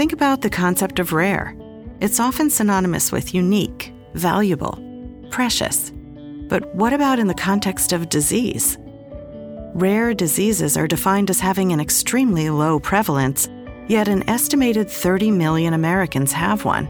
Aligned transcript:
Think 0.00 0.14
about 0.14 0.40
the 0.40 0.48
concept 0.48 0.98
of 0.98 1.12
rare. 1.12 1.54
It's 2.00 2.20
often 2.20 2.48
synonymous 2.48 3.12
with 3.12 3.34
unique, 3.34 3.92
valuable, 4.14 4.82
precious. 5.30 5.92
But 6.48 6.74
what 6.74 6.94
about 6.94 7.18
in 7.18 7.26
the 7.26 7.34
context 7.34 7.92
of 7.92 8.08
disease? 8.08 8.78
Rare 9.74 10.14
diseases 10.14 10.78
are 10.78 10.86
defined 10.86 11.28
as 11.28 11.38
having 11.38 11.70
an 11.70 11.80
extremely 11.80 12.48
low 12.48 12.80
prevalence, 12.80 13.46
yet 13.88 14.08
an 14.08 14.26
estimated 14.26 14.88
30 14.88 15.32
million 15.32 15.74
Americans 15.74 16.32
have 16.32 16.64
one. 16.64 16.88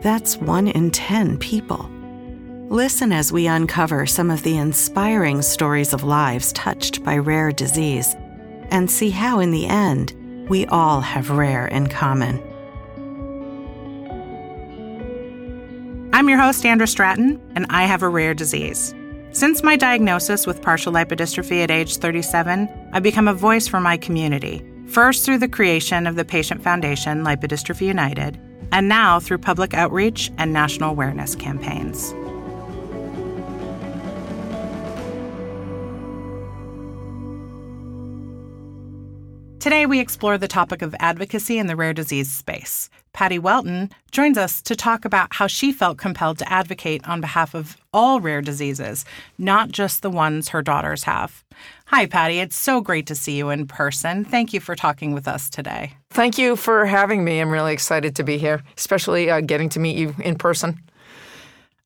That's 0.00 0.38
one 0.38 0.68
in 0.68 0.92
10 0.92 1.36
people. 1.36 1.90
Listen 2.70 3.12
as 3.12 3.32
we 3.32 3.48
uncover 3.48 4.06
some 4.06 4.30
of 4.30 4.42
the 4.44 4.56
inspiring 4.56 5.42
stories 5.42 5.92
of 5.92 6.04
lives 6.04 6.54
touched 6.54 7.04
by 7.04 7.18
rare 7.18 7.52
disease 7.52 8.16
and 8.70 8.90
see 8.90 9.10
how, 9.10 9.40
in 9.40 9.50
the 9.50 9.66
end, 9.66 10.14
we 10.48 10.66
all 10.66 11.00
have 11.00 11.30
rare 11.30 11.66
in 11.66 11.88
common. 11.88 12.42
I'm 16.12 16.28
your 16.28 16.38
host, 16.38 16.64
Andra 16.64 16.86
Stratton, 16.86 17.40
and 17.56 17.66
I 17.70 17.84
have 17.84 18.02
a 18.02 18.08
rare 18.08 18.34
disease. 18.34 18.94
Since 19.32 19.64
my 19.64 19.74
diagnosis 19.74 20.46
with 20.46 20.62
partial 20.62 20.92
lipodystrophy 20.92 21.62
at 21.62 21.70
age 21.70 21.96
37, 21.96 22.68
I've 22.92 23.02
become 23.02 23.26
a 23.26 23.34
voice 23.34 23.66
for 23.66 23.80
my 23.80 23.96
community, 23.96 24.64
first 24.86 25.24
through 25.24 25.38
the 25.38 25.48
creation 25.48 26.06
of 26.06 26.14
the 26.14 26.24
Patient 26.24 26.62
Foundation 26.62 27.24
Lipodystrophy 27.24 27.86
United, 27.86 28.38
and 28.70 28.88
now 28.88 29.18
through 29.18 29.38
public 29.38 29.74
outreach 29.74 30.30
and 30.38 30.52
national 30.52 30.90
awareness 30.90 31.34
campaigns. 31.34 32.14
Today, 39.64 39.86
we 39.86 39.98
explore 39.98 40.36
the 40.36 40.46
topic 40.46 40.82
of 40.82 40.94
advocacy 41.00 41.56
in 41.56 41.68
the 41.68 41.74
rare 41.74 41.94
disease 41.94 42.30
space. 42.30 42.90
Patty 43.14 43.38
Weltin 43.38 43.90
joins 44.12 44.36
us 44.36 44.60
to 44.60 44.76
talk 44.76 45.06
about 45.06 45.32
how 45.32 45.46
she 45.46 45.72
felt 45.72 45.96
compelled 45.96 46.36
to 46.40 46.52
advocate 46.52 47.00
on 47.08 47.22
behalf 47.22 47.54
of 47.54 47.78
all 47.90 48.20
rare 48.20 48.42
diseases, 48.42 49.06
not 49.38 49.70
just 49.70 50.02
the 50.02 50.10
ones 50.10 50.50
her 50.50 50.60
daughters 50.60 51.04
have. 51.04 51.42
Hi, 51.86 52.04
Patty. 52.04 52.40
It's 52.40 52.56
so 52.56 52.82
great 52.82 53.06
to 53.06 53.14
see 53.14 53.38
you 53.38 53.48
in 53.48 53.66
person. 53.66 54.26
Thank 54.26 54.52
you 54.52 54.60
for 54.60 54.76
talking 54.76 55.14
with 55.14 55.26
us 55.26 55.48
today. 55.48 55.94
Thank 56.10 56.36
you 56.36 56.56
for 56.56 56.84
having 56.84 57.24
me. 57.24 57.40
I'm 57.40 57.48
really 57.48 57.72
excited 57.72 58.14
to 58.16 58.22
be 58.22 58.36
here, 58.36 58.62
especially 58.76 59.30
uh, 59.30 59.40
getting 59.40 59.70
to 59.70 59.80
meet 59.80 59.96
you 59.96 60.14
in 60.22 60.36
person. 60.36 60.78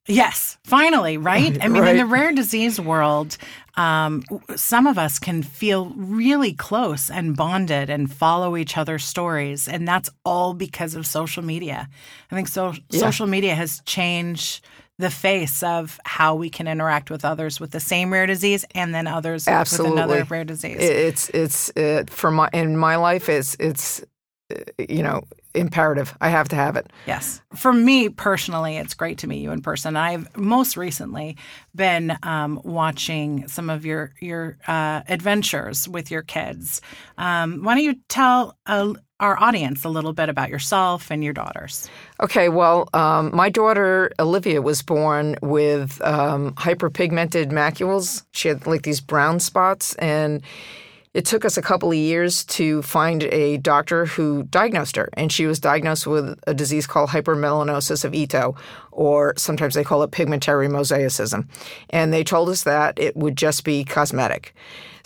Yes, 0.09 0.57
finally, 0.63 1.17
right? 1.17 1.57
I 1.63 1.67
mean, 1.67 1.81
Right. 1.83 1.91
in 1.91 1.97
the 1.97 2.05
rare 2.05 2.31
disease 2.33 2.79
world, 2.81 3.37
um, 3.77 4.23
some 4.55 4.87
of 4.87 4.97
us 4.97 5.19
can 5.19 5.43
feel 5.43 5.93
really 5.95 6.53
close 6.53 7.09
and 7.09 7.37
bonded 7.37 7.89
and 7.89 8.11
follow 8.11 8.57
each 8.57 8.75
other's 8.77 9.05
stories. 9.05 9.67
And 9.67 9.87
that's 9.87 10.09
all 10.25 10.53
because 10.53 10.95
of 10.95 11.05
social 11.05 11.43
media. 11.43 11.87
I 12.31 12.35
think 12.35 12.47
so, 12.47 12.73
Yeah. 12.89 12.99
social 12.99 13.27
media 13.27 13.55
has 13.55 13.81
changed 13.85 14.65
the 14.97 15.09
face 15.09 15.63
of 15.63 15.97
how 16.03 16.35
we 16.35 16.49
can 16.49 16.67
interact 16.67 17.09
with 17.09 17.23
others 17.23 17.59
with 17.59 17.71
the 17.71 17.79
same 17.79 18.11
rare 18.11 18.25
disease 18.25 18.65
and 18.75 18.93
then 18.93 19.07
others 19.07 19.47
Absolutely, 19.47 19.91
with 19.91 20.03
another 20.03 20.23
rare 20.29 20.43
disease. 20.43 20.75
It's 20.81 21.29
it's 21.29 21.69
uh, 21.77 22.03
for 22.09 22.31
my 22.31 22.49
in 22.51 22.75
my 22.75 22.97
life. 22.97 23.29
It's 23.29 23.55
it's 23.59 24.03
uh, 24.51 24.55
you 24.89 25.01
know 25.01 25.23
imperative. 25.53 26.15
I 26.21 26.29
have 26.29 26.49
to 26.49 26.55
have 26.55 26.75
it. 26.75 26.91
Yes. 27.07 27.41
For 27.55 27.73
me 27.73 28.09
personally, 28.09 28.77
it's 28.77 28.93
great 28.93 29.17
to 29.19 29.27
meet 29.27 29.41
you 29.41 29.51
in 29.51 29.61
person. 29.61 29.95
I've 29.95 30.35
most 30.37 30.77
recently 30.77 31.37
been 31.75 32.17
um, 32.23 32.61
watching 32.63 33.47
some 33.47 33.69
of 33.69 33.85
your 33.85 34.13
your 34.19 34.57
uh, 34.67 35.01
adventures 35.07 35.87
with 35.87 36.11
your 36.11 36.21
kids. 36.21 36.81
Um, 37.17 37.63
why 37.63 37.75
don't 37.75 37.83
you 37.83 37.95
tell 38.09 38.57
uh, 38.65 38.93
our 39.19 39.41
audience 39.41 39.83
a 39.83 39.89
little 39.89 40.13
bit 40.13 40.29
about 40.29 40.49
yourself 40.49 41.11
and 41.11 41.23
your 41.23 41.33
daughters? 41.33 41.89
Okay, 42.21 42.47
well, 42.47 42.87
um, 42.93 43.35
my 43.35 43.49
daughter 43.49 44.11
Olivia 44.19 44.61
was 44.61 44.81
born 44.81 45.35
with 45.41 46.01
um, 46.01 46.53
hyperpigmented 46.53 47.51
macules. 47.51 48.23
She 48.31 48.47
had 48.47 48.65
like 48.65 48.83
these 48.83 49.01
brown 49.01 49.39
spots, 49.39 49.95
and 49.95 50.41
it 51.13 51.25
took 51.25 51.43
us 51.43 51.57
a 51.57 51.61
couple 51.61 51.89
of 51.89 51.97
years 51.97 52.45
to 52.45 52.81
find 52.83 53.23
a 53.23 53.57
doctor 53.57 54.05
who 54.05 54.43
diagnosed 54.43 54.95
her. 54.95 55.09
And 55.13 55.31
she 55.31 55.47
was 55.47 55.59
diagnosed 55.59 56.05
with 56.05 56.39
a 56.45 56.53
disease 56.53 56.85
called 56.85 57.09
hypermelanosis 57.09 58.05
of 58.05 58.13
Ito, 58.13 58.55
or 58.91 59.33
sometimes 59.35 59.73
they 59.73 59.83
call 59.83 60.03
it 60.03 60.11
pigmentary 60.11 60.67
mosaicism. 60.67 61.47
And 61.89 62.13
they 62.13 62.23
told 62.23 62.49
us 62.49 62.63
that 62.63 62.99
it 62.99 63.17
would 63.17 63.35
just 63.35 63.63
be 63.63 63.83
cosmetic. 63.83 64.53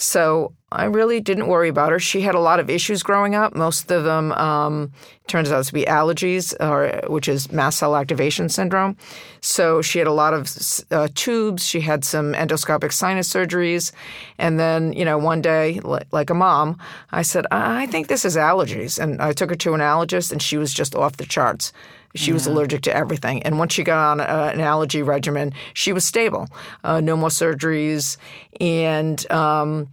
So 0.03 0.52
I 0.69 0.86
really 0.86 1.22
didn't 1.22 1.47
worry 1.47 1.69
about 1.69 1.91
her. 1.91 2.00
She 2.00 2.19
had 2.22 2.36
a 2.36 2.40
lot 2.40 2.59
of 2.59 2.69
issues 2.69 3.03
growing 3.03 3.36
up. 3.36 3.56
Most 3.56 3.90
of 3.90 4.03
them 4.03 4.34
um, 4.34 4.91
turns 5.28 5.50
out 5.50 5.64
to 5.64 5.74
be 5.74 5.86
allergies, 5.86 6.53
or 6.59 7.09
which 7.09 7.30
is 7.30 7.53
mast 7.53 7.80
cell 7.80 7.96
activation 7.96 8.50
syndrome. 8.50 8.97
So 9.40 9.81
she 9.81 10.00
had 10.00 10.08
a 10.08 10.12
lot 10.12 10.34
of 10.34 10.52
uh, 10.91 11.08
tubes. 11.16 11.66
She 11.66 11.80
had 11.80 12.03
some 12.03 12.34
endoscopic 12.34 12.91
sinus 12.91 13.31
surgeries, 13.31 13.94
and 14.38 14.59
then 14.59 14.91
you 14.91 15.06
know 15.06 15.18
one 15.18 15.41
day, 15.41 15.80
li- 15.86 16.02
like 16.12 16.30
a 16.30 16.35
mom, 16.35 16.78
I 17.12 17.22
said, 17.22 17.47
"I 17.50 17.85
think 17.85 18.08
this 18.08 18.25
is 18.25 18.35
allergies," 18.35 19.02
and 19.02 19.22
I 19.22 19.31
took 19.31 19.52
her 19.52 19.56
to 19.56 19.74
an 19.74 19.80
allergist, 19.80 20.34
and 20.34 20.41
she 20.41 20.58
was 20.58 20.74
just 20.74 20.96
off 20.96 21.16
the 21.16 21.25
charts. 21.25 21.72
She 22.16 22.31
was 22.31 22.46
allergic 22.46 22.84
to 22.84 22.96
everything. 22.96 23.41
And 23.44 23.57
once 23.57 23.74
she 23.74 23.84
got 23.84 24.12
on 24.12 24.22
uh, 24.22 24.51
an 24.53 24.62
allergy 24.62 25.01
regimen, 25.01 25.53
she 25.74 25.94
was 25.94 26.06
stable. 26.06 26.47
Uh, 26.84 27.01
no 27.01 27.18
more 27.18 27.29
surgeries. 27.29 28.18
And 28.59 29.29
um, 29.31 29.90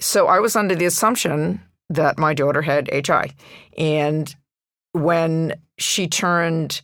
so 0.00 0.28
I 0.28 0.38
was 0.38 0.56
under 0.56 0.74
the 0.74 0.86
assumption 0.86 1.60
that 1.90 2.18
my 2.18 2.32
daughter 2.32 2.62
had 2.62 2.88
HI. 2.90 3.34
And 3.76 4.34
when 4.92 5.54
she 5.78 6.08
turned 6.08 6.80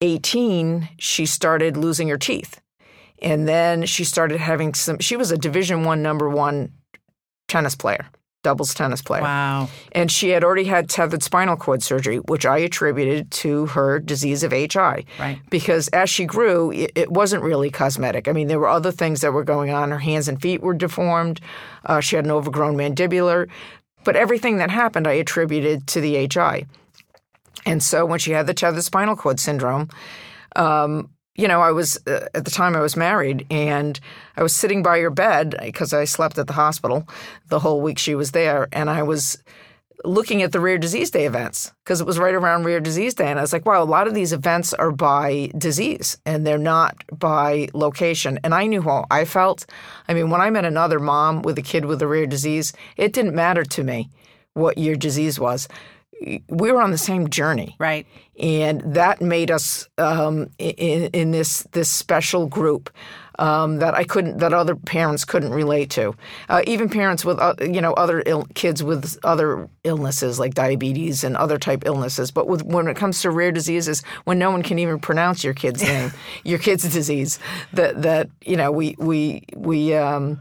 18, 0.00 0.88
she 0.98 1.26
started 1.26 1.76
losing 1.76 2.08
her 2.08 2.18
teeth. 2.18 2.60
And 3.20 3.48
then 3.48 3.86
she 3.86 4.04
started 4.04 4.40
having 4.40 4.74
some, 4.74 4.98
she 4.98 5.16
was 5.16 5.30
a 5.30 5.38
Division 5.38 5.84
One 5.84 6.02
number 6.02 6.28
one 6.28 6.72
tennis 7.48 7.74
player, 7.74 8.06
doubles 8.46 8.72
tennis 8.74 9.02
player. 9.02 9.22
Wow. 9.22 9.68
And 9.90 10.08
she 10.08 10.28
had 10.28 10.44
already 10.44 10.66
had 10.66 10.88
tethered 10.88 11.24
spinal 11.24 11.56
cord 11.56 11.82
surgery, 11.82 12.18
which 12.18 12.46
I 12.46 12.58
attributed 12.58 13.28
to 13.42 13.66
her 13.66 13.98
disease 13.98 14.44
of 14.44 14.52
HI. 14.52 15.04
Right. 15.18 15.40
Because 15.50 15.88
as 15.88 16.08
she 16.08 16.26
grew, 16.26 16.70
it, 16.70 16.92
it 16.94 17.10
wasn't 17.10 17.42
really 17.42 17.70
cosmetic. 17.70 18.28
I 18.28 18.32
mean, 18.32 18.46
there 18.46 18.60
were 18.60 18.68
other 18.68 18.92
things 18.92 19.20
that 19.22 19.32
were 19.32 19.42
going 19.42 19.70
on. 19.70 19.90
Her 19.90 19.98
hands 19.98 20.28
and 20.28 20.40
feet 20.40 20.62
were 20.62 20.74
deformed. 20.74 21.40
Uh, 21.86 21.98
she 21.98 22.14
had 22.14 22.24
an 22.24 22.30
overgrown 22.30 22.76
mandibular. 22.76 23.48
But 24.04 24.14
everything 24.14 24.58
that 24.58 24.70
happened, 24.70 25.08
I 25.08 25.14
attributed 25.14 25.88
to 25.88 26.00
the 26.00 26.28
HI. 26.32 26.66
And 27.64 27.82
so 27.82 28.06
when 28.06 28.20
she 28.20 28.30
had 28.30 28.46
the 28.46 28.54
tethered 28.54 28.84
spinal 28.84 29.16
cord 29.16 29.40
syndrome, 29.40 29.88
um, 30.54 31.10
you 31.36 31.48
know, 31.48 31.60
I 31.60 31.70
was 31.70 31.98
uh, 32.06 32.28
at 32.34 32.44
the 32.44 32.50
time 32.50 32.74
I 32.74 32.80
was 32.80 32.96
married, 32.96 33.46
and 33.50 33.98
I 34.36 34.42
was 34.42 34.54
sitting 34.54 34.82
by 34.82 35.00
her 35.00 35.10
bed 35.10 35.56
because 35.62 35.92
I 35.92 36.04
slept 36.04 36.38
at 36.38 36.46
the 36.46 36.52
hospital 36.54 37.06
the 37.48 37.60
whole 37.60 37.80
week 37.80 37.98
she 37.98 38.14
was 38.14 38.32
there, 38.32 38.68
and 38.72 38.90
I 38.90 39.02
was 39.02 39.38
looking 40.04 40.42
at 40.42 40.52
the 40.52 40.60
Rare 40.60 40.78
Disease 40.78 41.10
Day 41.10 41.26
events 41.26 41.72
because 41.84 42.00
it 42.00 42.06
was 42.06 42.18
right 42.18 42.34
around 42.34 42.64
Rare 42.64 42.80
Disease 42.80 43.14
Day, 43.14 43.28
and 43.28 43.38
I 43.38 43.42
was 43.42 43.52
like, 43.52 43.66
wow, 43.66 43.82
a 43.82 43.84
lot 43.84 44.06
of 44.06 44.14
these 44.14 44.32
events 44.32 44.72
are 44.74 44.92
by 44.92 45.50
disease 45.56 46.18
and 46.24 46.46
they're 46.46 46.58
not 46.58 46.96
by 47.18 47.68
location. 47.74 48.38
And 48.44 48.54
I 48.54 48.66
knew 48.66 48.82
how 48.82 49.06
I 49.10 49.24
felt. 49.24 49.66
I 50.08 50.14
mean, 50.14 50.30
when 50.30 50.40
I 50.40 50.50
met 50.50 50.64
another 50.64 51.00
mom 51.00 51.42
with 51.42 51.58
a 51.58 51.62
kid 51.62 51.84
with 51.84 52.00
a 52.02 52.06
rare 52.06 52.26
disease, 52.26 52.72
it 52.96 53.12
didn't 53.12 53.34
matter 53.34 53.64
to 53.64 53.82
me 53.82 54.10
what 54.54 54.78
your 54.78 54.96
disease 54.96 55.38
was. 55.38 55.68
We 56.48 56.72
were 56.72 56.80
on 56.80 56.90
the 56.92 56.98
same 56.98 57.28
journey 57.28 57.76
Right. 57.78 58.06
and 58.38 58.80
that 58.94 59.20
made 59.20 59.50
us 59.50 59.88
um, 59.98 60.50
in, 60.58 61.10
in 61.12 61.30
this 61.30 61.62
this 61.72 61.90
special 61.90 62.46
group 62.46 62.90
um, 63.38 63.76
that 63.80 63.92
I 63.94 64.04
couldn't 64.04 64.38
that 64.38 64.54
other 64.54 64.74
parents 64.76 65.26
couldn't 65.26 65.50
relate 65.52 65.90
to. 65.90 66.14
Uh, 66.48 66.62
even 66.66 66.88
parents 66.88 67.22
with 67.22 67.38
uh, 67.38 67.54
you 67.60 67.82
know 67.82 67.92
other 67.92 68.22
Ill, 68.24 68.46
kids 68.54 68.82
with 68.82 69.18
other 69.24 69.68
illnesses 69.84 70.38
like 70.38 70.54
diabetes 70.54 71.22
and 71.22 71.36
other 71.36 71.58
type 71.58 71.82
illnesses. 71.84 72.30
But 72.30 72.48
with, 72.48 72.62
when 72.64 72.88
it 72.88 72.96
comes 72.96 73.20
to 73.22 73.30
rare 73.30 73.52
diseases, 73.52 74.02
when 74.24 74.38
no 74.38 74.50
one 74.50 74.62
can 74.62 74.78
even 74.78 74.98
pronounce 74.98 75.44
your 75.44 75.52
kid's 75.54 75.82
name, 75.92 76.12
your 76.44 76.58
kid's 76.58 76.90
disease, 76.90 77.38
that 77.74 78.00
that 78.02 78.30
you 78.44 78.56
know 78.56 78.72
we 78.72 78.96
we 78.98 79.42
we 79.54 79.94
um, 79.94 80.40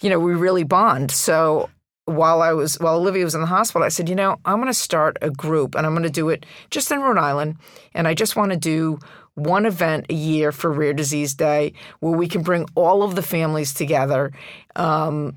you 0.00 0.08
know 0.08 0.20
we 0.20 0.34
really 0.34 0.64
bond. 0.64 1.10
So 1.10 1.68
while 2.10 2.42
I 2.42 2.52
was 2.52 2.78
while 2.78 2.96
Olivia 2.96 3.24
was 3.24 3.34
in 3.34 3.40
the 3.40 3.46
hospital, 3.46 3.84
I 3.84 3.88
said, 3.88 4.08
you 4.08 4.14
know, 4.14 4.38
I'm 4.44 4.56
going 4.56 4.66
to 4.66 4.74
start 4.74 5.16
a 5.22 5.30
group, 5.30 5.74
and 5.74 5.86
I'm 5.86 5.92
going 5.92 6.02
to 6.02 6.10
do 6.10 6.28
it 6.28 6.46
just 6.70 6.90
in 6.90 7.00
Rhode 7.00 7.18
Island, 7.18 7.56
and 7.94 8.06
I 8.08 8.14
just 8.14 8.36
want 8.36 8.52
to 8.52 8.58
do 8.58 8.98
one 9.34 9.64
event 9.66 10.06
a 10.10 10.14
year 10.14 10.52
for 10.52 10.70
Rare 10.70 10.92
Disease 10.92 11.34
Day 11.34 11.72
where 12.00 12.12
we 12.16 12.28
can 12.28 12.42
bring 12.42 12.66
all 12.74 13.02
of 13.02 13.14
the 13.14 13.22
families 13.22 13.72
together. 13.72 14.32
Um, 14.76 15.36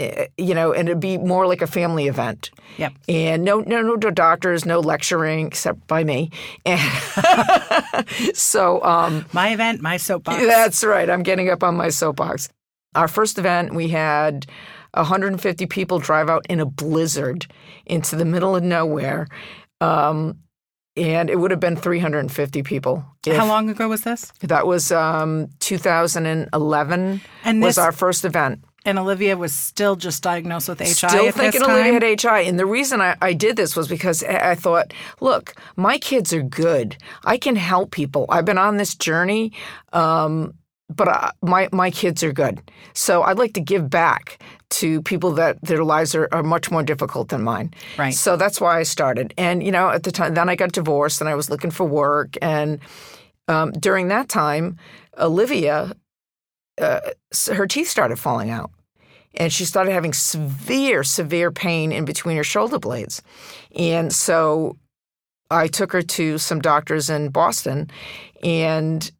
eh, 0.00 0.26
you 0.36 0.54
know, 0.54 0.72
and 0.72 0.88
it'd 0.88 1.00
be 1.00 1.18
more 1.18 1.46
like 1.46 1.62
a 1.62 1.66
family 1.66 2.08
event. 2.08 2.50
Yep. 2.78 2.94
And 3.08 3.44
no, 3.44 3.60
no, 3.60 3.82
no 3.82 3.96
doctors, 3.96 4.64
no 4.64 4.80
lecturing 4.80 5.46
except 5.46 5.86
by 5.86 6.02
me. 6.04 6.30
And 6.66 6.80
so, 8.34 8.82
um, 8.82 9.26
My 9.32 9.50
event, 9.52 9.80
my 9.80 9.98
soapbox. 9.98 10.42
that's 10.42 10.82
right. 10.82 11.08
I'm 11.08 11.22
getting 11.22 11.48
up 11.50 11.62
on 11.62 11.76
my 11.76 11.90
soapbox. 11.90 12.48
Our 12.94 13.08
first 13.08 13.38
event, 13.38 13.74
we 13.74 13.88
had 13.88 14.46
150 14.94 15.66
people 15.66 15.98
drive 15.98 16.28
out 16.28 16.46
in 16.48 16.60
a 16.60 16.66
blizzard 16.66 17.46
into 17.86 18.16
the 18.16 18.24
middle 18.24 18.56
of 18.56 18.62
nowhere. 18.62 19.28
Um, 19.80 20.38
and 20.96 21.28
it 21.28 21.38
would 21.38 21.50
have 21.50 21.60
been 21.60 21.76
350 21.76 22.62
people. 22.62 23.04
How 23.26 23.46
long 23.46 23.68
ago 23.68 23.88
was 23.88 24.02
this? 24.02 24.32
That 24.40 24.66
was 24.66 24.92
um, 24.92 25.48
2011 25.60 27.20
And 27.44 27.62
was 27.62 27.78
our 27.78 27.92
first 27.92 28.24
event. 28.24 28.64
And 28.86 28.98
Olivia 28.98 29.36
was 29.36 29.54
still 29.54 29.96
just 29.96 30.22
diagnosed 30.22 30.68
with 30.68 30.78
HI 30.78 30.86
Still 30.86 31.32
thinking 31.32 31.60
this 31.60 31.62
time. 31.62 31.70
Olivia 31.70 31.94
had 31.94 32.20
HI. 32.20 32.40
And 32.42 32.58
the 32.58 32.66
reason 32.66 33.00
I, 33.00 33.16
I 33.20 33.32
did 33.32 33.56
this 33.56 33.74
was 33.74 33.88
because 33.88 34.22
I 34.22 34.50
I 34.50 34.54
thought, 34.54 34.92
look, 35.20 35.54
my 35.74 35.96
kids 35.98 36.34
are 36.34 36.42
good. 36.42 36.96
I 37.24 37.38
can 37.38 37.56
help 37.56 37.92
people. 37.92 38.26
I've 38.28 38.44
been 38.44 38.58
on 38.58 38.76
this 38.76 38.94
journey, 38.94 39.52
um, 39.94 40.52
but 40.90 41.08
I, 41.08 41.30
my, 41.42 41.68
my 41.72 41.90
kids 41.90 42.22
are 42.22 42.32
good. 42.32 42.60
So 42.92 43.22
I'd 43.22 43.38
like 43.38 43.54
to 43.54 43.60
give 43.60 43.88
back 43.88 44.38
to 44.80 45.02
people 45.02 45.32
that 45.32 45.60
their 45.62 45.84
lives 45.84 46.14
are, 46.14 46.28
are 46.32 46.42
much 46.42 46.70
more 46.70 46.82
difficult 46.82 47.28
than 47.28 47.42
mine. 47.42 47.72
Right. 47.96 48.14
So 48.14 48.36
that's 48.36 48.60
why 48.60 48.80
I 48.80 48.82
started. 48.84 49.32
And, 49.38 49.62
you 49.62 49.72
know, 49.72 49.90
at 49.90 50.02
the 50.02 50.12
time, 50.12 50.34
then 50.34 50.48
I 50.48 50.56
got 50.56 50.72
divorced 50.72 51.20
and 51.20 51.30
I 51.30 51.34
was 51.34 51.48
looking 51.50 51.70
for 51.70 51.84
work. 51.86 52.36
And 52.42 52.80
um, 53.48 53.72
during 53.72 54.08
that 54.08 54.28
time, 54.28 54.76
Olivia, 55.18 55.92
uh, 56.80 57.00
her 57.52 57.66
teeth 57.66 57.88
started 57.88 58.18
falling 58.18 58.50
out. 58.50 58.70
And 59.36 59.52
she 59.52 59.64
started 59.64 59.92
having 59.92 60.12
severe, 60.12 61.02
severe 61.02 61.50
pain 61.50 61.92
in 61.92 62.04
between 62.04 62.36
her 62.36 62.44
shoulder 62.44 62.78
blades. 62.78 63.20
And 63.76 64.12
so 64.12 64.76
I 65.50 65.66
took 65.68 65.92
her 65.92 66.02
to 66.02 66.38
some 66.38 66.60
doctors 66.60 67.10
in 67.10 67.30
Boston, 67.30 67.90
and 68.42 69.10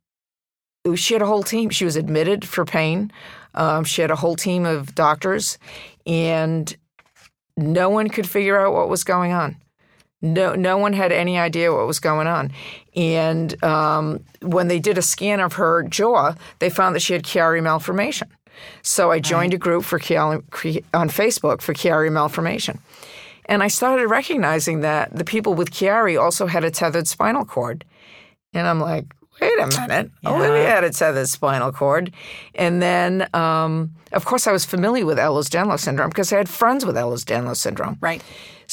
she 0.95 1.15
had 1.15 1.23
a 1.23 1.27
whole 1.27 1.43
team. 1.43 1.71
She 1.71 1.85
was 1.85 1.97
admitted 1.97 2.47
for 2.47 2.65
pain. 2.65 3.11
Um, 3.55 3.85
she 3.85 4.03
had 4.03 4.11
a 4.11 4.17
whole 4.17 4.37
team 4.37 4.65
of 4.65 4.95
doctors, 4.95 5.59
and 6.06 6.77
no 7.56 7.89
one 7.89 8.09
could 8.09 8.29
figure 8.29 8.59
out 8.59 8.73
what 8.73 8.89
was 8.89 9.05
going 9.05 9.33
on. 9.33 9.56
No, 10.23 10.55
no 10.55 10.79
one 10.79 10.95
had 10.95 11.12
any 11.12 11.39
idea 11.39 11.73
what 11.73 11.87
was 11.87 12.01
going 12.01 12.27
on. 12.27 12.51
And 12.97 13.62
um, 13.62 14.25
when 14.41 14.69
they 14.69 14.79
did 14.79 14.97
a 14.97 15.03
scan 15.03 15.39
of 15.39 15.53
her 15.55 15.83
jaw, 15.83 16.35
they 16.61 16.71
found 16.71 16.95
that 16.95 17.01
she 17.01 17.12
had 17.12 17.25
Chiari 17.25 17.62
malformation. 17.62 18.29
So 18.83 19.11
I 19.11 19.19
joined 19.19 19.53
a 19.53 19.59
group 19.59 19.85
for 19.85 19.99
Chiari, 19.99 20.83
on 20.95 21.09
Facebook 21.11 21.61
for 21.61 21.75
Chiari 21.75 22.11
malformation. 22.11 22.79
And 23.47 23.62
I 23.62 23.69
started 23.69 24.09
recognizing 24.09 24.81
that 24.81 25.15
the 25.15 25.25
people 25.25 25.53
with 25.53 25.71
Chiari 25.71 26.19
also 26.19 26.47
had 26.47 26.65
a 26.65 26.71
tethered 26.71 27.06
spinal 27.06 27.45
cord. 27.45 27.85
And 28.55 28.67
I'm 28.67 28.81
like, 28.81 29.05
wait 29.41 29.59
a 29.59 29.67
minute. 29.81 30.11
Olivia 30.27 30.67
had 30.67 30.85
a 30.85 30.91
tethered 30.91 31.29
spinal 31.29 31.73
cord. 31.73 32.13
And 32.55 32.81
then, 32.83 33.29
um, 33.35 33.93
of 34.13 34.25
course, 34.25 34.47
I 34.47 34.53
was 34.53 34.65
familiar 34.65 35.07
with 35.07 35.19
Ehlers-Danlos 35.19 35.81
syndrome 35.81 36.11
because 36.11 36.33
I 36.33 36.37
had 36.37 36.49
friends 36.49 36.85
with 36.85 36.97
Ehlers-Danlos 36.97 37.57
syndrome. 37.57 37.99
Right. 38.01 38.23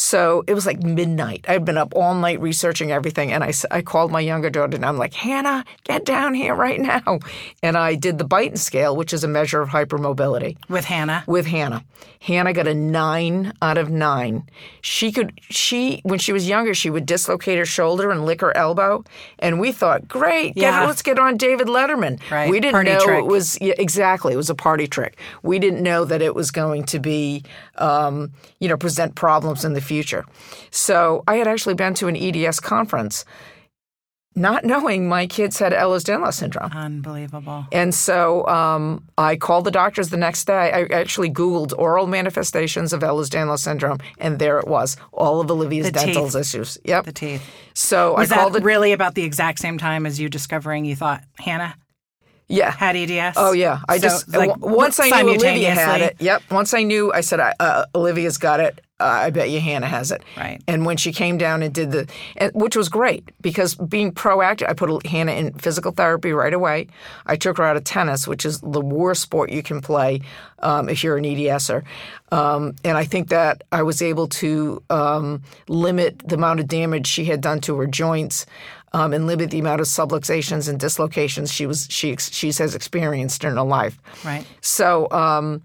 So 0.04 0.44
it 0.48 0.56
was 0.56 0.66
like 0.66 0.82
midnight. 0.82 1.46
I'd 1.48 1.64
been 1.64 1.78
up 1.78 1.94
all 1.96 2.16
night 2.16 2.42
researching 2.42 2.92
everything, 2.92 3.32
and 3.32 3.44
I, 3.44 3.54
I 3.70 3.84
called 3.84 4.12
my 4.12 4.20
younger 4.20 4.50
daughter, 4.50 4.76
and 4.76 4.84
I'm 4.84 4.98
like, 4.98 5.14
Hannah, 5.14 5.64
get 5.84 6.06
down 6.06 6.34
here 6.34 6.56
right 6.56 6.80
now. 6.82 7.20
And 7.62 7.78
I 7.78 7.94
did 7.94 8.18
the 8.18 8.26
Beighton 8.26 8.58
scale, 8.58 8.96
which 8.96 9.14
is 9.14 9.24
a 9.24 9.28
measure 9.28 9.62
of 9.62 9.70
hypermobility 9.70 10.58
With 10.70 10.86
Hannah. 10.86 11.24
with 11.28 11.46
Hannah. 11.46 11.84
Hannah 12.20 12.54
got 12.54 12.68
a 12.68 12.74
nine 12.74 13.54
out 13.62 13.78
of 13.78 13.90
nine. 13.92 14.44
She 14.82 15.12
could 15.12 15.40
she 15.50 16.02
when 16.04 16.18
she 16.20 16.34
was 16.34 16.48
younger 16.48 16.74
she 16.76 16.90
would 16.92 17.06
dislocate 17.08 17.58
her 17.58 17.66
shoulder 17.66 18.10
and 18.12 18.26
lick 18.26 18.42
her 18.42 18.56
elbow, 18.58 19.04
and 19.40 19.60
we 19.60 19.72
thought, 19.72 20.08
great, 20.08 20.56
get- 20.56 20.62
Yeah. 20.64 20.86
let's 20.88 21.02
get 21.04 21.20
on 21.20 21.38
David 21.38 21.68
Letterman. 21.68 22.20
Right, 22.32 22.50
We 22.50 22.60
didn't 22.60 22.74
party 22.74 22.92
know 22.92 23.00
trick. 23.04 23.20
it 23.20 23.26
was 23.28 23.58
yeah, 23.62 23.74
exactly 23.78 24.34
it 24.34 24.38
was 24.38 24.50
a 24.50 24.56
party 24.56 24.88
trick. 24.88 25.18
We 25.44 25.60
didn't 25.60 25.84
know 25.84 26.06
that 26.06 26.22
it 26.24 26.34
was 26.34 26.50
going 26.50 26.86
to 26.86 27.00
be 27.00 27.44
um, 27.78 28.32
you 28.60 28.68
know 28.68 28.78
present 28.78 29.14
problems 29.16 29.64
in 29.66 29.74
the 29.74 29.82
future. 29.82 29.91
So 30.72 31.24
I 31.28 31.36
had 31.36 31.48
actually 31.48 31.76
been 31.76 31.94
to 31.96 32.08
an 32.08 32.16
EDS 32.16 32.60
conference. 32.60 33.26
Not 34.34 34.64
knowing 34.64 35.10
my 35.10 35.28
kids 35.28 35.60
had 35.60 35.74
Ehlers-Danlos 35.74 36.36
syndrome. 36.36 36.72
Unbelievable. 36.72 37.66
And 37.74 37.94
so 37.94 38.48
um, 38.48 39.06
I 39.18 39.36
called 39.36 39.66
the 39.66 39.72
doctors 39.72 40.08
the 40.08 40.16
next 40.16 40.46
day. 40.46 40.72
I 40.72 40.84
actually 40.84 41.30
Googled 41.30 41.74
oral 41.78 42.08
manifestations 42.08 42.94
of 42.94 43.02
Ehlers-Danlos 43.02 43.60
syndrome, 43.60 43.98
and 44.20 44.40
there 44.40 44.58
it 44.60 44.70
was, 44.70 44.96
all 45.12 45.42
of 45.42 45.52
Olivia's 45.52 45.88
The 45.88 45.92
dental 45.92 46.28
teeth. 46.28 46.36
issues. 46.38 46.78
Yep. 46.86 47.06
The 47.06 47.12
teeth. 47.12 47.44
So 47.74 48.14
Was 48.16 48.32
I 48.32 48.36
called 48.36 48.56
it. 48.56 48.64
really 48.64 48.94
about 48.94 49.16
the 49.16 49.24
exact 49.24 49.60
same 49.60 49.78
time 49.78 50.06
as 50.06 50.18
you 50.18 50.30
discovering 50.30 50.86
you 50.86 50.96
thought 50.96 51.24
Hannah 51.38 51.76
yeah. 52.48 52.72
had 52.72 52.96
EDS? 52.96 53.36
Oh 53.38 53.52
yeah. 53.52 53.82
I 53.90 53.98
So, 53.98 54.04
just 54.04 54.30
like, 54.30 54.58
once 54.60 54.98
I 55.02 55.10
knew 55.24 55.32
Olivia 55.36 55.72
had 55.72 56.00
it. 56.00 56.16
Yep. 56.20 56.44
Once 56.52 56.74
I 56.74 56.84
knew, 56.84 57.12
I 57.12 57.20
said, 57.20 57.42
I- 57.42 57.54
uh, 57.60 57.84
Olivia's 57.96 58.38
got 58.38 58.62
it. 58.62 58.80
I 59.02 59.30
bet 59.30 59.50
you 59.50 59.60
Hannah 59.60 59.88
has 59.88 60.12
it. 60.12 60.24
Right. 60.38 60.62
And 60.68 60.86
when 60.86 60.98
she 60.98 61.12
came 61.12 61.38
down 61.38 61.64
and 61.64 61.74
did 61.74 61.92
the, 61.92 62.08
and, 62.38 62.52
which 62.54 62.76
was 62.76 62.90
great 62.90 63.30
because 63.42 63.76
being 63.76 64.12
proactive, 64.12 64.70
I 64.70 64.74
put 64.74 65.06
Hannah 65.06 65.34
in 65.34 65.54
physical 65.54 65.92
therapy 65.92 66.32
right 66.32 66.54
away. 66.54 66.88
I 67.26 67.36
took 67.36 67.58
her 67.58 67.64
out 67.64 67.78
of 67.78 67.84
tennis, 67.84 68.28
which 68.28 68.46
is 68.46 68.62
the 68.62 68.82
worst 68.82 69.22
sport 69.22 69.52
you 69.52 69.64
can 69.64 69.82
play 69.82 70.22
um, 70.60 70.90
if 70.90 71.04
you're 71.04 71.18
an 71.18 71.24
EDSer. 71.24 71.84
Um, 72.32 72.76
and 72.84 72.98
I 72.98 73.04
think 73.04 73.30
that 73.30 73.64
I 73.72 73.84
was 73.84 74.02
able 74.02 74.28
to 74.28 74.82
um, 74.90 75.42
limit 75.68 76.22
the 76.26 76.36
amount 76.36 76.60
of 76.60 76.68
damage 76.68 77.08
she 77.08 77.26
had 77.26 77.42
done 77.42 77.62
to 77.62 77.78
her 77.78 77.88
joints. 77.88 78.46
Um, 78.94 79.14
and 79.14 79.26
limit 79.26 79.52
the 79.52 79.60
amount 79.60 79.80
of 79.80 79.88
subluxations 79.88 80.68
and 80.68 80.78
dislocations 80.78 81.50
she 81.50 81.66
was 81.66 81.88
she 81.90 82.18
she 82.18 82.48
has 82.48 82.76
experienced 82.76 83.46
in 83.46 83.56
her 83.56 83.62
life. 83.62 83.98
Right. 84.26 84.46
So, 84.60 85.10
um, 85.12 85.62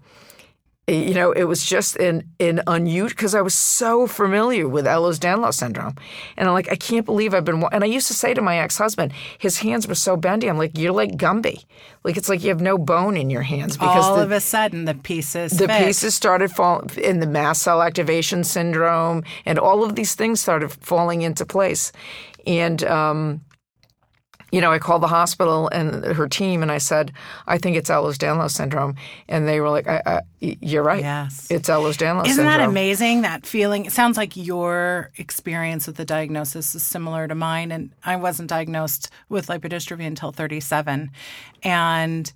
you 0.87 1.13
know, 1.13 1.33
it 1.33 1.43
was 1.43 1.65
just 1.65 1.97
an 1.97 2.23
an 2.39 2.61
unusual 2.65 3.09
because 3.09 3.35
I 3.35 3.41
was 3.41 3.53
so 3.53 4.07
familiar 4.07 4.69
with 4.69 4.85
Ehlers-Danlos 4.85 5.55
syndrome, 5.55 5.95
and 6.37 6.47
I'm 6.47 6.53
like, 6.53 6.71
I 6.71 6.77
can't 6.77 7.05
believe 7.05 7.33
I've 7.33 7.43
been. 7.43 7.59
wa-" 7.59 7.69
And 7.73 7.83
I 7.83 7.87
used 7.87 8.07
to 8.07 8.13
say 8.13 8.33
to 8.33 8.41
my 8.41 8.59
ex-husband, 8.59 9.11
his 9.37 9.57
hands 9.57 9.85
were 9.85 9.95
so 9.95 10.15
bendy. 10.15 10.47
I'm 10.49 10.57
like, 10.57 10.77
you're 10.77 10.93
like 10.93 11.17
Gumby, 11.17 11.65
like 12.05 12.15
it's 12.15 12.29
like 12.29 12.41
you 12.41 12.49
have 12.49 12.61
no 12.61 12.77
bone 12.77 13.17
in 13.17 13.29
your 13.29 13.41
hands 13.41 13.75
because 13.75 14.05
All 14.05 14.15
the, 14.15 14.23
of 14.23 14.31
a 14.31 14.39
sudden, 14.39 14.85
the 14.85 14.93
pieces 14.95 15.57
the 15.57 15.67
fit. 15.67 15.85
pieces 15.85 16.15
started 16.15 16.51
falling 16.51 16.89
in 16.97 17.19
the 17.19 17.27
mast 17.27 17.63
cell 17.63 17.81
activation 17.81 18.45
syndrome, 18.45 19.23
and 19.45 19.59
all 19.59 19.83
of 19.83 19.95
these 19.95 20.15
things 20.15 20.39
started 20.39 20.71
falling 20.71 21.21
into 21.21 21.45
place. 21.45 21.91
And 22.45 22.81
um, 22.85 23.41
you 24.51 24.61
know, 24.61 24.71
I 24.71 24.79
called 24.79 25.01
the 25.03 25.07
hospital 25.07 25.67
and 25.69 26.05
her 26.05 26.27
team, 26.27 26.61
and 26.61 26.71
I 26.71 26.77
said, 26.77 27.11
"I 27.47 27.57
think 27.57 27.75
it's 27.75 27.89
Ehlers-Danlos 27.89 28.51
syndrome," 28.51 28.95
and 29.27 29.47
they 29.47 29.59
were 29.59 29.69
like, 29.69 29.87
I, 29.87 30.01
I, 30.05 30.21
"You're 30.39 30.83
right. 30.83 31.01
Yes. 31.03 31.47
it's 31.49 31.67
Ehlers-Danlos 31.69 32.25
Isn't 32.25 32.35
syndrome." 32.35 32.45
that 32.45 32.61
amazing? 32.61 33.21
That 33.23 33.45
feeling. 33.45 33.85
It 33.85 33.91
sounds 33.91 34.15
like 34.17 34.37
your 34.37 35.11
experience 35.17 35.85
with 35.87 35.97
the 35.97 36.05
diagnosis 36.05 36.75
is 36.75 36.83
similar 36.83 37.27
to 37.27 37.35
mine. 37.35 37.71
And 37.71 37.91
I 38.05 38.15
wasn't 38.15 38.49
diagnosed 38.49 39.09
with 39.29 39.47
lipodystrophy 39.47 40.05
until 40.07 40.31
37. 40.31 41.11
And 41.63 42.31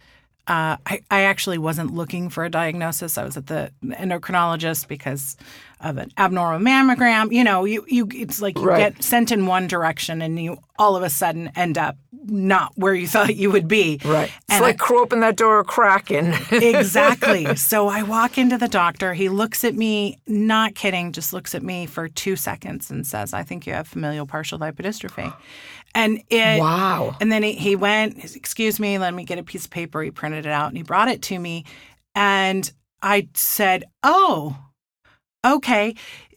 uh, 0.47 0.75
I, 0.85 1.01
I 1.11 1.21
actually 1.21 1.59
wasn't 1.59 1.93
looking 1.93 2.29
for 2.29 2.43
a 2.43 2.49
diagnosis. 2.49 3.17
I 3.17 3.23
was 3.23 3.37
at 3.37 3.47
the 3.47 3.71
endocrinologist 3.85 4.87
because 4.87 5.37
of 5.79 5.97
an 5.97 6.11
abnormal 6.17 6.59
mammogram. 6.59 7.31
You 7.31 7.43
know, 7.43 7.63
you, 7.63 7.85
you 7.87 8.07
it's 8.11 8.41
like 8.41 8.57
you 8.57 8.65
Right. 8.65 8.93
get 8.93 9.03
sent 9.03 9.31
in 9.31 9.45
one 9.45 9.67
direction 9.67 10.21
and 10.21 10.39
you 10.41 10.57
all 10.77 10.95
of 10.95 11.03
a 11.03 11.09
sudden 11.09 11.51
end 11.55 11.77
up 11.77 11.95
not 12.23 12.73
where 12.75 12.93
you 12.93 13.07
thought 13.07 13.35
you 13.35 13.51
would 13.51 13.67
be. 13.67 13.99
Right. 14.03 14.29
It's 14.29 14.43
And 14.49 14.61
like 14.61 14.77
crow 14.77 15.01
open 15.01 15.21
that 15.21 15.37
door 15.37 15.63
cracking. 15.63 16.33
exactly. 16.51 17.55
So 17.55 17.87
I 17.87 18.03
walk 18.03 18.37
into 18.37 18.57
the 18.57 18.67
doctor. 18.67 19.13
He 19.13 19.29
looks 19.29 19.63
at 19.63 19.75
me, 19.75 20.19
not 20.27 20.75
kidding, 20.75 21.11
just 21.11 21.33
looks 21.33 21.55
at 21.55 21.63
me 21.63 21.85
for 21.85 22.07
two 22.07 22.35
seconds 22.35 22.91
and 22.91 23.05
says, 23.05 23.33
I 23.33 23.43
think 23.43 23.65
you 23.65 23.73
have 23.73 23.87
familial 23.87 24.25
partial 24.25 24.59
lipodystrophy. 24.59 25.33
And 25.93 26.21
it, 26.29 26.59
Wow. 26.59 27.17
And 27.19 27.31
then 27.31 27.43
he, 27.43 27.53
he 27.53 27.75
went, 27.75 28.23
excuse 28.35 28.79
me, 28.79 28.97
let 28.97 29.13
me 29.13 29.23
get 29.23 29.39
a 29.39 29.43
piece 29.43 29.65
of 29.65 29.71
paper. 29.71 30.01
He 30.01 30.11
printed 30.11 30.45
it 30.45 30.51
out 30.51 30.69
and 30.69 30.77
he 30.77 30.83
brought 30.83 31.07
it 31.07 31.21
to 31.23 31.39
me. 31.39 31.65
And 32.15 32.71
I 33.01 33.29
said, 33.33 33.85
oh, 34.03 34.57
okay. 35.45 35.95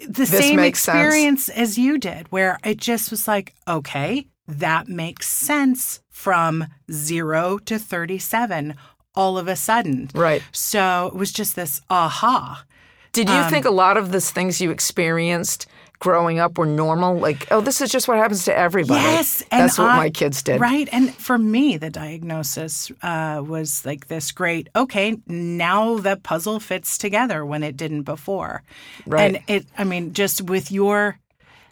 The 0.08 0.26
same 0.26 0.56
makes 0.56 0.80
sense. 0.80 0.96
experience 0.96 1.48
as 1.48 1.78
you 1.78 1.98
did, 1.98 2.30
where 2.32 2.58
it 2.64 2.78
just 2.78 3.10
was 3.10 3.28
like, 3.28 3.54
okay, 3.68 4.26
that 4.46 4.88
makes 4.88 5.28
sense 5.28 6.00
from 6.10 6.66
zero 6.90 7.58
to 7.58 7.78
37 7.78 8.74
all 9.14 9.38
of 9.38 9.46
a 9.48 9.56
sudden. 9.56 10.10
Right. 10.14 10.42
So 10.52 11.06
it 11.12 11.14
was 11.18 11.32
just 11.32 11.54
this 11.56 11.80
aha. 11.88 12.64
Did 13.12 13.30
Um, 13.30 13.44
you 13.44 13.50
think 13.50 13.64
a 13.64 13.70
lot 13.70 13.96
of 13.96 14.10
the 14.10 14.20
things 14.20 14.60
you 14.60 14.70
experienced 14.72 15.66
growing 16.00 16.40
up 16.40 16.58
were 16.58 16.66
normal? 16.66 17.16
Like, 17.16 17.46
oh, 17.52 17.60
this 17.60 17.80
is 17.80 17.90
just 17.92 18.08
what 18.08 18.16
happens 18.18 18.44
to 18.46 18.56
everybody. 18.58 19.00
Yes, 19.00 19.44
and 19.52 19.62
that's 19.62 19.78
what 19.78 19.88
I- 19.90 19.96
my 19.96 20.10
kids 20.10 20.42
did. 20.42 20.60
Right. 20.60 20.88
And 20.90 21.14
for 21.14 21.38
me, 21.38 21.76
the 21.76 21.90
diagnosis 21.90 22.90
uh, 23.02 23.40
was 23.46 23.86
like 23.86 24.08
this 24.08 24.32
great, 24.32 24.68
okay, 24.74 25.16
now 25.28 25.98
the 25.98 26.16
puzzle 26.16 26.58
fits 26.58 26.98
together 26.98 27.46
when 27.46 27.62
it 27.62 27.76
didn't 27.76 28.02
before. 28.02 28.64
Right. 29.06 29.36
And 29.36 29.42
it, 29.46 29.66
I 29.78 29.84
mean, 29.84 30.12
just 30.12 30.42
with 30.42 30.72
your 30.72 31.18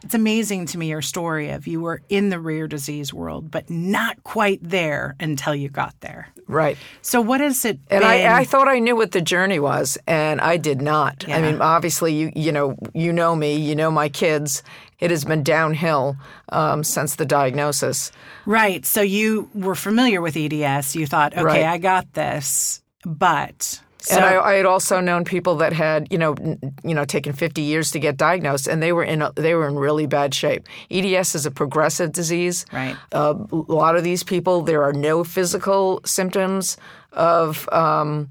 it's 0.04 0.14
amazing 0.14 0.66
to 0.66 0.78
me 0.78 0.88
your 0.88 1.02
story 1.02 1.50
of 1.50 1.66
you 1.66 1.80
were 1.80 2.02
in 2.08 2.30
the 2.30 2.38
rare 2.40 2.66
disease 2.66 3.12
world, 3.12 3.50
but 3.50 3.70
not 3.70 4.22
quite 4.24 4.60
there 4.62 5.14
until 5.20 5.54
you 5.54 5.68
got 5.68 5.94
there. 6.00 6.28
Right. 6.48 6.76
So 7.02 7.20
what 7.20 7.40
is 7.40 7.64
it? 7.64 7.78
And 7.88 8.04
I, 8.04 8.40
I 8.40 8.44
thought 8.44 8.68
I 8.68 8.78
knew 8.78 8.96
what 8.96 9.12
the 9.12 9.20
journey 9.20 9.58
was, 9.58 9.96
and 10.06 10.40
I 10.40 10.56
did 10.56 10.82
not. 10.82 11.28
I 11.28 11.40
mean, 11.40 11.60
obviously, 11.60 12.14
you 12.14 12.32
you 12.34 12.52
know 12.52 12.76
you 12.94 13.12
know 13.12 13.34
me, 13.36 13.56
you 13.56 13.74
know 13.74 13.90
my 13.90 14.08
kids. 14.08 14.62
It 14.98 15.10
has 15.10 15.24
been 15.24 15.42
downhill 15.42 16.16
um, 16.50 16.84
since 16.84 17.16
the 17.16 17.26
diagnosis. 17.26 18.12
right. 18.46 18.86
So 18.86 19.00
you 19.02 19.50
were 19.54 19.74
familiar 19.74 20.20
with 20.20 20.36
EDS. 20.36 20.94
You 20.94 21.06
thought, 21.06 21.32
okay, 21.32 21.42
Right. 21.42 21.64
I 21.64 21.78
got 21.78 22.12
this, 22.12 22.82
but 23.04 23.80
so, 24.02 24.16
and 24.16 24.24
I, 24.24 24.40
I 24.40 24.54
had 24.54 24.66
also 24.66 25.00
known 25.00 25.24
people 25.24 25.54
that 25.56 25.72
had, 25.72 26.08
you 26.10 26.18
know, 26.18 26.32
n- 26.34 26.58
you 26.82 26.94
know, 26.94 27.04
taken 27.04 27.32
50 27.32 27.62
years 27.62 27.92
to 27.92 28.00
get 28.00 28.16
diagnosed, 28.16 28.66
and 28.66 28.82
they 28.82 28.92
were 28.92 29.04
in 29.04 29.22
a, 29.22 29.32
they 29.34 29.54
were 29.54 29.68
in 29.68 29.76
really 29.76 30.06
bad 30.06 30.34
shape. 30.34 30.66
EDS 30.90 31.36
is 31.36 31.46
a 31.46 31.50
progressive 31.52 32.12
disease. 32.12 32.66
Right. 32.72 32.96
Uh, 33.12 33.34
a 33.52 33.56
lot 33.72 33.96
of 33.96 34.02
these 34.02 34.24
people, 34.24 34.62
there 34.62 34.82
are 34.82 34.92
no 34.92 35.22
physical 35.22 36.00
symptoms 36.04 36.76
of 37.12 37.68
um, 37.72 38.28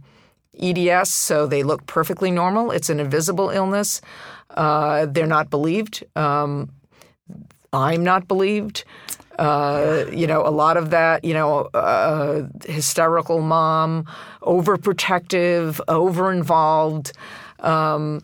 EDS, 0.60 1.10
so 1.10 1.48
they 1.48 1.64
look 1.64 1.86
perfectly 1.86 2.32
normal. 2.32 2.72
It's 2.72 2.90
an 2.90 3.00
invisible 3.00 3.50
illness. 3.50 4.02
Uh, 4.50 5.06
they're 5.06 5.26
not 5.26 5.50
believed. 5.50 6.04
Um, 6.18 6.70
I'm 7.74 8.04
not 8.04 8.28
believed. 8.28 8.84
Uh, 9.42 10.06
you 10.12 10.28
know, 10.28 10.46
a 10.46 10.54
lot 10.64 10.78
of 10.78 10.92
that, 10.92 11.24
you 11.26 11.34
know, 11.34 11.62
uh, 11.74 12.44
hysterical 12.66 13.42
mom, 13.42 14.06
overprotective, 14.44 15.80
over 15.88 16.32
involved. 16.32 17.12
Um, 17.60 18.22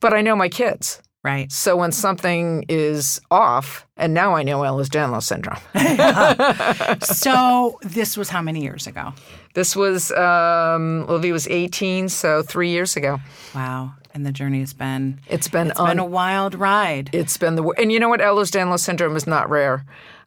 but 0.00 0.12
I 0.14 0.20
know 0.22 0.34
my 0.36 0.48
kids. 0.48 1.00
right. 1.22 1.50
So 1.52 1.76
when 1.76 1.92
something 1.92 2.64
is 2.68 3.20
off, 3.30 3.86
and 3.96 4.12
now 4.14 4.34
I 4.34 4.42
know 4.42 4.60
Ehlers-Danlos 4.60 5.22
syndrome. 5.22 5.60
so 7.02 7.78
this 7.82 8.16
was 8.16 8.28
how 8.28 8.42
many 8.42 8.62
years 8.62 8.86
ago? 8.86 9.12
This 9.54 9.76
was 9.76 10.10
um, 10.12 11.06
Olivia 11.08 11.32
was 11.32 11.46
18, 11.48 12.08
so 12.08 12.42
three 12.42 12.70
years 12.70 12.96
ago. 12.96 13.20
Wow. 13.54 13.94
And 14.12 14.24
the 14.24 14.32
journey 14.32 14.60
has 14.60 14.72
been 14.72 15.20
It's 15.28 15.48
been 15.48 15.68
it's 15.68 15.78
been 15.80 15.88
un- 15.90 15.98
a 15.98 16.04
wild 16.04 16.54
ride. 16.54 17.10
it's 17.12 17.36
been 17.36 17.56
the 17.56 17.64
and 17.78 17.90
you 17.90 17.98
know 17.98 18.08
what 18.08 18.20
Ehlers-Danlos 18.20 18.80
syndrome 18.80 19.16
is 19.16 19.26
not 19.26 19.50
rare. 19.50 19.84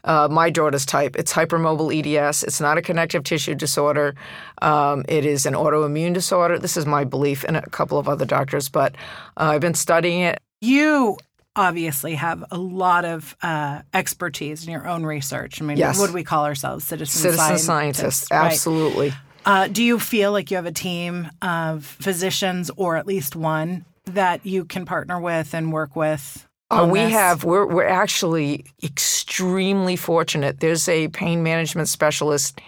Uh, 0.07 0.27
my 0.31 0.49
daughter's 0.49 0.85
type. 0.85 1.15
It's 1.17 1.33
hypermobile 1.33 1.91
EDS. 1.93 2.43
It's 2.43 2.61
not 2.61 2.77
a 2.77 2.81
connective 2.81 3.23
tissue 3.23 3.55
disorder. 3.55 4.15
Um, 4.61 5.03
it 5.07 5.25
is 5.25 5.45
an 5.45 5.53
autoimmune 5.53 6.13
disorder. 6.13 6.57
This 6.57 6.77
is 6.77 6.85
my 6.85 7.03
belief, 7.03 7.43
and 7.43 7.57
a 7.57 7.69
couple 7.69 7.99
of 7.99 8.07
other 8.07 8.25
doctors. 8.25 8.69
But 8.69 8.95
uh, 9.35 9.51
I've 9.53 9.61
been 9.61 9.73
studying 9.75 10.21
it. 10.21 10.39
You 10.61 11.17
obviously 11.57 12.15
have 12.15 12.43
a 12.51 12.57
lot 12.57 13.03
of 13.03 13.35
uh, 13.41 13.81
expertise 13.93 14.65
in 14.65 14.71
your 14.71 14.87
own 14.87 15.03
research. 15.05 15.61
I 15.61 15.65
mean, 15.65 15.77
Yes. 15.77 15.99
what 15.99 16.07
do 16.07 16.13
we 16.13 16.23
call 16.23 16.45
ourselves? 16.45 16.85
Citizen, 16.85 17.19
Citizen 17.21 17.37
scientists. 17.57 17.65
scientists, 17.65 18.27
right? 18.31 18.45
absolutely. 18.51 19.13
Uh, 19.45 19.67
do 19.67 19.83
you 19.83 19.99
feel 19.99 20.31
like 20.31 20.51
you 20.51 20.57
have 20.57 20.65
a 20.65 20.71
team 20.71 21.29
of 21.41 21.85
physicians, 21.85 22.69
or 22.77 22.95
at 22.97 23.07
least 23.07 23.35
one, 23.35 23.85
that 24.05 24.45
you 24.45 24.65
can 24.65 24.85
partner 24.85 25.19
with 25.19 25.53
and 25.53 25.71
work 25.73 25.95
with? 25.95 26.47
Uh, 26.69 26.87
we 26.89 26.99
this? 26.99 27.11
have. 27.13 27.43
We're 27.43 27.65
we're 27.65 27.87
actually 27.87 28.65
extremely 28.83 29.95
fortunate. 29.95 30.59
There's 30.59 30.87
a 30.89 31.07
pain 31.09 31.43
management 31.43 31.87
specialist 31.87 32.59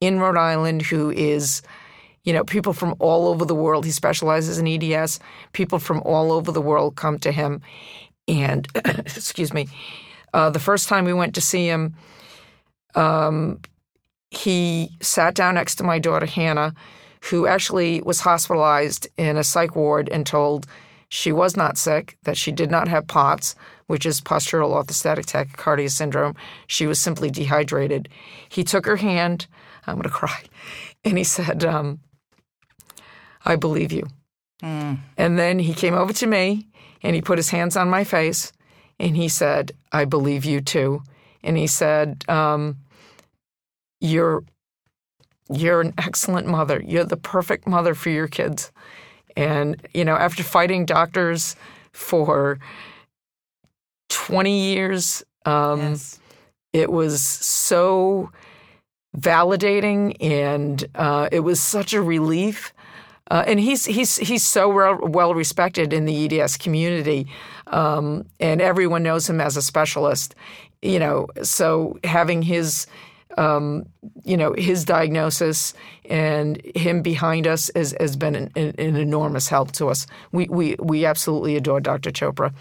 in 0.00 0.18
Rhode 0.18 0.38
Island 0.38 0.82
who 0.82 1.10
is, 1.10 1.62
you 2.24 2.32
know, 2.32 2.44
people 2.44 2.72
from 2.72 2.94
all 2.98 3.28
over 3.28 3.44
the 3.44 3.54
world. 3.54 3.84
He 3.84 3.90
specializes 3.90 4.58
in 4.58 4.66
EDS. 4.66 5.20
People 5.52 5.78
from 5.78 6.00
all 6.04 6.32
over 6.32 6.50
the 6.50 6.62
world 6.62 6.96
come 6.96 7.18
to 7.20 7.32
him, 7.32 7.60
and 8.26 8.66
excuse 8.74 9.52
me. 9.52 9.68
Uh, 10.32 10.48
the 10.48 10.58
first 10.58 10.88
time 10.88 11.04
we 11.04 11.12
went 11.12 11.34
to 11.34 11.42
see 11.42 11.66
him, 11.66 11.94
um, 12.94 13.60
he 14.30 14.90
sat 15.02 15.34
down 15.34 15.56
next 15.56 15.74
to 15.74 15.84
my 15.84 15.98
daughter 15.98 16.24
Hannah, 16.24 16.72
who 17.24 17.46
actually 17.46 18.00
was 18.00 18.20
hospitalized 18.20 19.06
in 19.18 19.36
a 19.36 19.44
psych 19.44 19.76
ward 19.76 20.08
and 20.08 20.26
told 20.26 20.66
she 21.14 21.30
was 21.30 21.58
not 21.58 21.76
sick, 21.76 22.16
that 22.22 22.38
she 22.38 22.50
did 22.50 22.70
not 22.70 22.88
have 22.88 23.06
POTS, 23.06 23.54
which 23.86 24.06
is 24.06 24.22
postural 24.22 24.70
orthostatic 24.70 25.26
tachycardia 25.26 25.90
syndrome. 25.90 26.34
She 26.66 26.86
was 26.86 26.98
simply 26.98 27.30
dehydrated. 27.30 28.08
He 28.48 28.64
took 28.64 28.86
her 28.86 28.96
hand, 28.96 29.46
I'm 29.86 29.96
going 29.96 30.04
to 30.04 30.08
cry, 30.08 30.44
and 31.04 31.18
he 31.18 31.24
said, 31.24 31.66
um, 31.66 32.00
I 33.44 33.56
believe 33.56 33.92
you. 33.92 34.06
And 35.18 35.38
then 35.38 35.58
he 35.58 35.74
came 35.74 35.92
over 35.92 36.14
to 36.14 36.26
me 36.26 36.68
and 37.02 37.14
he 37.14 37.20
put 37.20 37.36
his 37.36 37.50
hands 37.50 37.76
on 37.76 37.90
my 37.90 38.04
face 38.04 38.50
and 38.98 39.14
he 39.14 39.28
said, 39.28 39.72
I 39.92 40.06
believe 40.06 40.46
you 40.46 40.62
too. 40.62 41.02
And 41.42 41.58
he 41.58 41.66
said, 41.66 42.24
um, 42.26 42.78
You're 44.00 44.44
you're 45.50 45.82
an 45.82 45.92
excellent 45.98 46.46
mother. 46.46 46.82
You're 46.82 47.04
the 47.04 47.18
perfect 47.18 47.66
mother 47.66 47.94
for 47.94 48.08
your 48.08 48.28
kids. 48.28 48.72
And, 49.36 49.76
you 49.94 50.04
know, 50.04 50.14
after 50.14 50.42
fighting 50.42 50.84
doctors 50.86 51.56
for 51.92 52.58
20 54.08 54.72
years, 54.74 55.22
um, 55.46 55.80
Yes. 55.80 56.18
it 56.72 56.90
was 56.92 57.22
so 57.22 58.30
validating 59.16 60.16
and 60.20 60.84
uh, 60.94 61.28
it 61.32 61.40
was 61.40 61.60
such 61.60 61.92
a 61.92 62.02
relief. 62.02 62.72
Uh, 63.30 63.44
and 63.46 63.60
he's 63.60 63.86
he's 63.86 64.16
he's 64.16 64.44
so 64.44 64.68
well, 64.68 64.98
well 65.02 65.32
respected 65.34 65.92
in 65.92 66.04
the 66.04 66.40
EDS 66.40 66.58
community, 66.58 67.26
um, 67.68 68.26
and 68.40 68.60
everyone 68.60 69.02
knows 69.02 69.30
him 69.30 69.40
as 69.40 69.56
a 69.56 69.62
specialist. 69.62 70.34
You 70.82 70.98
know, 70.98 71.28
so 71.42 71.98
having 72.04 72.42
his 72.42 72.86
um, 73.38 73.86
you 74.24 74.36
know 74.36 74.52
his 74.52 74.84
diagnosis 74.84 75.74
and 76.08 76.60
him 76.74 77.02
behind 77.02 77.46
us 77.46 77.70
has, 77.74 77.94
has 78.00 78.16
been 78.16 78.34
an, 78.34 78.50
an, 78.56 78.96
enormous 78.96 79.48
help 79.48 79.72
to 79.72 79.88
us. 79.88 80.06
We 80.32 80.46
we 80.48 80.76
we 80.78 81.04
absolutely 81.06 81.56
adore 81.56 81.80
Dr. 81.80 82.10
Chopra. 82.10 82.52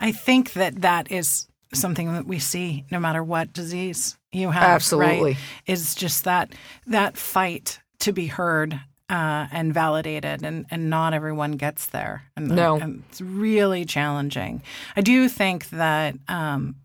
I 0.00 0.12
think 0.12 0.54
that 0.54 0.80
that 0.82 1.10
is 1.10 1.46
something 1.72 2.12
that 2.14 2.26
we 2.26 2.38
see 2.38 2.84
no 2.90 2.98
matter 2.98 3.22
what 3.22 3.52
disease 3.52 4.16
you 4.32 4.50
have. 4.50 4.62
Absolutely. 4.62 5.32
right? 5.32 5.36
Is 5.66 5.94
just 5.94 6.24
that 6.24 6.54
that 6.86 7.16
fight 7.16 7.80
to 8.00 8.12
be 8.12 8.26
heard 8.26 8.80
uh, 9.10 9.48
and 9.50 9.74
validated, 9.74 10.44
and, 10.44 10.66
and 10.70 10.88
not 10.88 11.12
everyone 11.12 11.52
gets 11.52 11.86
there. 11.86 12.22
And, 12.36 12.48
No. 12.48 12.76
and 12.78 13.02
it's 13.08 13.20
really 13.20 13.84
challenging. 13.84 14.62
I 14.94 15.00
do 15.00 15.28
think 15.28 15.68
that 15.70 16.14
um, 16.28 16.76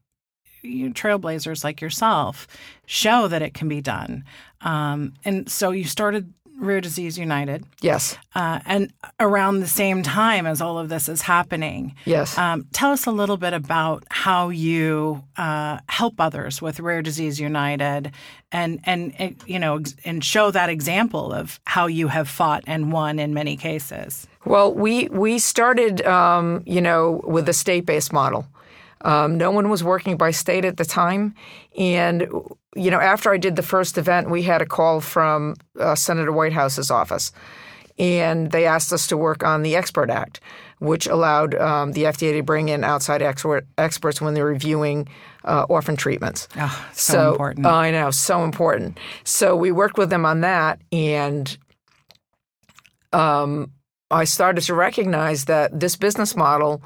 you 0.67 0.91
trailblazers 0.91 1.63
like 1.63 1.81
yourself 1.81 2.47
show 2.85 3.27
that 3.27 3.41
it 3.41 3.53
can 3.53 3.67
be 3.67 3.81
done. 3.81 4.23
Um, 4.61 5.13
and 5.23 5.49
so 5.49 5.71
you 5.71 5.83
started 5.85 6.33
Rare 6.57 6.79
Disease 6.79 7.17
United, 7.19 7.65
Yes, 7.81 8.17
uh, 8.33 8.59
and 8.65 8.93
around 9.19 9.59
the 9.59 9.67
same 9.67 10.03
time 10.03 10.45
as 10.47 10.61
all 10.61 10.77
of 10.79 10.87
this 10.87 11.09
is 11.09 11.21
happening. 11.21 11.93
yes. 12.05 12.37
Um, 12.37 12.65
tell 12.71 12.91
us 12.93 13.05
a 13.05 13.11
little 13.11 13.35
bit 13.35 13.51
about 13.53 14.05
how 14.09 14.47
you 14.47 15.21
uh, 15.35 15.79
help 15.89 16.13
others 16.21 16.61
with 16.61 16.79
Rare 16.79 17.01
Disease 17.01 17.41
United, 17.41 18.11
and 18.53 18.79
and 18.85 19.35
you 19.45 19.59
know, 19.59 19.79
ex- 19.79 19.95
and 20.05 20.23
show 20.23 20.49
that 20.51 20.69
example 20.69 21.33
of 21.33 21.59
how 21.65 21.87
you 21.87 22.07
have 22.07 22.29
fought 22.29 22.63
and 22.67 22.89
won 22.89 23.19
in 23.19 23.33
many 23.33 23.57
cases. 23.57 24.25
Well, 24.45 24.73
we 24.73 25.09
we 25.09 25.39
started, 25.39 26.05
um, 26.05 26.63
you 26.65 26.79
know, 26.79 27.19
with 27.25 27.49
a 27.49 27.53
state-based 27.53 28.13
model. 28.13 28.47
Um, 29.05 29.37
no 29.37 29.51
one 29.51 29.69
was 29.69 29.83
working 29.83 30.17
by 30.17 30.31
state 30.31 30.65
at 30.65 30.77
the 30.77 30.83
time, 30.83 31.35
and 31.77 32.27
you 32.75 32.91
know, 32.91 32.99
after 32.99 33.31
I 33.31 33.37
did 33.37 33.55
the 33.55 33.63
first 33.63 33.97
event, 33.99 34.31
we 34.31 34.41
had 34.41 34.61
a 34.61 34.65
call 34.65 34.99
from 34.99 35.55
uh, 35.79 35.93
Senator 35.93 36.31
Whitehouse's 36.31 36.89
office, 36.89 37.31
and 37.99 38.51
they 38.51 38.65
asked 38.65 38.91
us 38.91 39.05
to 39.07 39.15
work 39.15 39.43
on 39.43 39.61
the 39.61 39.75
Expert 39.75 40.09
Act, 40.09 40.39
which 40.79 41.05
allowed 41.05 41.53
um, 41.53 41.91
the 41.91 42.03
FDA 42.03 42.33
to 42.33 42.41
bring 42.41 42.69
in 42.69 42.83
outside 42.83 43.21
expert, 43.21 43.67
experts 43.77 44.19
when 44.19 44.33
they're 44.33 44.43
reviewing 44.43 45.07
uh, 45.43 45.67
orphan 45.69 45.95
treatments. 45.95 46.47
Oh, 46.57 46.87
so, 46.91 47.31
important. 47.31 47.67
I 47.67 47.91
know, 47.91 48.09
so 48.09 48.43
important. 48.43 48.99
So 49.23 49.55
we 49.55 49.71
worked 49.71 49.99
with 49.99 50.09
them 50.09 50.25
on 50.25 50.41
that, 50.41 50.81
and 50.91 51.55
um, 53.13 53.71
I 54.09 54.23
started 54.23 54.61
to 54.63 54.73
recognize 54.73 55.45
that 55.45 55.79
this 55.79 55.95
business 55.95 56.35
model 56.35 56.81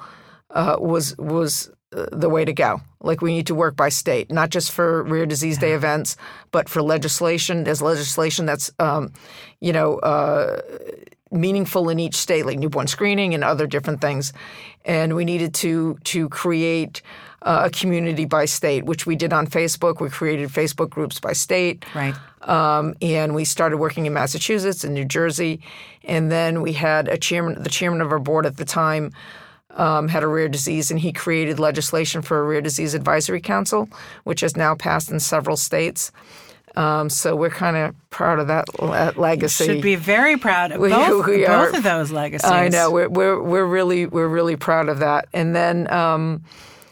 uh, 0.51 0.75
was 0.79 1.17
was 1.17 1.71
the 1.91 2.29
way 2.29 2.45
to 2.45 2.53
go. 2.53 2.81
Like 3.01 3.21
we 3.21 3.33
need 3.33 3.47
to 3.47 3.55
work 3.55 3.75
by 3.75 3.89
state, 3.89 4.31
not 4.31 4.49
just 4.49 4.71
for 4.71 5.03
Rare 5.03 5.25
Disease 5.25 5.57
Day 5.57 5.73
events, 5.73 6.17
but 6.51 6.69
for 6.69 6.81
legislation. 6.81 7.63
There's 7.63 7.81
legislation 7.81 8.45
that's 8.45 8.71
um, 8.79 9.11
you 9.59 9.73
know. 9.73 9.97
Uh, 9.99 10.61
meaningful 11.31 11.89
in 11.89 11.99
each 11.99 12.15
state, 12.15 12.47
like 12.47 12.57
newborn 12.57 12.87
screening 12.87 13.35
and 13.35 13.43
other 13.43 13.67
different 13.67 14.01
things. 14.01 14.33
And 14.83 15.15
we 15.15 15.25
needed 15.25 15.53
to 15.55 15.99
to 16.05 16.27
create 16.29 17.03
uh, 17.41 17.63
a 17.65 17.69
community 17.69 18.25
by 18.25 18.45
state, 18.45 18.85
which 18.85 19.05
we 19.05 19.15
did 19.15 19.33
on 19.33 19.47
Facebook. 19.47 20.01
We 20.01 20.09
created 20.09 20.49
Facebook 20.49 20.89
groups 20.89 21.19
by 21.19 21.33
state. 21.33 21.85
right. 21.93 22.15
Um, 22.41 22.95
and 23.01 23.35
we 23.35 23.43
started 23.43 23.77
working 23.77 24.05
in 24.05 24.13
Massachusetts 24.13 24.83
and 24.85 24.93
New 24.93 25.03
Jersey, 25.05 25.61
and 26.05 26.31
then 26.31 26.61
we 26.61 26.71
had 26.71 27.09
a 27.09 27.17
chairman, 27.17 27.61
the 27.61 27.69
chairman 27.69 27.99
of 28.01 28.13
our 28.13 28.19
board 28.19 28.45
at 28.45 28.55
the 28.55 28.63
time, 28.63 29.11
um, 29.71 30.07
had 30.07 30.23
a 30.23 30.27
rare 30.27 30.49
disease, 30.49 30.91
and 30.91 30.99
he 30.99 31.11
created 31.13 31.59
legislation 31.59 32.21
for 32.21 32.39
a 32.39 32.43
rare 32.43 32.61
disease 32.61 32.93
advisory 32.93 33.41
council, 33.41 33.89
which 34.23 34.41
has 34.41 34.55
now 34.57 34.75
passed 34.75 35.11
in 35.11 35.19
several 35.19 35.57
states. 35.57 36.11
Um, 36.75 37.09
so 37.09 37.35
we're 37.35 37.49
kind 37.49 37.75
of 37.75 37.95
proud 38.09 38.39
of 38.39 38.47
that 38.47 38.79
le- 38.81 39.13
legacy. 39.17 39.65
Should 39.65 39.81
be 39.81 39.95
very 39.95 40.37
proud 40.37 40.71
of 40.71 40.79
We- 40.79 40.89
both, 40.89 41.25
we 41.27 41.45
both 41.45 41.73
are. 41.73 41.77
of 41.77 41.83
those 41.83 42.11
legacies. 42.11 42.49
I 42.49 42.67
know 42.69 42.91
we're 42.91 43.09
we're 43.09 43.41
we're 43.41 43.65
really 43.65 44.05
we're 44.05 44.27
really 44.27 44.55
proud 44.55 44.87
of 44.87 44.99
that. 44.99 45.27
And 45.33 45.55
then, 45.55 45.91
um, 45.91 46.43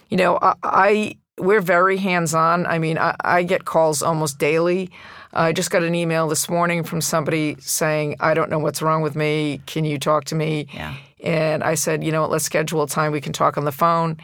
you 0.09 0.17
know, 0.17 0.39
I, 0.41 0.53
I 0.63 1.17
we're 1.37 1.61
very 1.61 1.97
hands 1.97 2.33
on. 2.33 2.65
I 2.65 2.79
mean, 2.79 2.97
I, 2.97 3.15
I 3.23 3.43
get 3.43 3.65
calls 3.65 4.01
almost 4.01 4.39
daily. 4.39 4.89
I 5.33 5.53
just 5.53 5.69
got 5.69 5.83
an 5.83 5.93
email 5.93 6.27
this 6.27 6.49
morning 6.49 6.83
from 6.83 6.99
somebody 6.99 7.55
saying, 7.59 8.15
"I 8.19 8.33
don't 8.33 8.49
know 8.49 8.59
what's 8.59 8.81
wrong 8.81 9.03
with 9.03 9.15
me. 9.15 9.61
Can 9.67 9.85
you 9.85 9.99
talk 9.99 10.25
to 10.25 10.35
me?" 10.35 10.67
Yeah. 10.73 10.95
And 11.27 11.61
I 11.61 11.75
said, 11.75 12.05
"You 12.05 12.11
know 12.13 12.21
what? 12.21 12.31
Let's 12.31 12.45
schedule 12.45 12.81
a 12.83 12.87
time 12.87 13.11
we 13.11 13.19
can 13.19 13.33
talk 13.33 13.57
on 13.57 13.65
the 13.65 13.71
phone." 13.71 14.15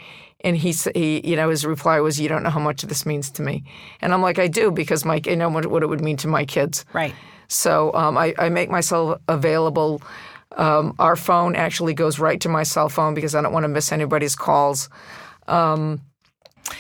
And 0.46 0.56
he, 0.58 0.74
he, 0.96 1.22
you 1.30 1.36
know, 1.36 1.50
his 1.50 1.66
reply 1.66 2.00
was, 2.00 2.20
"You 2.20 2.30
don't 2.30 2.44
know 2.44 2.50
how 2.50 2.62
much 2.62 2.82
this 2.84 3.06
means 3.06 3.30
to 3.32 3.42
me." 3.42 3.66
And 4.02 4.14
I'm 4.14 4.22
like, 4.22 4.40
"I 4.40 4.48
do 4.48 4.72
because 4.72 5.04
my, 5.04 5.22
I 5.28 5.36
know 5.36 5.50
what, 5.50 5.66
what 5.66 5.84
it 5.84 5.88
would 5.88 6.02
mean 6.02 6.16
to 6.18 6.30
my 6.30 6.46
kids." 6.46 6.86
Right. 6.94 7.14
So 7.50 7.94
um, 7.94 8.18
I, 8.18 8.34
I 8.40 8.48
make 8.48 8.70
myself 8.70 9.20
available. 9.28 10.02
Um, 10.56 10.96
our 10.98 11.18
phone 11.18 11.56
actually 11.56 11.94
goes 11.94 12.20
right 12.20 12.40
to 12.42 12.50
my 12.50 12.64
cell 12.64 12.88
phone 12.88 13.14
because 13.14 13.36
I 13.36 13.42
don't 13.42 13.54
want 13.54 13.66
to 13.66 13.68
miss 13.68 13.92
anybody's 13.92 14.36
calls. 14.36 14.88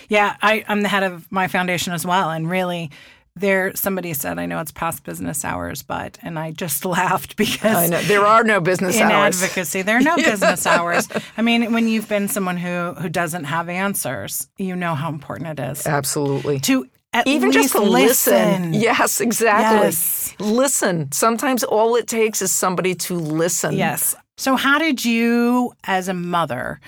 Yeah, 0.07 0.37
I, 0.41 0.63
I'm 0.69 0.81
the 0.81 0.89
head 0.89 1.03
of 1.03 1.29
my 1.31 1.47
foundation 1.49 1.91
as 1.91 2.05
well, 2.05 2.29
and 2.29 2.49
really, 2.49 2.91
there 3.35 3.75
somebody 3.75 4.13
said, 4.13 4.37
I 4.37 4.45
know 4.45 4.59
it's 4.59 4.71
past 4.71 5.03
business 5.03 5.43
hours, 5.43 5.81
but 5.83 6.17
and 6.21 6.37
I 6.37 6.51
just 6.51 6.85
laughed 6.97 7.35
because 7.35 7.75
I 7.75 7.87
know 7.87 8.01
there 8.03 8.25
are 8.25 8.43
no 8.43 8.59
business 8.61 8.95
hours. 8.99 9.01
in 9.09 9.11
hours. 9.11 9.43
advocacy. 9.43 9.81
There 9.81 9.97
are 9.97 10.01
no 10.01 10.15
business 10.31 10.65
hours. 10.65 11.07
I 11.37 11.41
mean, 11.41 11.73
when 11.73 11.87
you've 11.87 12.07
been 12.09 12.27
someone 12.27 12.57
who 12.57 12.93
who 12.93 13.09
doesn't 13.09 13.45
have 13.45 13.69
answers, 13.69 14.47
you 14.57 14.75
know 14.75 14.95
how 14.95 15.09
important 15.09 15.59
it 15.59 15.63
is 15.71 15.85
Absolutely. 15.87 16.59
to 16.61 16.87
at 17.13 17.27
Even 17.27 17.49
least 17.51 17.73
just 17.73 17.73
to 17.75 17.81
listen. 17.81 18.33
listen. 18.33 18.73
Yes, 18.73 19.21
exactly. 19.21 19.85
Yes. 19.87 20.35
Listen. 20.39 21.11
Sometimes 21.11 21.63
all 21.63 21.95
it 21.95 22.07
takes 22.07 22.41
is 22.41 22.51
somebody 22.51 22.95
to 22.95 23.15
listen. 23.15 23.73
Yes. 23.75 24.15
So, 24.35 24.55
how 24.55 24.79
did 24.79 25.05
you, 25.05 25.73
as 25.83 26.07
a 26.07 26.13
mother, 26.15 26.79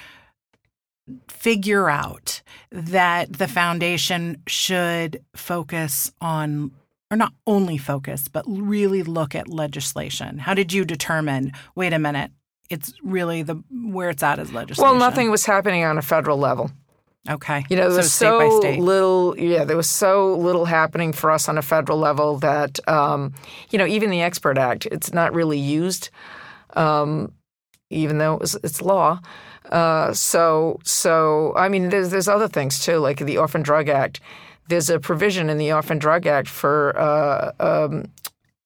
figure 1.28 1.90
out 1.90 2.42
that 2.72 3.34
the 3.34 3.48
foundation 3.48 4.42
should 4.48 5.24
focus 5.36 6.12
on, 6.22 6.72
or 7.12 7.18
not 7.18 7.34
only 7.46 7.78
focus, 7.78 8.28
but 8.28 8.44
really 8.48 9.04
look 9.04 9.36
at 9.36 9.48
legislation? 9.48 10.40
How 10.40 10.54
did 10.54 10.74
you 10.74 10.86
determine, 10.86 11.52
wait 11.76 11.94
a 11.94 12.00
minute, 12.00 12.32
it's 12.70 12.94
really 13.04 13.44
the 13.44 13.62
where 13.72 14.10
it's 14.10 14.24
at 14.24 14.40
is 14.40 14.52
legislation? 14.52 14.84
Well, 14.84 15.00
nothing 15.00 15.30
was 15.30 15.46
happening 15.46 15.84
on 15.84 15.98
a 15.98 16.02
federal 16.02 16.38
level. 16.38 16.72
Okay. 17.30 17.66
You 17.70 17.76
know, 17.76 17.84
there 17.84 17.92
so 17.92 17.98
was 17.98 18.14
state 18.14 18.26
so 18.26 18.40
by 18.40 18.60
state. 18.60 18.80
little. 18.80 19.38
Yeah, 19.38 19.64
there 19.64 19.78
was 19.78 19.90
so 19.90 20.36
little 20.36 20.66
happening 20.66 21.12
for 21.12 21.32
us 21.32 21.50
on 21.50 21.58
a 21.58 21.62
federal 21.62 21.98
level 21.98 22.38
that, 22.40 22.80
um, 22.88 23.34
you 23.72 23.80
know, 23.80 23.86
even 23.88 24.12
the 24.12 24.22
Expert 24.22 24.58
Act, 24.58 24.86
it's 24.88 25.12
not 25.12 25.34
really 25.34 25.58
used, 25.58 26.10
um, 26.76 27.32
even 27.90 28.20
though 28.20 28.36
it 28.36 28.42
was, 28.42 28.56
it's 28.64 28.82
law. 28.82 29.20
Uh, 29.72 30.14
so, 30.14 30.80
so 30.84 31.54
I 31.56 31.70
mean, 31.70 31.90
there's 31.90 32.10
there's 32.10 32.28
other 32.28 32.48
things 32.48 32.80
too, 32.80 32.98
like 32.98 33.20
the 33.20 33.38
Orphan 33.38 33.64
Drug 33.64 33.90
Act. 33.90 34.20
There's 34.68 34.90
a 34.90 35.00
provision 35.00 35.50
in 35.50 35.58
the 35.58 35.72
Orphan 35.74 36.00
Drug 36.00 36.26
Act 36.26 36.48
for 36.48 36.98
uh, 36.98 37.52
um, 37.60 38.06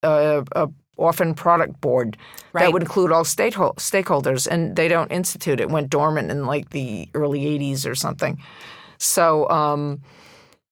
a, 0.03 0.43
a 0.55 0.69
orphan 0.97 1.33
product 1.33 1.79
board 1.81 2.17
Right. 2.51 2.63
that 2.63 2.73
would 2.73 2.81
include 2.81 3.11
all 3.11 3.23
stakeho- 3.23 3.75
stakeholders, 3.75 4.47
and 4.47 4.75
they 4.75 4.87
don't 4.87 5.11
institute 5.11 5.59
it. 5.59 5.63
it. 5.63 5.69
Went 5.69 5.89
dormant 5.89 6.31
in 6.31 6.45
like 6.45 6.71
the 6.71 7.07
early 7.13 7.41
'80s 7.41 7.85
or 7.89 7.93
something. 7.95 8.41
So, 8.97 9.47
um, 9.49 10.01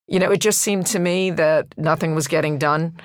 you 0.08 0.20
know, 0.20 0.32
it 0.32 0.42
just 0.42 0.60
seemed 0.60 0.88
to 0.88 1.00
me 1.00 1.30
that 1.32 1.68
nothing 1.78 2.16
was 2.16 2.28
getting 2.28 2.58
done, 2.58 2.98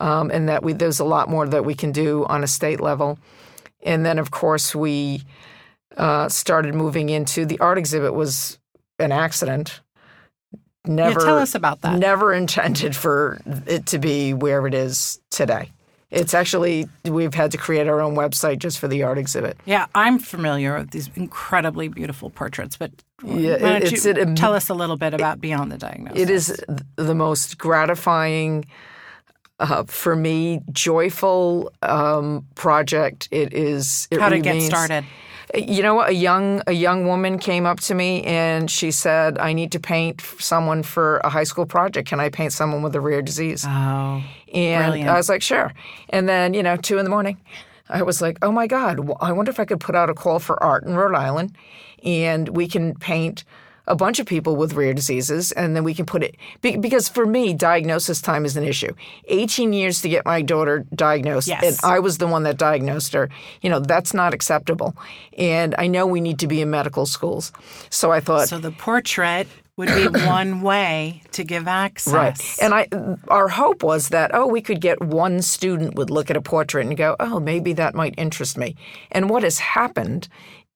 um, 0.00 0.30
and 0.30 0.48
that 0.48 0.62
we, 0.64 0.72
there's 0.72 0.98
a 0.98 1.04
lot 1.04 1.28
more 1.28 1.46
that 1.46 1.64
we 1.64 1.74
can 1.74 1.92
do 1.92 2.24
on 2.26 2.42
a 2.42 2.46
state 2.48 2.80
level. 2.80 3.18
And 3.84 4.04
then, 4.04 4.18
of 4.18 4.30
course, 4.32 4.74
we 4.74 5.22
uh, 5.96 6.28
started 6.28 6.74
moving 6.74 7.08
into 7.08 7.44
the 7.46 7.58
art 7.60 7.78
exhibit 7.78 8.14
was 8.14 8.58
an 8.98 9.12
accident. 9.12 9.80
Never 10.84 11.20
tell 11.20 11.38
us 11.38 11.54
about 11.54 11.80
that. 11.82 11.98
Never 11.98 12.32
intended 12.42 12.94
for 12.94 13.40
it 13.66 13.86
to 13.86 13.98
be 13.98 14.32
where 14.34 14.66
it 14.66 14.74
is 14.74 15.20
today. 15.30 15.70
It's 16.08 16.34
actually 16.34 16.88
we've 17.04 17.34
had 17.34 17.50
to 17.50 17.58
create 17.58 17.88
our 17.88 18.00
own 18.00 18.14
website 18.14 18.58
just 18.60 18.78
for 18.78 18.86
the 18.86 19.02
art 19.02 19.18
exhibit. 19.18 19.58
Yeah, 19.64 19.86
I'm 19.94 20.20
familiar 20.20 20.78
with 20.78 20.92
these 20.92 21.10
incredibly 21.16 21.88
beautiful 21.88 22.30
portraits, 22.30 22.76
but 22.76 22.92
Yeah, 23.24 23.54
why 23.54 23.58
don't 23.58 23.82
it's- 23.82 24.04
you 24.04 24.12
it- 24.12 24.36
tell 24.36 24.54
us 24.54 24.68
a 24.68 24.74
little 24.74 24.96
bit 24.96 25.14
about 25.14 25.40
Beyond 25.40 25.72
the 25.72 25.78
Diagnosis? 25.78 26.20
It 26.22 26.30
is 26.30 26.64
the 26.94 27.14
most 27.14 27.58
gratifying, 27.58 28.66
uh, 29.58 29.82
for 29.88 30.14
me, 30.14 30.60
joyful 30.70 31.72
um, 31.82 32.46
project. 32.54 33.26
It 33.32 33.52
is. 33.52 34.06
It 34.12 34.20
How 34.20 34.28
to 34.28 34.38
get 34.38 34.62
started. 34.62 35.04
You 35.56 35.82
know, 35.82 36.02
a 36.02 36.10
young 36.10 36.62
a 36.66 36.72
young 36.72 37.06
woman 37.06 37.38
came 37.38 37.64
up 37.64 37.80
to 37.80 37.94
me 37.94 38.22
and 38.24 38.70
she 38.70 38.90
said, 38.90 39.38
"I 39.38 39.52
need 39.54 39.72
to 39.72 39.80
paint 39.80 40.20
someone 40.38 40.82
for 40.82 41.18
a 41.24 41.30
high 41.30 41.44
school 41.44 41.64
project. 41.66 42.08
Can 42.08 42.20
I 42.20 42.28
paint 42.28 42.52
someone 42.52 42.82
with 42.82 42.94
a 42.94 43.00
rare 43.00 43.22
disease?" 43.22 43.64
Oh, 43.66 44.22
And 44.52 44.84
Brilliant. 44.92 45.10
I 45.10 45.16
was 45.16 45.28
like, 45.28 45.42
sure. 45.42 45.72
And 46.10 46.28
then, 46.28 46.54
you 46.54 46.62
know, 46.62 46.76
two 46.76 46.98
in 46.98 47.04
the 47.04 47.10
morning, 47.10 47.38
I 47.88 48.02
was 48.02 48.20
like, 48.20 48.38
oh 48.42 48.52
my 48.52 48.66
God, 48.66 49.00
I 49.20 49.32
wonder 49.32 49.50
if 49.50 49.58
I 49.58 49.64
could 49.64 49.80
put 49.80 49.94
out 49.94 50.10
a 50.10 50.14
call 50.14 50.38
for 50.38 50.62
art 50.62 50.84
in 50.84 50.94
Rhode 50.94 51.14
Island 51.14 51.56
and 52.04 52.48
we 52.50 52.68
can 52.68 52.94
paint 52.94 53.44
a 53.86 53.94
bunch 53.96 54.18
of 54.18 54.26
people 54.26 54.56
with 54.56 54.74
rare 54.74 54.92
diseases 54.94 55.52
and 55.52 55.76
then 55.76 55.84
we 55.84 55.94
can 55.94 56.06
put 56.06 56.22
it 56.22 56.36
because 56.60 57.08
for 57.08 57.26
me 57.26 57.54
diagnosis 57.54 58.20
time 58.20 58.44
is 58.44 58.56
an 58.56 58.64
issue 58.64 58.92
18 59.26 59.72
years 59.72 60.00
to 60.00 60.08
get 60.08 60.24
my 60.24 60.42
daughter 60.42 60.84
diagnosed 60.94 61.48
Yes. 61.48 61.62
and 61.62 61.76
i 61.82 61.98
was 61.98 62.18
the 62.18 62.26
one 62.26 62.42
that 62.44 62.56
diagnosed 62.56 63.12
her 63.12 63.28
you 63.62 63.70
know 63.70 63.80
that's 63.80 64.12
not 64.12 64.34
acceptable 64.34 64.96
and 65.38 65.74
i 65.78 65.86
know 65.86 66.06
we 66.06 66.20
need 66.20 66.38
to 66.40 66.46
be 66.46 66.60
in 66.60 66.70
medical 66.70 67.06
schools 67.06 67.52
so 67.90 68.10
i 68.10 68.20
thought 68.20 68.48
so 68.48 68.58
the 68.58 68.72
portrait 68.72 69.46
would 69.76 69.88
be 69.88 70.06
one 70.26 70.62
way 70.62 71.22
to 71.32 71.44
give 71.44 71.68
access. 71.68 72.12
Right. 72.12 72.56
And 72.62 72.72
I 72.72 72.88
our 73.28 73.48
hope 73.48 73.82
was 73.82 74.08
that 74.08 74.30
oh 74.34 74.46
we 74.46 74.62
could 74.62 74.80
get 74.80 75.02
one 75.02 75.42
student 75.42 75.96
would 75.96 76.08
look 76.08 76.30
at 76.30 76.36
a 76.36 76.40
portrait 76.40 76.86
and 76.86 76.96
go, 76.96 77.14
"Oh, 77.20 77.38
maybe 77.40 77.74
that 77.74 77.94
might 77.94 78.14
interest 78.16 78.56
me." 78.56 78.74
And 79.12 79.28
what 79.28 79.42
has 79.42 79.58
happened 79.58 80.28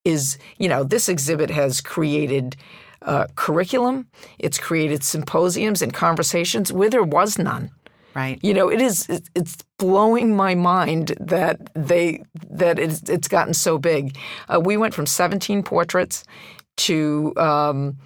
is, 0.04 0.36
you 0.58 0.68
know, 0.68 0.84
this 0.84 1.08
exhibit 1.08 1.50
has 1.50 1.80
created 1.80 2.56
uh, 3.02 3.26
curriculum, 3.34 4.06
it's 4.38 4.58
created 4.58 5.02
symposiums 5.02 5.82
and 5.82 5.92
conversations 5.92 6.72
where 6.72 6.90
there 6.90 7.02
was 7.02 7.38
none. 7.38 7.70
right. 8.14 8.38
You 8.42 8.54
know, 8.54 8.70
it 8.70 8.80
is 8.80 9.08
it's 9.34 9.56
blowing 9.78 10.36
my 10.36 10.54
mind 10.54 11.14
that 11.20 11.70
they 11.74 12.24
that 12.50 12.78
it's, 12.78 13.08
it's 13.08 13.28
gotten 13.28 13.54
so 13.54 13.78
big. 13.78 14.16
Uh, 14.48 14.60
we 14.60 14.76
went 14.76 14.94
from 14.94 15.06
17 15.06 15.62
portraits 15.62 16.24
to 16.78 17.32
um, 17.36 17.96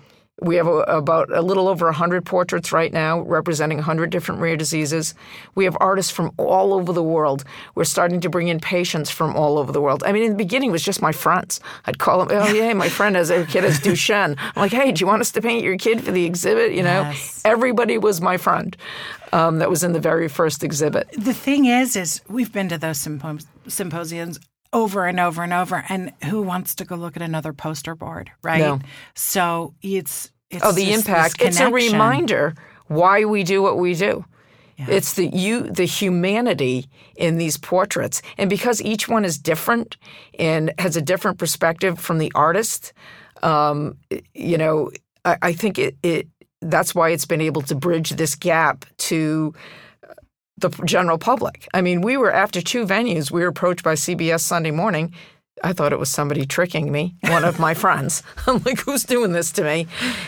we 0.42 0.56
have 0.56 0.66
a, 0.66 0.78
about 0.80 1.30
a 1.32 1.40
little 1.40 1.68
over 1.68 1.86
100 1.86 2.24
portraits 2.26 2.72
right 2.72 2.92
now 2.92 3.20
representing 3.20 3.78
100 3.78 4.10
different 4.10 4.40
rare 4.40 4.56
diseases. 4.56 5.14
We 5.54 5.64
have 5.64 5.76
artists 5.80 6.10
from 6.10 6.32
all 6.38 6.74
over 6.74 6.92
the 6.92 7.02
world. 7.04 7.44
We're 7.76 7.84
starting 7.84 8.20
to 8.20 8.28
bring 8.28 8.48
in 8.48 8.58
patients 8.58 9.10
from 9.10 9.36
all 9.36 9.58
over 9.58 9.70
the 9.70 9.80
world. 9.80 10.02
I 10.04 10.10
mean, 10.10 10.24
in 10.24 10.30
the 10.32 10.36
beginning, 10.36 10.70
it 10.70 10.72
was 10.72 10.82
just 10.82 11.00
my 11.00 11.12
friends. 11.12 11.60
I'd 11.86 11.98
call 11.98 12.24
them, 12.24 12.36
oh, 12.36 12.52
yeah, 12.52 12.72
my 12.74 12.88
friend 12.88 13.14
has 13.14 13.30
a 13.30 13.46
kid 13.46 13.62
has 13.62 13.78
Duchenne. 13.78 14.36
I'm 14.38 14.52
like, 14.60 14.72
hey, 14.72 14.90
do 14.90 15.00
you 15.00 15.06
want 15.06 15.20
us 15.20 15.30
to 15.32 15.40
paint 15.40 15.62
your 15.64 15.76
kid 15.78 16.02
for 16.02 16.10
the 16.10 16.24
exhibit? 16.24 16.72
You 16.72 16.82
know, 16.82 17.02
Yes. 17.02 17.40
everybody 17.44 17.96
was 17.96 18.20
my 18.20 18.36
friend 18.36 18.76
um, 19.32 19.60
that 19.60 19.70
was 19.70 19.84
in 19.84 19.92
the 19.92 20.00
very 20.00 20.28
first 20.28 20.64
exhibit. 20.64 21.08
The 21.16 21.34
thing 21.34 21.66
is, 21.66 21.94
is 21.94 22.20
we've 22.28 22.52
been 22.52 22.68
to 22.70 22.78
those 22.78 22.98
sympos- 22.98 23.46
symposiums 23.68 24.40
over 24.74 25.06
and 25.06 25.18
over 25.18 25.42
and 25.42 25.54
over, 25.54 25.84
and 25.88 26.12
who 26.24 26.42
wants 26.42 26.74
to 26.74 26.84
go 26.84 26.96
look 26.96 27.16
at 27.16 27.22
another 27.22 27.54
poster 27.54 27.94
board, 27.94 28.30
right? 28.42 28.58
No. 28.58 28.80
So 29.14 29.74
it's, 29.80 30.30
it's 30.50 30.64
Oh, 30.64 30.72
the 30.72 30.92
impact. 30.92 31.40
It's 31.40 31.60
a 31.60 31.70
reminder 31.70 32.54
why 32.88 33.24
we 33.24 33.42
do 33.44 33.62
what 33.62 33.78
we 33.78 33.94
do. 33.94 34.26
It's 34.76 35.14
the 35.14 35.28
you 35.28 35.70
the 35.70 35.84
humanity 35.84 36.86
in 37.16 37.38
these 37.38 37.56
portraits. 37.56 38.22
And 38.36 38.50
because 38.50 38.82
each 38.82 39.08
one 39.08 39.24
is 39.24 39.38
different 39.38 39.96
and 40.36 40.72
has 40.78 40.96
a 40.96 41.02
different 41.02 41.38
perspective 41.38 41.98
from 42.00 42.18
the 42.18 42.32
artist, 42.34 42.92
um, 43.42 43.96
you 44.34 44.58
know, 44.58 44.90
I, 45.24 45.38
I 45.42 45.52
think 45.52 45.78
it, 45.78 45.96
it 46.02 46.26
that's 46.60 46.92
why 46.94 47.10
it's 47.10 47.26
been 47.26 47.40
able 47.40 47.62
to 47.62 47.74
bridge 47.74 48.10
this 48.10 48.34
gap 48.34 48.84
to 48.96 49.54
the 50.58 50.70
general 50.84 51.18
public. 51.18 51.68
I 51.74 51.80
mean, 51.80 52.00
we 52.00 52.16
were 52.16 52.32
after 52.32 52.60
two 52.60 52.86
venues, 52.86 53.30
we 53.30 53.42
were 53.42 53.48
approached 53.48 53.82
by 53.82 53.94
CBS 53.94 54.40
Sunday 54.40 54.70
morning. 54.70 55.12
I 55.62 55.72
thought 55.72 55.92
it 55.92 55.98
was 55.98 56.10
somebody 56.10 56.46
tricking 56.46 56.90
me, 56.90 57.14
one 57.22 57.44
of 57.44 57.58
my 57.58 57.74
friends. 57.84 58.22
I'm 58.46 58.62
like, 58.64 58.80
who's 58.80 59.04
doing 59.04 59.32
this 59.32 59.52
to 59.52 59.62
me? 59.62 59.86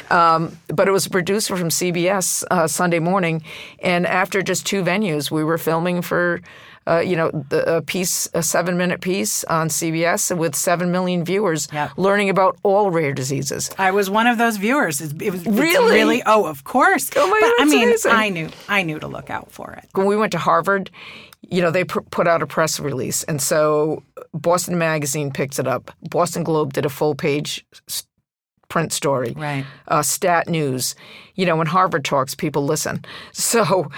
Um, 0.08 0.56
but 0.68 0.88
it 0.88 0.92
was 0.92 1.06
a 1.06 1.10
producer 1.10 1.56
from 1.56 1.68
CBS 1.68 2.44
uh, 2.50 2.68
Sunday 2.68 3.00
morning. 3.00 3.42
And 3.80 4.06
after 4.06 4.40
just 4.40 4.64
two 4.66 4.82
venues, 4.82 5.30
we 5.30 5.42
were 5.42 5.58
filming 5.58 6.00
for 6.00 6.40
uh, 6.86 7.00
you 7.00 7.16
know, 7.16 7.30
the, 7.48 7.76
a 7.76 7.82
piece, 7.82 8.28
a 8.34 8.42
seven-minute 8.42 9.00
piece 9.00 9.42
on 9.44 9.68
CBS 9.68 10.36
with 10.36 10.54
seven 10.54 10.90
million 10.92 11.24
viewers, 11.24 11.68
Yep. 11.72 11.90
learning 11.96 12.30
about 12.30 12.56
all 12.62 12.90
rare 12.90 13.12
diseases. 13.12 13.70
I 13.78 13.90
was 13.90 14.08
one 14.08 14.26
of 14.26 14.38
those 14.38 14.56
viewers. 14.56 15.00
It 15.00 15.20
it 15.20 15.30
was 15.32 15.44
Really? 15.46 15.94
really. 15.94 16.22
Oh, 16.26 16.46
of 16.46 16.64
course. 16.64 17.10
Oh 17.16 17.26
my 17.28 17.38
but 17.40 17.46
God, 17.58 17.60
I 17.60 17.64
mean, 17.64 17.88
amazing. 17.88 18.12
I 18.12 18.28
knew, 18.28 18.48
I 18.68 18.82
knew 18.82 18.98
to 19.00 19.08
look 19.08 19.30
out 19.30 19.50
for 19.50 19.72
it. 19.72 19.88
when 19.94 20.06
we 20.06 20.16
went 20.16 20.32
to 20.32 20.38
Harvard, 20.38 20.90
you 21.48 21.60
know, 21.62 21.70
they 21.70 21.84
pr- 21.84 22.00
put 22.10 22.26
out 22.26 22.42
a 22.42 22.46
press 22.46 22.80
release. 22.80 23.22
And 23.24 23.40
so 23.40 24.02
Boston 24.34 24.78
Magazine 24.78 25.30
picked 25.32 25.58
it 25.58 25.66
up. 25.68 25.90
Boston 26.10 26.42
Globe 26.44 26.72
did 26.72 26.84
a 26.84 26.88
full 26.88 27.14
page 27.14 27.64
print 28.68 28.92
story. 28.92 29.32
Right. 29.36 29.64
Uh, 29.86 30.02
Stat 30.02 30.48
News. 30.48 30.94
You 31.36 31.46
know, 31.46 31.54
when 31.56 31.66
Harvard 31.68 32.04
talks, 32.04 32.34
people 32.34 32.64
listen. 32.64 33.04
So 33.32 33.90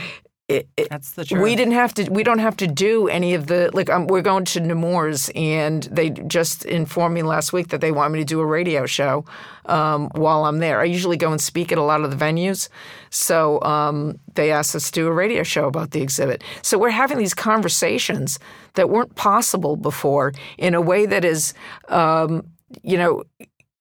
it, 0.48 0.66
it, 0.78 0.88
That's 0.88 1.12
the 1.12 1.26
truth. 1.26 1.42
we 1.42 1.54
didn't 1.56 1.74
have 1.74 1.92
to. 1.94 2.10
We 2.10 2.22
don't 2.22 2.38
have 2.38 2.56
to 2.56 2.66
do 2.66 3.06
any 3.06 3.34
of 3.34 3.48
the 3.48 3.70
like. 3.74 3.90
Um, 3.90 4.06
we're 4.06 4.22
going 4.22 4.46
to 4.46 4.60
Nemours, 4.60 5.30
and 5.34 5.82
they 5.84 6.08
just 6.08 6.64
informed 6.64 7.14
me 7.14 7.22
last 7.22 7.52
week 7.52 7.68
that 7.68 7.82
they 7.82 7.92
want 7.92 8.14
me 8.14 8.18
to 8.20 8.24
do 8.24 8.40
a 8.40 8.46
radio 8.46 8.86
show 8.86 9.26
um, 9.66 10.08
while 10.14 10.46
I'm 10.46 10.58
there. 10.58 10.80
I 10.80 10.84
usually 10.84 11.18
go 11.18 11.30
and 11.30 11.40
speak 11.40 11.70
at 11.70 11.76
a 11.76 11.82
lot 11.82 12.00
of 12.00 12.10
the 12.10 12.16
venues, 12.16 12.70
so 13.10 13.60
um, 13.60 14.18
they 14.36 14.50
asked 14.50 14.74
us 14.74 14.90
to 14.90 14.92
do 15.02 15.06
a 15.06 15.12
radio 15.12 15.42
show 15.42 15.66
about 15.66 15.90
the 15.90 16.00
exhibit. 16.00 16.42
So 16.62 16.78
we're 16.78 16.90
having 16.90 17.18
these 17.18 17.34
conversations 17.34 18.38
that 18.72 18.88
weren't 18.88 19.14
possible 19.16 19.76
before 19.76 20.32
in 20.56 20.72
a 20.72 20.80
way 20.80 21.04
that 21.04 21.26
is, 21.26 21.52
um, 21.88 22.46
you 22.82 22.96
know. 22.96 23.22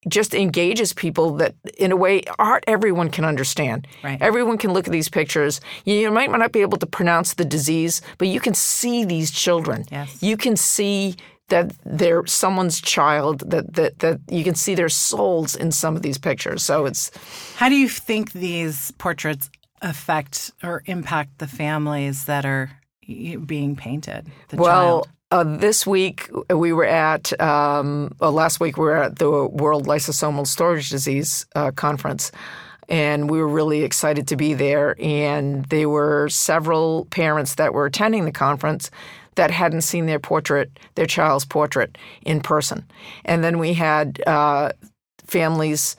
Just 0.07 0.33
engages 0.33 0.93
people 0.93 1.31
that, 1.37 1.55
in 1.77 1.91
a 1.91 1.95
way, 1.95 2.23
art 2.39 2.63
everyone 2.67 3.09
can 3.09 3.25
understand. 3.25 3.87
Right. 4.03 4.21
Everyone 4.21 4.57
can 4.57 4.73
look 4.73 4.87
at 4.87 4.91
these 4.91 5.09
pictures. 5.09 5.61
You, 5.85 6.11
might 6.11 6.31
not 6.31 6.51
be 6.51 6.61
able 6.61 6.77
to 6.77 6.85
pronounce 6.85 7.33
the 7.33 7.45
disease, 7.45 8.01
but 8.17 8.27
you 8.27 8.39
can 8.39 8.53
see 8.53 9.05
these 9.05 9.31
children. 9.31 9.85
Yes. 9.91 10.21
You 10.21 10.37
can 10.37 10.55
see 10.55 11.15
that 11.49 11.71
they're 11.85 12.25
someone's 12.25 12.81
child. 12.81 13.49
That 13.49 13.73
that 13.73 13.99
that 13.99 14.19
you 14.29 14.43
can 14.43 14.55
see 14.55 14.75
their 14.75 14.89
souls 14.89 15.55
in 15.55 15.71
some 15.71 15.95
of 15.95 16.01
these 16.01 16.17
pictures. 16.17 16.63
So 16.63 16.85
it's 16.85 17.11
How 17.55 17.69
do 17.69 17.75
you 17.75 17.89
think 17.89 18.33
these 18.33 18.91
portraits 18.97 19.49
affect 19.81 20.51
or 20.63 20.83
impact 20.85 21.37
the 21.37 21.47
families 21.47 22.25
that 22.25 22.45
are 22.45 22.71
being 23.45 23.75
painted? 23.75 24.27
The 24.49 24.57
well. 24.57 25.03
child? 25.03 25.09
Uh, 25.29 25.43
this 25.43 25.85
week 25.85 26.29
we 26.49 26.71
were 26.71 26.85
at, 26.85 27.37
um, 27.41 28.15
last 28.21 28.61
week 28.61 28.77
we 28.77 28.85
were 28.85 29.03
at 29.03 29.19
the 29.19 29.29
World 29.29 29.85
Lysosomal 29.85 30.47
Storage 30.47 30.89
Disease 30.89 31.45
uh, 31.53 31.71
Conference, 31.71 32.31
and 32.87 33.29
we 33.29 33.37
were 33.37 33.47
really 33.47 33.83
excited 33.83 34.29
to 34.29 34.37
be 34.37 34.53
there. 34.53 34.95
And 35.01 35.65
there 35.65 35.89
were 35.89 36.29
several 36.29 37.05
parents 37.11 37.55
that 37.55 37.73
were 37.73 37.85
attending 37.85 38.23
the 38.23 38.31
conference 38.31 38.89
that 39.35 39.51
hadn't 39.51 39.81
seen 39.81 40.05
their 40.05 40.19
portrait, 40.19 40.79
their 40.95 41.05
child's 41.05 41.43
portrait, 41.43 41.97
in 42.21 42.39
person. 42.39 42.85
And 43.25 43.43
then 43.43 43.59
we 43.59 43.73
had 43.73 44.21
uh, 44.25 44.71
families. 45.25 45.97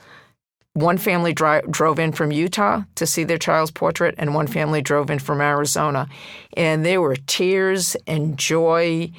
One 0.79 0.97
family 0.97 1.33
dri- 1.33 1.61
drove 1.69 1.99
in 1.99 2.13
from 2.13 2.31
Utah 2.31 2.83
to 2.95 3.05
see 3.05 3.25
their 3.25 3.37
child's 3.37 3.71
portrait, 3.71 4.15
and 4.17 4.33
one 4.33 4.47
family 4.47 4.81
drove 4.81 5.09
in 5.09 5.19
from 5.19 5.41
Arizona. 5.41 6.07
And 6.55 6.85
there 6.85 7.01
were 7.01 7.17
tears 7.27 7.97
and 8.07 8.37
joy 8.37 9.11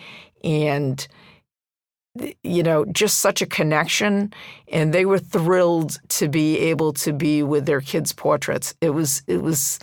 and, 0.42 1.07
you 2.42 2.62
know, 2.62 2.87
just 2.87 3.18
such 3.18 3.42
a 3.42 3.46
connection. 3.46 4.33
And 4.73 4.94
they 4.94 5.05
were 5.05 5.18
thrilled 5.18 5.99
to 6.11 6.29
be 6.29 6.59
able 6.59 6.94
to 6.94 7.12
be 7.12 7.42
with 7.42 7.66
their 7.66 7.83
kids' 7.83 8.14
portraits. 8.14 8.75
It 8.81 8.90
was, 8.90 9.23
it 9.27 9.42
was, 9.42 9.79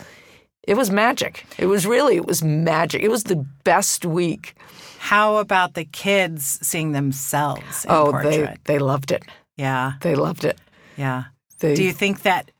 it 0.66 0.76
was 0.76 0.90
magic. 0.90 1.46
It 1.58 1.66
was 1.66 1.86
really, 1.86 2.16
it 2.16 2.26
was 2.26 2.42
magic. 2.42 3.02
It 3.02 3.10
was 3.10 3.22
the 3.24 3.46
best 3.62 4.04
week. 4.04 4.54
How 4.98 5.36
about 5.36 5.74
the 5.74 5.84
kids 5.84 6.58
seeing 6.60 6.90
themselves 6.90 7.84
in 7.84 7.90
oh, 7.92 8.10
portrait? 8.10 8.58
they, 8.64 8.74
they 8.74 8.78
loved 8.80 9.12
it. 9.12 9.22
yeah, 9.56 9.92
They 10.00 10.16
loved 10.16 10.44
it. 10.44 10.58
yeah. 10.96 11.24
They, 11.60 11.74
Do 11.74 11.82
you 11.82 11.92
think 11.92 12.22
that? 12.22 12.50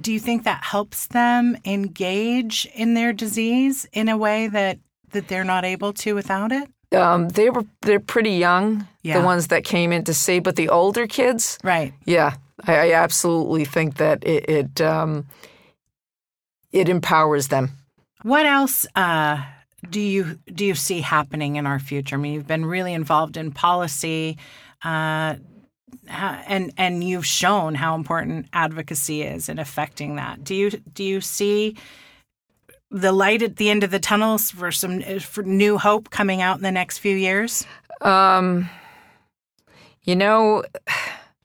Do 0.00 0.10
you 0.12 0.18
think 0.20 0.44
that 0.44 0.62
helps 0.64 1.06
them 1.08 1.56
engage 1.66 2.66
in 2.74 2.94
their 2.94 3.12
disease 3.12 3.86
in 3.92 4.08
a 4.08 4.16
way 4.16 4.48
that 4.48 4.78
that 5.10 5.28
they're 5.28 5.44
not 5.44 5.64
able 5.64 5.92
to 5.94 6.14
without 6.14 6.52
it? 6.52 6.68
um, 6.94 7.28
they 7.30 7.48
were 7.50 7.64
they're 7.82 8.00
pretty 8.00 8.32
young, 8.32 8.86
Yeah. 9.02 9.18
the 9.18 9.24
ones 9.24 9.46
that 9.48 9.64
came 9.64 9.92
in 9.92 10.04
to 10.04 10.12
see, 10.14 10.40
but 10.40 10.56
the 10.56 10.68
older 10.68 11.06
kids, 11.06 11.58
Right. 11.64 11.94
yeah, 12.04 12.34
I, 12.66 12.74
I 12.90 12.92
absolutely 12.92 13.64
think 13.64 13.96
that 13.96 14.22
it 14.24 14.48
it, 14.48 14.80
um, 14.80 15.26
it 16.70 16.88
empowers 16.88 17.48
them. 17.48 17.70
What 18.22 18.46
else 18.46 18.86
uh, 18.94 19.42
do 19.90 20.00
you 20.00 20.38
do 20.52 20.64
you 20.64 20.74
see 20.74 21.00
happening 21.00 21.56
in 21.56 21.66
our 21.66 21.78
future? 21.78 22.16
I 22.16 22.18
mean, 22.18 22.34
you've 22.34 22.46
been 22.46 22.64
really 22.66 22.92
involved 22.94 23.36
in 23.36 23.52
policy, 23.52 24.36
uh, 24.84 25.36
and 26.08 26.72
and 26.76 27.04
you've 27.04 27.26
shown 27.26 27.74
how 27.74 27.94
important 27.94 28.46
advocacy 28.52 29.22
is 29.22 29.48
in 29.48 29.58
affecting 29.58 30.16
that. 30.16 30.44
Do 30.44 30.54
you 30.54 30.70
do 30.70 31.04
you 31.04 31.20
see 31.20 31.76
the 32.90 33.12
light 33.12 33.42
at 33.42 33.56
the 33.56 33.70
end 33.70 33.84
of 33.84 33.90
the 33.90 33.98
tunnels 33.98 34.50
for 34.50 34.70
some 34.70 35.00
for 35.20 35.42
new 35.42 35.78
hope 35.78 36.10
coming 36.10 36.42
out 36.42 36.56
in 36.56 36.62
the 36.62 36.72
next 36.72 36.98
few 36.98 37.16
years? 37.16 37.66
Um, 38.00 38.68
you 40.02 40.16
know, 40.16 40.64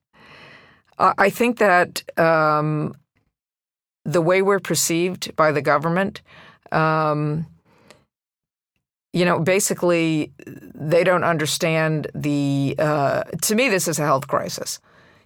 I 0.99 1.29
think 1.29 1.59
that 1.59 2.03
um, 2.19 2.95
the 4.03 4.21
way 4.21 4.41
we're 4.41 4.59
perceived 4.59 5.35
by 5.35 5.51
the 5.51 5.61
government, 5.61 6.21
um, 6.71 7.45
you 9.13 9.25
know, 9.25 9.39
basically, 9.39 10.31
they 10.45 11.03
don't 11.03 11.23
understand 11.23 12.07
the. 12.13 12.75
Uh, 12.77 13.23
to 13.41 13.55
me, 13.55 13.69
this 13.69 13.87
is 13.87 13.99
a 13.99 14.03
health 14.03 14.27
crisis. 14.27 14.79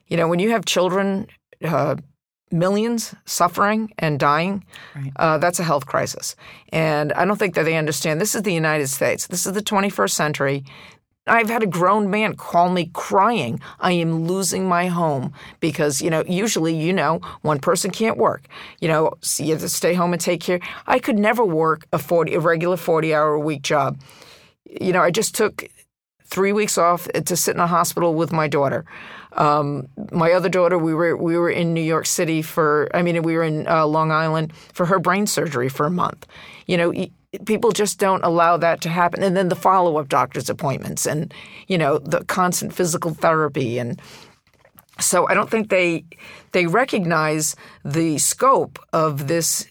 You 0.07 0.17
know, 0.17 0.27
when 0.27 0.39
you 0.39 0.51
have 0.51 0.65
children, 0.65 1.27
uh, 1.63 1.95
millions 2.51 3.15
suffering 3.25 3.91
and 3.97 4.19
dying, 4.19 4.63
Right. 4.95 5.11
uh, 5.15 5.37
that's 5.37 5.59
a 5.59 5.63
health 5.63 5.85
crisis. 5.85 6.35
And 6.73 7.13
I 7.13 7.25
don't 7.25 7.37
think 7.39 7.55
that 7.55 7.63
they 7.63 7.77
understand. 7.77 8.19
This 8.19 8.35
is 8.35 8.43
the 8.43 8.53
United 8.53 8.87
States. 8.87 9.27
This 9.27 9.45
is 9.45 9.53
the 9.53 9.61
21st 9.61 10.11
century. 10.15 10.63
I've 11.27 11.49
had 11.49 11.61
a 11.61 11.67
grown 11.67 12.09
man 12.09 12.35
call 12.35 12.69
me 12.69 12.89
crying. 12.93 13.61
I 13.79 13.91
am 13.91 14.25
losing 14.25 14.67
my 14.67 14.87
home 14.87 15.33
because, 15.59 16.01
you 16.01 16.09
know, 16.09 16.23
usually, 16.27 16.75
you 16.75 16.91
know, 16.91 17.19
one 17.41 17.59
person 17.59 17.91
can't 17.91 18.17
work. 18.17 18.47
You 18.79 18.87
know, 18.87 19.11
so 19.21 19.43
you 19.43 19.51
have 19.51 19.61
to 19.61 19.69
stay 19.69 19.93
home 19.93 20.13
and 20.13 20.21
take 20.21 20.41
care. 20.41 20.59
I 20.87 20.97
could 20.97 21.19
never 21.19 21.45
work 21.45 21.85
a 21.93 21.99
40, 21.99 22.33
a 22.33 22.39
regular 22.39 22.75
40 22.75 23.13
hour 23.13 23.33
a 23.33 23.39
week 23.39 23.61
job. 23.61 23.99
You 24.65 24.93
know, 24.93 25.01
I 25.01 25.11
just 25.11 25.35
took 25.35 25.69
three 26.25 26.53
weeks 26.53 26.77
off 26.77 27.07
to 27.09 27.35
sit 27.35 27.53
in 27.55 27.61
a 27.61 27.67
hospital 27.67 28.15
with 28.15 28.31
my 28.31 28.47
daughter. 28.47 28.85
Um, 29.33 29.87
my 30.11 30.31
other 30.31 30.49
daughter, 30.49 30.77
we 30.77 30.93
were 30.93 31.15
we 31.15 31.37
were 31.37 31.49
in 31.49 31.73
New 31.73 31.81
York 31.81 32.05
City 32.05 32.41
for. 32.41 32.89
I 32.93 33.01
mean, 33.01 33.21
we 33.23 33.35
were 33.35 33.43
in 33.43 33.67
uh, 33.67 33.85
Long 33.85 34.11
Island 34.11 34.53
for 34.73 34.85
her 34.87 34.99
brain 34.99 35.27
surgery 35.27 35.69
for 35.69 35.85
a 35.85 35.91
month. 35.91 36.25
You 36.67 36.77
know, 36.77 36.93
people 37.45 37.71
just 37.71 37.99
don't 37.99 38.23
allow 38.23 38.57
that 38.57 38.81
to 38.81 38.89
happen. 38.89 39.23
And 39.23 39.35
then 39.35 39.49
the 39.49 39.55
follow 39.55 39.97
up 39.97 40.09
doctor's 40.09 40.49
appointments, 40.49 41.05
and 41.05 41.33
you 41.67 41.77
know, 41.77 41.97
the 41.99 42.23
constant 42.25 42.73
physical 42.73 43.13
therapy, 43.13 43.77
and 43.77 44.01
so 44.99 45.27
I 45.27 45.33
don't 45.33 45.49
think 45.49 45.69
they 45.69 46.05
they 46.51 46.67
recognize 46.67 47.55
the 47.85 48.17
scope 48.17 48.79
of 48.93 49.27
this, 49.27 49.65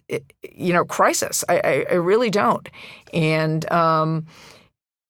you 0.52 0.72
know, 0.72 0.84
crisis. 0.84 1.44
I, 1.48 1.58
I, 1.58 1.86
I 1.90 1.94
really 1.94 2.30
don't, 2.30 2.68
and. 3.12 3.70
Um, 3.70 4.26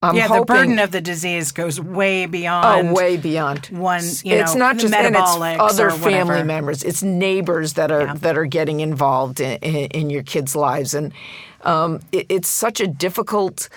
I'm 0.02 0.16
yeah, 0.16 0.28
the 0.28 0.46
burden 0.46 0.78
of 0.78 0.92
the 0.92 1.02
disease 1.02 1.52
goes 1.52 1.78
way 1.78 2.24
beyond. 2.24 2.88
Oh, 2.88 2.94
way 2.94 3.18
beyond. 3.18 3.66
one. 3.66 4.02
You 4.02 4.36
it's 4.36 4.54
know, 4.54 4.58
not 4.58 4.78
just 4.78 4.94
and 4.94 5.14
it's 5.14 5.36
other 5.60 5.90
family 5.90 6.42
members. 6.42 6.82
It's 6.82 7.02
neighbors 7.02 7.74
that 7.74 7.92
are 7.92 8.06
Yeah. 8.06 8.14
that 8.14 8.38
are 8.38 8.46
getting 8.46 8.80
involved 8.80 9.40
in, 9.40 9.58
in, 9.58 9.76
in 9.90 10.10
your 10.10 10.22
kids' 10.22 10.56
lives, 10.56 10.94
and 10.94 11.12
um, 11.64 12.00
it, 12.12 12.24
it's 12.30 12.48
such 12.48 12.80
a 12.80 12.86
difficult, 12.86 13.68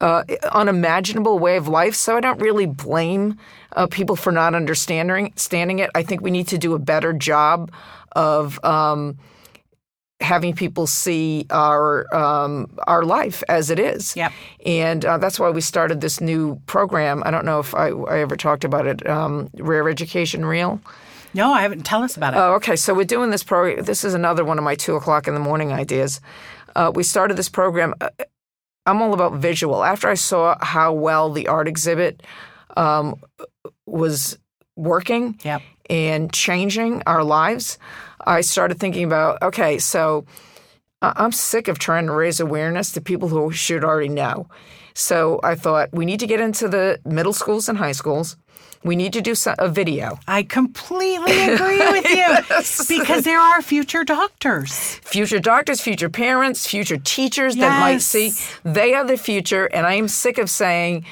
uh, 0.00 0.24
unimaginable 0.50 1.38
way 1.38 1.56
of 1.56 1.68
life. 1.68 1.94
So 1.94 2.16
I 2.16 2.20
don't 2.20 2.40
really 2.40 2.66
blame 2.66 3.38
uh, 3.76 3.86
people 3.86 4.16
for 4.16 4.32
not 4.32 4.56
understanding 4.56 5.32
standing 5.36 5.78
it. 5.78 5.90
I 5.94 6.02
think 6.02 6.22
we 6.22 6.32
need 6.32 6.48
to 6.48 6.58
do 6.58 6.74
a 6.74 6.80
better 6.80 7.12
job 7.12 7.70
of. 8.16 8.62
Um, 8.64 9.16
having 10.22 10.54
people 10.54 10.86
see 10.86 11.46
our 11.50 12.06
um, 12.14 12.66
our 12.86 13.02
life 13.02 13.42
as 13.48 13.68
it 13.70 13.78
is. 13.78 14.16
Yep. 14.16 14.32
And 14.64 15.04
uh, 15.04 15.18
that's 15.18 15.38
why 15.38 15.50
we 15.50 15.60
started 15.60 16.00
this 16.00 16.20
new 16.20 16.56
program. 16.66 17.22
I 17.26 17.30
don't 17.30 17.44
know 17.44 17.58
if 17.60 17.74
I, 17.74 17.88
I 17.88 18.20
ever 18.20 18.36
talked 18.36 18.64
about 18.64 18.86
it. 18.86 19.06
Um, 19.06 19.50
Rare 19.58 19.88
Education 19.88 20.44
Real. 20.44 20.80
No, 21.34 21.52
I 21.52 21.62
haven't. 21.62 21.82
Tell 21.84 22.02
us 22.02 22.16
about 22.16 22.34
it. 22.34 22.36
Oh, 22.38 22.54
okay. 22.54 22.76
So 22.76 22.94
we're 22.94 23.04
doing 23.04 23.30
this 23.30 23.42
program. 23.42 23.84
This 23.84 24.04
is 24.04 24.14
another 24.14 24.44
one 24.44 24.58
of 24.58 24.64
my 24.64 24.74
two 24.74 24.96
o'clock 24.96 25.26
in 25.26 25.34
the 25.34 25.40
morning 25.40 25.72
ideas. 25.72 26.20
Uh, 26.76 26.92
we 26.94 27.02
started 27.02 27.36
this 27.36 27.48
program. 27.48 27.94
uh, 28.00 28.10
I'm 28.86 29.00
all 29.00 29.14
about 29.14 29.34
visual. 29.34 29.82
After 29.84 30.08
I 30.08 30.14
saw 30.14 30.56
how 30.60 30.92
well 30.92 31.30
the 31.30 31.48
art 31.48 31.68
exhibit 31.68 32.22
um, 32.76 33.20
was 33.86 34.38
working 34.76 35.38
Yep. 35.44 35.62
and 35.90 36.32
changing 36.32 37.02
our 37.06 37.22
lives, 37.22 37.78
I 38.24 38.40
started 38.40 38.78
thinking 38.78 39.04
about 39.04 39.42
okay, 39.42 39.78
so 39.78 40.24
I'm 41.02 41.32
sick 41.32 41.68
of 41.68 41.78
trying 41.78 42.06
to 42.06 42.12
raise 42.12 42.38
awareness 42.40 42.92
to 42.92 43.00
people 43.00 43.28
who 43.28 43.50
should 43.50 43.84
already 43.84 44.08
know. 44.08 44.46
So 44.94 45.40
I 45.42 45.54
thought 45.54 45.88
we 45.92 46.04
need 46.04 46.20
to 46.20 46.26
get 46.26 46.40
into 46.40 46.68
the 46.68 47.00
middle 47.04 47.32
schools 47.32 47.68
and 47.68 47.78
high 47.78 47.92
schools. 47.92 48.36
We 48.84 48.96
need 48.96 49.12
to 49.12 49.20
do 49.20 49.34
a 49.58 49.68
video. 49.68 50.18
I 50.26 50.42
completely 50.42 51.40
agree 51.40 51.78
with 51.78 52.08
you 52.10 52.98
because 52.98 53.24
there 53.24 53.38
are 53.38 53.62
future 53.62 54.02
doctors. 54.02 54.96
Future 55.04 55.38
doctors, 55.38 55.80
future 55.80 56.08
parents, 56.08 56.66
future 56.66 56.98
teachers 56.98 57.54
that 57.56 57.80
might 57.80 58.02
see 58.02 58.32
they 58.64 58.94
are 58.94 59.04
the 59.04 59.16
future. 59.16 59.66
And 59.66 59.86
I 59.86 59.94
am 59.94 60.08
sick 60.08 60.36
of 60.36 60.50
saying, 60.50 61.04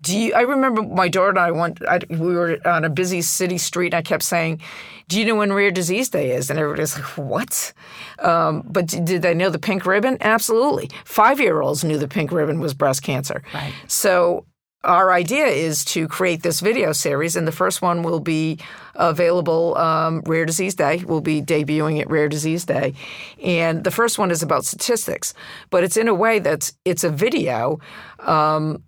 do 0.00 0.18
you, 0.18 0.34
I 0.34 0.42
remember 0.42 0.82
my 0.82 1.08
daughter 1.08 1.30
and 1.30 1.38
I 1.38 1.50
went, 1.50 1.80
I, 1.86 2.00
we 2.10 2.34
were 2.34 2.58
on 2.66 2.84
a 2.84 2.90
busy 2.90 3.22
city 3.22 3.58
street 3.58 3.86
and 3.86 3.94
I 3.94 4.02
kept 4.02 4.22
saying, 4.22 4.60
do 5.08 5.18
you 5.18 5.24
know 5.24 5.36
when 5.36 5.52
Rare 5.52 5.70
Disease 5.70 6.10
Day 6.10 6.32
is? 6.32 6.50
And 6.50 6.58
everybody's 6.58 6.96
like, 6.96 7.16
what? 7.16 7.72
Um, 8.18 8.62
but 8.66 8.86
did 8.86 9.22
they 9.22 9.34
know 9.34 9.50
the 9.50 9.58
pink 9.58 9.86
ribbon? 9.86 10.18
Absolutely. 10.20 10.90
Five 11.04 11.40
year 11.40 11.60
olds 11.62 11.84
knew 11.84 11.98
the 11.98 12.08
pink 12.08 12.32
ribbon 12.32 12.60
was 12.60 12.74
breast 12.74 13.02
cancer. 13.02 13.42
Right. 13.54 13.72
So 13.86 14.44
our 14.86 15.12
idea 15.12 15.46
is 15.46 15.84
to 15.86 16.06
create 16.06 16.42
this 16.42 16.60
video 16.60 16.92
series, 16.92 17.34
and 17.34 17.46
the 17.46 17.52
first 17.52 17.82
one 17.82 18.02
will 18.02 18.20
be 18.20 18.58
available 18.94 19.76
um, 19.76 20.22
Rare 20.26 20.46
Disease 20.46 20.74
Day. 20.74 21.02
We'll 21.04 21.20
be 21.20 21.42
debuting 21.42 22.00
at 22.00 22.08
Rare 22.08 22.28
Disease 22.28 22.64
Day, 22.64 22.94
and 23.42 23.82
the 23.82 23.90
first 23.90 24.18
one 24.18 24.30
is 24.30 24.42
about 24.42 24.64
statistics, 24.64 25.34
but 25.70 25.82
it's 25.82 25.96
in 25.96 26.06
a 26.06 26.14
way 26.14 26.38
that's 26.38 26.72
it's 26.84 27.02
a 27.02 27.10
video. 27.10 27.80
Um, 28.20 28.82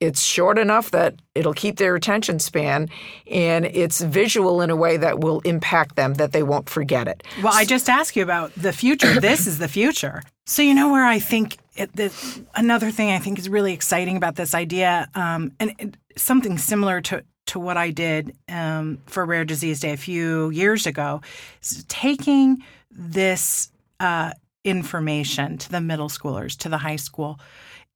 it's 0.00 0.22
short 0.22 0.58
enough 0.58 0.90
that 0.90 1.14
it'll 1.34 1.54
keep 1.54 1.76
their 1.76 1.94
attention 1.94 2.38
span, 2.38 2.88
and 3.30 3.64
it's 3.66 4.00
visual 4.00 4.60
in 4.60 4.70
a 4.70 4.76
way 4.76 4.96
that 4.96 5.20
will 5.20 5.40
impact 5.40 5.96
them 5.96 6.14
that 6.14 6.32
they 6.32 6.42
won't 6.42 6.68
forget 6.68 7.08
it. 7.08 7.22
Well, 7.42 7.54
I 7.54 7.64
just 7.64 7.88
asked 7.88 8.16
you 8.16 8.22
about 8.22 8.52
the 8.54 8.72
future. 8.72 9.20
this 9.20 9.46
is 9.46 9.58
the 9.58 9.68
future. 9.68 10.22
So 10.44 10.62
you 10.62 10.74
know 10.74 10.90
where 10.90 11.06
I 11.06 11.18
think 11.18 11.58
it, 11.76 11.94
the, 11.94 12.12
another 12.54 12.90
thing 12.90 13.10
I 13.10 13.18
think 13.18 13.38
is 13.38 13.48
really 13.48 13.72
exciting 13.72 14.16
about 14.16 14.36
this 14.36 14.54
idea, 14.54 15.08
um, 15.14 15.52
and 15.58 15.74
it, 15.78 15.96
something 16.16 16.58
similar 16.58 17.00
to 17.02 17.24
to 17.46 17.60
what 17.60 17.76
I 17.76 17.90
did 17.92 18.36
um, 18.48 18.98
for 19.06 19.24
Rare 19.24 19.44
Disease 19.44 19.78
Day 19.78 19.92
a 19.92 19.96
few 19.96 20.50
years 20.50 20.84
ago, 20.84 21.20
is 21.62 21.84
taking 21.88 22.58
this 22.90 23.70
uh, 24.00 24.32
information 24.64 25.56
to 25.58 25.70
the 25.70 25.80
middle 25.80 26.08
schoolers, 26.08 26.56
to 26.58 26.68
the 26.68 26.78
high 26.78 26.96
school. 26.96 27.38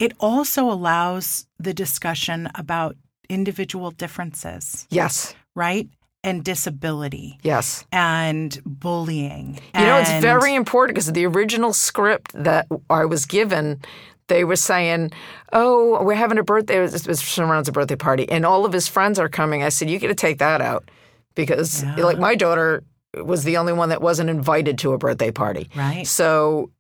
It 0.00 0.14
also 0.18 0.64
allows 0.70 1.46
the 1.58 1.74
discussion 1.74 2.48
about 2.54 2.96
individual 3.28 3.90
differences, 3.92 4.86
Yes, 4.90 5.34
right? 5.54 5.88
And 6.22 6.44
disability 6.44 7.38
yes. 7.42 7.84
and 7.92 8.60
bullying. 8.66 9.58
You 9.74 9.86
know, 9.86 9.98
it's 9.98 10.20
very 10.20 10.54
important 10.54 10.94
because 10.94 11.10
the 11.12 11.24
original 11.24 11.72
script 11.72 12.32
that 12.34 12.66
I 12.90 13.06
was 13.06 13.24
given, 13.24 13.80
they 14.26 14.44
were 14.44 14.56
saying, 14.56 15.12
"Oh, 15.54 16.02
we're 16.04 16.14
having 16.14 16.36
a 16.36 16.42
birthday." 16.42 16.76
It 16.76 16.82
was, 16.82 16.94
it 16.94 17.06
was 17.06 17.20
surrounds 17.20 17.68
a 17.68 17.72
birthday 17.72 17.96
party, 17.96 18.28
and 18.28 18.44
all 18.44 18.66
of 18.66 18.72
his 18.74 18.86
friends 18.86 19.18
are 19.18 19.30
coming. 19.30 19.62
I 19.62 19.70
said, 19.70 19.88
"You 19.88 19.98
got 19.98 20.08
to 20.08 20.14
take 20.14 20.38
that 20.40 20.60
out," 20.60 20.90
because 21.34 21.84
like 21.96 22.18
my 22.18 22.34
daughter 22.34 22.82
was 23.14 23.44
the 23.44 23.56
only 23.56 23.72
one 23.72 23.88
that 23.88 24.02
wasn't 24.02 24.28
invited 24.28 24.76
to 24.78 24.92
a 24.92 24.98
birthday 24.98 25.30
party. 25.30 25.70
Right. 25.74 26.06
So 26.06 26.70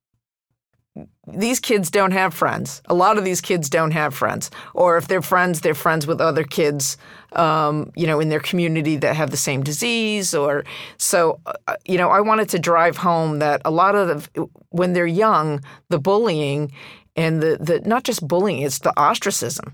these 1.26 1.60
kids 1.60 1.90
don't 1.90 2.10
have 2.10 2.34
friends. 2.34 2.82
A 2.86 2.94
lot 2.94 3.16
of 3.16 3.24
these 3.24 3.40
kids 3.40 3.70
don't 3.70 3.92
have 3.92 4.14
friends, 4.14 4.50
or 4.74 4.96
if 4.96 5.06
they're 5.06 5.22
friends, 5.22 5.60
they're 5.60 5.74
friends 5.74 6.06
with 6.06 6.20
other 6.20 6.42
kids, 6.42 6.96
um, 7.32 7.92
you 7.94 8.06
know, 8.06 8.20
in 8.20 8.28
their 8.28 8.40
community 8.40 8.96
that 8.96 9.14
have 9.14 9.30
the 9.30 9.36
same 9.36 9.62
disease. 9.62 10.34
Or 10.34 10.64
so, 10.96 11.38
uh, 11.46 11.76
you 11.84 11.96
know, 11.96 12.10
I 12.10 12.20
wanted 12.20 12.48
to 12.50 12.58
drive 12.58 12.96
home 12.96 13.38
that 13.38 13.62
a 13.64 13.70
lot 13.70 13.94
of 13.94 14.32
the, 14.32 14.48
when 14.70 14.92
they're 14.92 15.06
young, 15.06 15.62
the 15.88 15.98
bullying 16.00 16.72
and 17.16 17.40
the 17.42 17.56
the 17.60 17.80
not 17.80 18.04
just 18.04 18.26
bullying, 18.26 18.62
it's 18.62 18.80
the 18.80 18.92
ostracism. 18.98 19.72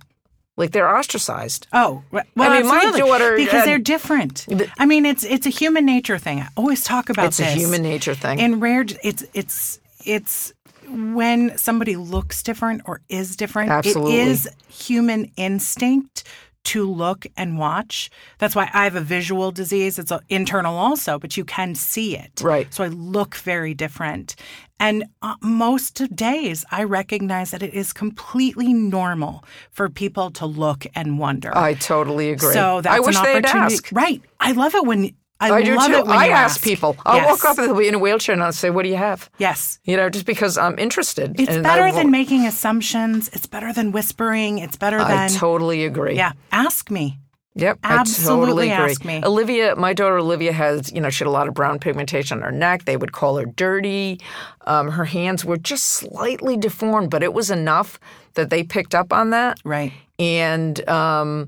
Like 0.58 0.70
they're 0.72 0.88
ostracized. 0.88 1.66
Oh, 1.72 2.02
well, 2.10 2.24
I 2.38 2.62
mean, 2.62 2.66
my 2.68 2.98
daughter 2.98 3.36
because 3.36 3.52
had- 3.52 3.66
they're 3.66 3.78
different. 3.78 4.46
I 4.78 4.86
mean, 4.86 5.04
it's 5.04 5.24
it's 5.24 5.46
a 5.46 5.50
human 5.50 5.84
nature 5.84 6.18
thing. 6.18 6.40
I 6.40 6.48
always 6.56 6.82
talk 6.82 7.10
about 7.10 7.26
It's 7.26 7.40
a 7.40 7.44
human 7.44 7.82
nature 7.82 8.14
thing. 8.14 8.38
In 8.38 8.60
rare, 8.60 8.84
it's 9.02 9.24
it's 9.34 9.80
it's 10.04 10.54
when 10.88 11.56
somebody 11.58 11.96
looks 11.96 12.42
different 12.42 12.82
or 12.86 13.00
is 13.08 13.36
different. 13.36 13.70
Absolutely. 13.70 14.20
it 14.20 14.28
is 14.28 14.48
human 14.68 15.30
instinct 15.36 16.24
to 16.66 16.90
look 16.90 17.26
and 17.36 17.58
watch. 17.58 18.10
That's 18.38 18.56
why 18.56 18.68
I 18.74 18.84
have 18.84 18.96
a 18.96 19.00
visual 19.00 19.52
disease. 19.52 20.00
It's 20.00 20.10
internal 20.28 20.76
also, 20.76 21.16
but 21.16 21.36
you 21.36 21.44
can 21.44 21.76
see 21.76 22.16
it. 22.16 22.40
Right. 22.42 22.72
So 22.74 22.82
I 22.82 22.88
look 22.88 23.36
very 23.36 23.72
different. 23.72 24.34
And 24.80 25.04
uh, 25.22 25.36
most 25.40 26.14
days, 26.14 26.64
I 26.72 26.82
recognize 26.82 27.52
that 27.52 27.62
it 27.62 27.72
is 27.72 27.92
completely 27.92 28.74
normal 28.74 29.44
for 29.70 29.88
people 29.88 30.30
to 30.32 30.46
look 30.46 30.86
and 30.96 31.20
wonder. 31.20 31.56
I 31.56 31.74
totally 31.74 32.30
agree. 32.30 32.52
So 32.52 32.80
that's 32.80 32.96
I 32.96 33.00
wish 33.00 33.16
an 33.16 33.22
they'd 33.22 33.46
opportunity. 33.46 33.74
ask. 33.74 33.88
Right. 33.92 34.20
I 34.40 34.50
love 34.50 34.74
it 34.74 34.84
when 34.84 35.14
I, 35.38 35.50
I 35.50 35.62
do 35.62 35.76
love 35.76 35.86
too. 35.86 35.94
I 36.10 36.26
you 36.26 36.32
ask 36.32 36.62
people. 36.62 36.96
I'll 37.04 37.16
Yes. 37.16 37.28
walk 37.28 37.44
up 37.50 37.58
and 37.58 37.68
they'll 37.68 37.76
be 37.78 37.88
in 37.88 37.94
a 37.94 37.98
wheelchair 37.98 38.32
and 38.32 38.42
I'll 38.42 38.52
say, 38.52 38.70
"What 38.70 38.84
do 38.84 38.88
you 38.88 38.96
have?" 38.96 39.28
Yes. 39.38 39.78
You 39.84 39.96
know, 39.96 40.08
just 40.08 40.24
because 40.24 40.56
I'm 40.56 40.78
interested. 40.78 41.38
It's 41.38 41.56
better 41.58 41.92
than 41.92 42.10
making 42.10 42.46
assumptions. 42.46 43.28
It's 43.34 43.46
better 43.46 43.72
than 43.72 43.92
whispering. 43.92 44.58
It's 44.58 44.76
better 44.76 44.98
I 44.98 45.08
than 45.08 45.18
I 45.18 45.28
totally 45.28 45.84
agree. 45.84 46.16
yeah. 46.16 46.32
Ask 46.52 46.90
me. 46.90 47.18
Yep. 47.58 47.78
Absolutely 47.84 48.32
I 48.32 48.36
totally 48.46 48.70
agree. 48.70 48.90
ask 48.92 49.04
me. 49.04 49.22
Olivia, 49.24 49.76
my 49.76 49.94
daughter 49.94 50.18
Olivia 50.18 50.52
has, 50.52 50.92
you 50.92 51.00
know, 51.00 51.08
she 51.08 51.24
had 51.24 51.28
a 51.28 51.32
lot 51.32 51.48
of 51.48 51.54
brown 51.54 51.78
pigmentation 51.78 52.36
on 52.38 52.42
her 52.44 52.52
neck. 52.52 52.84
They 52.84 52.98
would 52.98 53.12
call 53.12 53.38
her 53.38 53.46
dirty. 53.46 54.20
Um, 54.66 54.90
her 54.90 55.06
hands 55.06 55.42
were 55.42 55.56
just 55.56 55.84
slightly 55.84 56.58
deformed, 56.58 57.08
but 57.10 57.22
it 57.22 57.32
was 57.32 57.50
enough 57.50 57.98
that 58.34 58.50
they 58.50 58.62
picked 58.62 58.94
up 58.94 59.10
on 59.10 59.30
that. 59.30 59.58
Right. 59.64 59.92
And 60.18 60.86
um, 60.86 61.46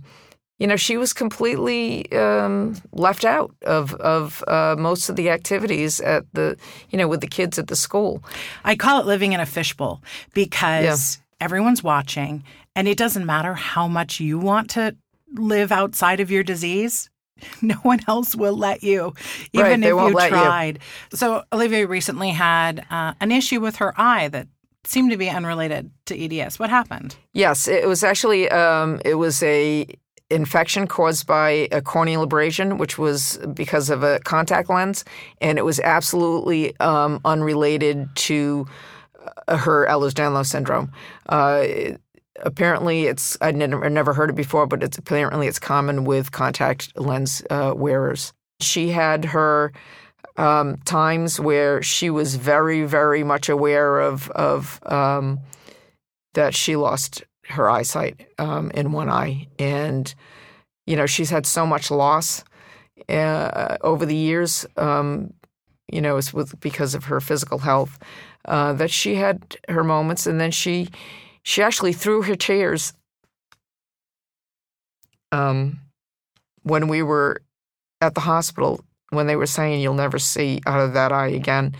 you 0.58 0.66
know, 0.66 0.76
she 0.76 0.96
was 0.96 1.12
completely 1.12 2.10
um, 2.12 2.74
left 2.92 3.24
out 3.24 3.54
of 3.62 3.94
of 3.94 4.42
uh, 4.48 4.74
most 4.78 5.08
of 5.08 5.16
the 5.16 5.30
activities 5.30 6.00
at 6.00 6.24
the, 6.32 6.56
you 6.90 6.98
know, 6.98 7.08
with 7.08 7.20
the 7.20 7.28
kids 7.28 7.58
at 7.58 7.68
the 7.68 7.76
school. 7.76 8.22
I 8.64 8.74
call 8.76 9.00
it 9.00 9.06
living 9.06 9.32
in 9.32 9.40
a 9.40 9.46
fishbowl 9.46 10.02
because 10.34 11.18
everyone's 11.40 11.82
watching, 11.82 12.42
and 12.74 12.88
it 12.88 12.98
doesn't 12.98 13.26
matter 13.26 13.54
how 13.54 13.86
much 13.88 14.20
you 14.20 14.38
want 14.38 14.70
to 14.70 14.96
live 15.34 15.70
outside 15.72 16.20
of 16.20 16.30
your 16.30 16.42
disease. 16.42 17.08
No 17.62 17.76
one 17.84 18.00
else 18.08 18.34
will 18.34 18.56
let 18.56 18.82
you, 18.82 19.14
even 19.52 19.80
Right, 19.80 19.82
if 19.84 19.86
you 19.90 20.12
let 20.12 20.30
you. 20.32 20.36
tried. 20.36 20.78
So 21.12 21.44
Olivia 21.52 21.86
recently 21.86 22.30
had 22.30 22.84
uh, 22.90 23.12
an 23.20 23.30
issue 23.30 23.60
with 23.60 23.76
her 23.76 23.94
eye 23.96 24.26
that 24.26 24.48
seemed 24.82 25.12
to 25.12 25.16
be 25.16 25.28
unrelated 25.30 25.92
to 26.06 26.18
EDS. 26.18 26.58
What 26.58 26.68
happened? 26.70 27.14
Yes, 27.32 27.68
it 27.68 27.86
was 27.86 28.02
actually 28.02 28.50
um, 28.50 29.00
it 29.04 29.14
was 29.14 29.40
a 29.44 29.86
infection 30.30 30.86
caused 30.86 31.26
by 31.26 31.68
a 31.72 31.80
corneal 31.80 32.22
abrasion, 32.22 32.78
which 32.78 32.98
was 32.98 33.38
because 33.54 33.90
of 33.90 34.02
a 34.02 34.20
contact 34.20 34.68
lens, 34.68 35.04
and 35.40 35.58
it 35.58 35.64
was 35.64 35.80
absolutely 35.80 36.78
um, 36.80 37.20
unrelated 37.24 38.08
to 38.14 38.66
uh, 39.48 39.56
her 39.56 39.86
Ehlers-Danlos 39.86 40.46
syndrome. 40.46 40.92
Uh, 41.28 41.66
apparently, 42.42 43.06
it's 43.06 43.36
I 43.40 43.52
never, 43.52 43.88
never 43.88 44.12
heard 44.12 44.30
it 44.30 44.36
before, 44.36 44.66
but 44.66 44.82
it's 44.82 44.98
apparently 44.98 45.46
it's 45.46 45.58
common 45.58 46.04
with 46.04 46.32
contact 46.32 46.98
lens 46.98 47.42
uh, 47.50 47.72
wearers. 47.76 48.32
She 48.60 48.88
had 48.88 49.24
her 49.26 49.72
um, 50.36 50.76
times 50.84 51.40
where 51.40 51.82
she 51.82 52.10
was 52.10 52.36
very, 52.36 52.84
very 52.84 53.24
much 53.24 53.48
aware 53.48 54.00
of 54.00 54.30
of 54.30 54.80
um, 54.86 55.40
that 56.34 56.54
she 56.54 56.76
lost 56.76 57.24
her 57.48 57.70
eyesight 57.70 58.26
um, 58.38 58.70
in 58.72 58.92
one 58.92 59.08
eye, 59.08 59.48
and 59.58 60.14
you 60.86 60.96
know 60.96 61.06
she's 61.06 61.30
had 61.30 61.46
so 61.46 61.66
much 61.66 61.90
loss 61.90 62.44
uh, 63.08 63.76
over 63.82 64.06
the 64.06 64.16
years. 64.16 64.66
Um, 64.76 65.32
you 65.90 66.00
know, 66.00 66.16
it's 66.16 66.34
with 66.34 66.58
because 66.60 66.94
of 66.94 67.04
her 67.04 67.20
physical 67.20 67.58
health 67.58 67.98
uh, 68.44 68.72
that 68.74 68.90
she 68.90 69.14
had 69.14 69.56
her 69.68 69.84
moments, 69.84 70.26
and 70.26 70.40
then 70.40 70.50
she 70.50 70.88
she 71.42 71.62
actually 71.62 71.92
threw 71.92 72.22
her 72.22 72.34
chairs. 72.34 72.92
Um, 75.32 75.80
when 76.62 76.88
we 76.88 77.02
were 77.02 77.42
at 78.00 78.14
the 78.14 78.20
hospital, 78.20 78.80
when 79.10 79.26
they 79.26 79.36
were 79.36 79.46
saying 79.46 79.80
you'll 79.80 79.94
never 79.94 80.18
see 80.18 80.60
out 80.66 80.80
of 80.80 80.94
that 80.94 81.12
eye 81.12 81.28
again, 81.28 81.74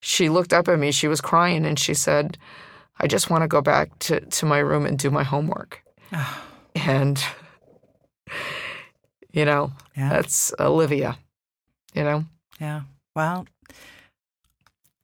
she 0.00 0.28
looked 0.28 0.52
up 0.52 0.68
at 0.68 0.78
me. 0.78 0.92
She 0.92 1.08
was 1.08 1.20
crying, 1.20 1.64
and 1.66 1.78
she 1.78 1.94
said. 1.94 2.38
I 3.02 3.06
just 3.08 3.30
want 3.30 3.42
to 3.42 3.48
go 3.48 3.60
back 3.60 3.98
to, 4.00 4.20
to 4.20 4.46
my 4.46 4.58
room 4.58 4.86
and 4.86 4.98
do 4.98 5.10
my 5.10 5.24
homework. 5.24 5.82
and, 6.76 7.22
you 9.32 9.44
know, 9.44 9.72
Yeah. 9.96 10.08
that's 10.10 10.52
Olivia, 10.58 11.18
you 11.94 12.04
know? 12.04 12.24
Yeah. 12.60 12.82
Well, 13.14 13.46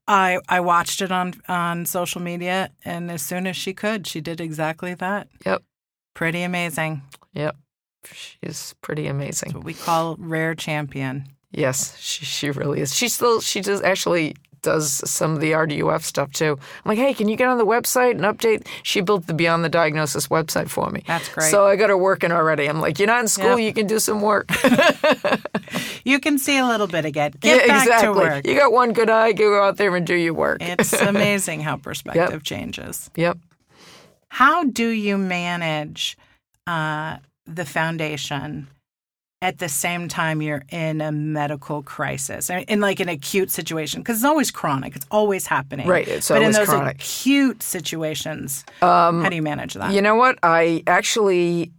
I 0.06 0.38
I 0.48 0.60
watched 0.60 1.02
it 1.02 1.12
on 1.12 1.34
on 1.48 1.84
social 1.84 2.22
media, 2.22 2.70
and 2.84 3.10
as 3.10 3.20
soon 3.20 3.46
as 3.46 3.56
she 3.56 3.74
could, 3.74 4.06
she 4.06 4.20
did 4.20 4.40
exactly 4.40 4.94
that. 4.94 5.28
Yep. 5.44 5.62
Pretty 6.14 6.42
amazing. 6.42 7.02
Yep. 7.34 7.56
She's 8.12 8.74
pretty 8.80 9.02
That's 9.02 9.10
amazing. 9.12 9.52
what 9.52 9.64
we 9.64 9.74
call 9.74 10.16
rare 10.18 10.54
champion. 10.54 11.26
Yes, 11.50 11.96
she, 11.98 12.24
she 12.24 12.50
really 12.50 12.80
is. 12.80 12.94
She 12.94 13.08
still, 13.08 13.40
she 13.40 13.60
does 13.60 13.82
actually 13.82 14.36
does 14.68 15.00
some 15.08 15.32
of 15.34 15.40
the 15.40 15.52
RDUF 15.52 16.02
stuff 16.02 16.30
too. 16.32 16.52
I'm 16.60 16.88
like, 16.90 16.98
hey, 16.98 17.14
can 17.14 17.28
you 17.28 17.36
get 17.36 17.48
on 17.48 17.56
the 17.58 17.64
website 17.66 18.12
and 18.12 18.20
update? 18.20 18.66
She 18.82 19.00
built 19.00 19.26
the 19.26 19.34
Beyond 19.34 19.64
the 19.64 19.68
Diagnosis 19.68 20.28
website 20.28 20.68
for 20.68 20.90
me. 20.90 21.02
That's 21.06 21.28
great. 21.30 21.50
So 21.50 21.66
I 21.66 21.76
got 21.76 21.88
her 21.88 21.96
working 21.96 22.32
already. 22.32 22.68
I'm 22.68 22.80
like, 22.80 22.98
you're 22.98 23.06
not 23.14 23.20
in 23.20 23.28
school, 23.28 23.58
Yep. 23.58 23.66
you 23.66 23.72
can 23.72 23.86
do 23.86 23.98
some 23.98 24.20
work. 24.20 24.48
You 26.04 26.18
can 26.20 26.38
see 26.38 26.56
a 26.56 26.66
little 26.66 26.86
bit 26.86 27.04
again. 27.04 27.32
Get 27.40 27.66
yeah, 27.66 27.66
back 27.66 27.82
exactly. 27.86 28.06
to 28.06 28.12
work. 28.18 28.46
You 28.46 28.54
got 28.54 28.72
one 28.72 28.92
good 28.94 29.10
eye, 29.10 29.32
go 29.32 29.62
out 29.62 29.76
there 29.76 29.94
and 29.94 30.06
do 30.06 30.14
your 30.14 30.32
work. 30.32 30.58
It's 30.62 30.92
amazing 31.12 31.60
how 31.60 31.76
perspective 31.76 32.42
changes. 32.42 33.10
yep. 33.14 33.36
How 34.28 34.64
do 34.64 34.88
you 34.88 35.18
manage 35.18 36.16
uh, 36.66 37.18
the 37.46 37.64
foundation 37.66 38.68
at 39.40 39.58
the 39.58 39.68
same 39.68 40.08
time 40.08 40.42
you're 40.42 40.64
in 40.70 41.00
a 41.00 41.12
medical 41.12 41.82
crisis, 41.82 42.50
in 42.50 42.80
like 42.80 43.00
an 43.00 43.08
acute 43.08 43.50
situation? 43.50 44.00
Because 44.00 44.16
it's 44.16 44.24
always 44.24 44.50
chronic, 44.50 44.96
it's 44.96 45.06
always 45.10 45.46
happening. 45.46 45.86
Right, 45.86 46.08
it's 46.08 46.28
but 46.28 46.42
in 46.42 46.52
those 46.52 46.68
chronic. 46.68 46.96
acute 46.96 47.62
situations, 47.62 48.64
um, 48.82 49.22
how 49.22 49.28
do 49.28 49.36
you 49.36 49.42
manage 49.42 49.74
that? 49.74 49.92
You 49.92 50.02
know 50.02 50.16
what? 50.16 50.38
I 50.42 50.82
actually 50.86 51.72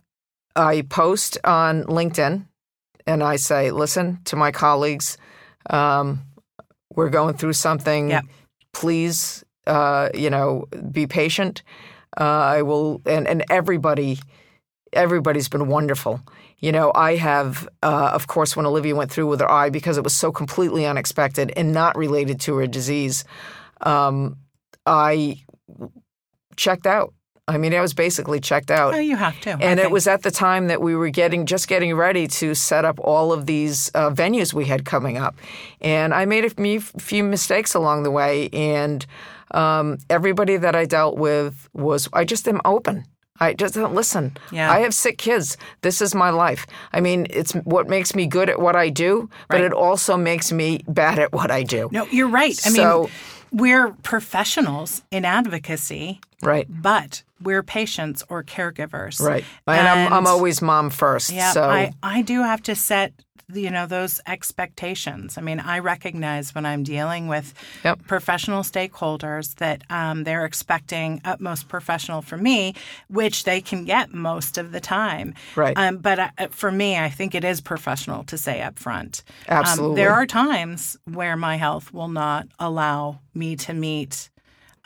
I 0.56 0.82
post 0.82 1.38
on 1.44 1.84
LinkedIn 1.86 2.46
and 3.06 3.24
I 3.24 3.38
say, 3.38 3.72
listen 3.72 4.20
to 4.26 4.36
my 4.36 4.52
colleagues. 4.52 5.18
Um, 5.70 6.22
we're 6.94 7.10
going 7.10 7.36
through 7.36 7.54
something. 7.54 8.10
Yep. 8.10 8.26
Please, 8.74 9.44
uh, 9.68 10.10
you 10.14 10.30
know, 10.30 10.68
be 10.92 11.08
patient. 11.08 11.64
Uh, 12.20 12.24
I 12.24 12.62
will, 12.64 13.02
and 13.06 13.28
and 13.28 13.44
everybody, 13.50 14.20
everybody's 14.94 15.50
been 15.50 15.68
wonderful. 15.68 16.22
You 16.60 16.72
know, 16.72 16.92
I 16.94 17.16
have, 17.16 17.68
uh, 17.84 18.12
of 18.14 18.28
course, 18.28 18.56
when 18.56 18.66
Olivia 18.66 18.96
went 18.96 19.12
through 19.12 19.28
with 19.28 19.40
her 19.40 19.50
eye, 19.50 19.70
because 19.70 19.98
it 19.98 20.04
was 20.04 20.14
so 20.14 20.32
completely 20.32 20.86
unexpected 20.86 21.54
and 21.56 21.74
not 21.74 21.98
related 21.98 22.40
to 22.42 22.56
her 22.58 22.68
disease, 22.68 23.24
um, 23.82 24.38
I 24.86 25.44
checked 26.56 26.86
out. 26.88 27.14
I 27.48 27.58
mean, 27.58 27.74
I 27.74 27.82
was 27.82 27.96
basically 27.96 28.40
checked 28.40 28.70
out. 28.70 28.94
oh, 28.94 29.00
you 29.00 29.16
have 29.16 29.40
to. 29.42 29.58
And 29.60 29.80
it 29.80 29.90
was 29.90 30.06
at 30.06 30.22
the 30.22 30.30
time 30.30 30.68
that 30.68 30.82
we 30.82 30.96
were 30.96 31.10
getting 31.10 31.48
just 31.48 31.68
getting 31.68 31.96
ready 31.96 32.28
to 32.28 32.54
set 32.54 32.86
up 32.86 33.00
all 33.00 33.34
of 33.34 33.48
these 33.48 33.90
uh, 33.96 34.12
venues 34.12 34.54
we 34.54 34.66
had 34.66 34.86
coming 34.86 35.18
up, 35.18 35.36
and 35.82 36.14
I 36.14 36.26
made 36.26 36.46
a 36.46 36.50
few- 36.52 37.24
mistakes 37.24 37.74
along 37.74 38.04
the 38.04 38.12
way. 38.12 38.50
And 38.54 39.04
um, 39.52 39.98
everybody 40.12 40.58
that 40.58 40.76
I 40.76 40.86
dealt 40.86 41.18
with 41.18 41.68
was 41.74 42.08
I 42.14 42.24
just 42.24 42.48
am 42.48 42.62
open. 42.66 43.06
I 43.40 43.54
just 43.54 43.74
don't 43.74 43.94
listen. 43.96 44.36
Yeah. 44.52 44.72
I 44.72 44.80
have 44.80 44.94
sick 44.94 45.18
kids. 45.18 45.58
This 45.82 46.02
is 46.02 46.14
my 46.14 46.30
life. 46.30 46.66
I 46.94 47.00
mean, 47.00 47.28
it's 47.30 47.54
what 47.54 47.88
makes 47.88 48.14
me 48.16 48.28
good 48.28 48.50
at 48.50 48.60
what 48.60 48.76
I 48.76 48.90
do, 48.90 49.30
but 49.48 49.56
Right. 49.62 49.64
it 49.66 49.74
also 49.74 50.18
makes 50.18 50.52
me 50.52 50.82
bad 50.88 51.20
at 51.20 51.32
what 51.32 51.50
I 51.52 51.64
do. 51.64 51.90
No, 51.92 52.06
you're 52.12 52.28
right. 52.30 52.52
I 52.66 52.70
So- 52.70 53.02
mean, 53.04 53.12
we're 53.52 53.90
professionals 54.04 55.02
in 55.12 55.26
advocacy, 55.26 56.20
Right. 56.44 56.68
but 56.70 57.24
we're 57.42 57.64
patients 57.64 58.24
or 58.30 58.44
caregivers. 58.44 59.20
Right. 59.20 59.44
And, 59.66 59.88
I'm, 59.88 60.14
I'm 60.14 60.28
always 60.28 60.62
mom 60.62 60.90
first. 60.90 61.32
Yeah, 61.32 61.52
so 61.54 61.64
I, 61.64 61.92
I 62.04 62.22
do 62.22 62.44
have 62.44 62.62
to 62.64 62.76
set 62.76 63.14
you 63.54 63.70
know 63.70 63.86
those 63.88 64.20
expectations. 64.28 65.38
I 65.38 65.42
mean, 65.42 65.60
I 65.60 65.80
recognize 65.80 66.54
when 66.54 66.66
I'm 66.66 66.84
dealing 66.84 67.28
with 67.28 67.54
Yep. 67.84 68.06
professional 68.08 68.64
stakeholders 68.64 69.56
that 69.56 69.84
um, 69.90 70.24
they're 70.24 70.46
expecting 70.46 71.22
utmost 71.26 71.68
professional 71.68 72.22
from 72.22 72.44
me, 72.44 72.76
which 73.08 73.44
they 73.46 73.62
can 73.62 73.86
get 73.86 74.14
most 74.14 74.58
of 74.58 74.72
the 74.72 74.80
time. 74.80 75.34
Right. 75.56 75.78
Um, 75.78 75.98
but 75.98 76.20
uh, 76.20 76.30
for 76.52 76.72
me, 76.72 76.98
I 76.98 77.10
think 77.10 77.34
it 77.36 77.44
is 77.44 77.62
professional 77.62 78.24
to 78.26 78.38
say 78.38 78.62
up 78.62 78.78
front. 78.78 79.24
Um, 79.50 79.56
Absolutely. 79.58 79.96
there 79.96 80.14
are 80.14 80.26
times 80.26 80.98
where 81.06 81.36
my 81.38 81.56
health 81.58 81.94
will 81.94 82.08
not 82.10 82.48
allow 82.60 83.20
me 83.34 83.56
to 83.58 83.74
meet. 83.74 84.30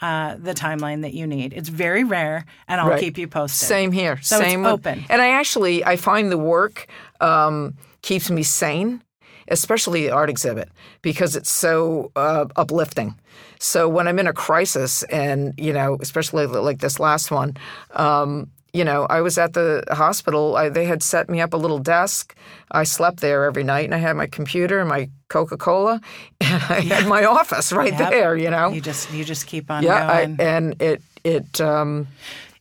Uh, 0.02 0.36
the 0.38 0.54
timeline 0.54 1.02
that 1.04 1.14
you 1.14 1.26
need. 1.26 1.54
It's 1.54 1.70
very 1.70 2.04
rare, 2.04 2.44
and 2.68 2.82
I'll 2.82 2.90
Right. 2.90 3.00
keep 3.00 3.18
you 3.18 3.26
posted. 3.26 3.70
Same 3.70 3.94
here. 3.94 4.20
So 4.22 4.38
Same 4.38 4.66
open. 4.66 5.06
And 5.08 5.22
I 5.22 5.30
actually 5.30 5.86
I 5.86 5.96
find 5.96 6.30
the 6.30 6.38
work 6.38 6.88
um, 7.22 7.76
keeps 8.04 8.30
me 8.30 8.44
sane, 8.44 9.02
especially 9.48 10.04
the 10.04 10.12
art 10.12 10.30
exhibit 10.30 10.70
because 11.02 11.36
it's 11.36 11.52
so 11.52 12.12
uh, 12.16 12.46
uplifting. 12.56 13.16
So 13.60 13.90
when 13.90 14.08
I'm 14.08 14.20
in 14.20 14.28
a 14.28 14.34
crisis, 14.34 15.02
and 15.04 15.54
you 15.58 15.74
know, 15.74 15.98
especially 16.02 16.46
like 16.46 16.80
this 16.80 17.00
last 17.00 17.32
one. 17.32 17.58
Um, 17.96 18.52
you 18.76 18.84
know, 18.84 19.06
I 19.08 19.22
was 19.22 19.38
at 19.38 19.54
the 19.54 19.84
hospital. 19.92 20.56
I, 20.56 20.70
they 20.70 20.86
had 20.86 21.04
set 21.04 21.30
me 21.30 21.40
up 21.42 21.54
a 21.54 21.58
little 21.58 21.78
desk. 21.78 22.36
I 22.72 22.86
slept 22.86 23.20
there 23.20 23.44
every 23.46 23.64
night, 23.64 23.86
and 23.86 23.94
I 23.94 24.00
had 24.00 24.16
my 24.16 24.26
computer 24.26 24.80
and 24.80 24.90
my 24.90 25.12
Coca 25.30 25.58
Cola, 25.58 26.02
and 26.42 26.64
I 26.64 26.80
had 26.82 27.08
my 27.08 27.24
office 27.26 27.72
right 27.72 27.94
Yep. 28.00 28.10
there. 28.10 28.36
You 28.36 28.50
know, 28.50 28.72
You 28.72 28.82
just 28.82 29.14
you 29.14 29.24
just 29.24 29.46
keep 29.46 29.70
on 29.70 29.84
yeah, 29.84 30.08
I, 30.10 30.22
and 30.40 30.82
it 30.82 31.04
it 31.24 31.62
um, 31.62 32.08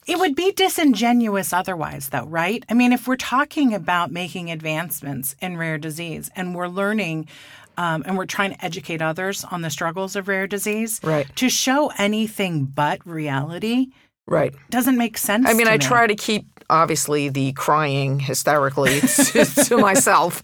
It 0.06 0.18
would 0.18 0.34
be 0.34 0.52
disingenuous 0.52 1.52
otherwise, 1.52 2.08
though, 2.08 2.26
right? 2.26 2.64
I 2.68 2.74
mean, 2.74 2.92
if 2.92 3.06
we're 3.06 3.16
talking 3.16 3.72
about 3.72 4.10
making 4.10 4.50
advancements 4.50 5.36
in 5.40 5.56
rare 5.56 5.78
disease 5.78 6.30
and 6.34 6.54
we're 6.54 6.68
learning 6.68 7.28
um, 7.76 8.02
and 8.04 8.18
we're 8.18 8.26
trying 8.26 8.50
to 8.54 8.64
educate 8.64 9.00
others 9.00 9.44
on 9.44 9.62
the 9.62 9.70
struggles 9.70 10.14
of 10.16 10.28
rare 10.28 10.46
disease, 10.46 11.00
Right. 11.02 11.26
to 11.36 11.48
show 11.48 11.90
anything 11.98 12.64
but 12.64 12.98
reality 13.06 13.86
right. 14.26 14.54
doesn't 14.70 14.98
make 14.98 15.16
sense. 15.16 15.46
I 15.48 15.54
mean, 15.54 15.68
I 15.68 15.72
me. 15.72 15.78
try 15.78 16.06
to 16.06 16.14
keep 16.14 16.51
obviously 16.70 17.28
the 17.28 17.52
crying 17.52 18.20
hysterically 18.20 19.00
to, 19.00 19.44
to 19.44 19.78
myself. 19.78 20.42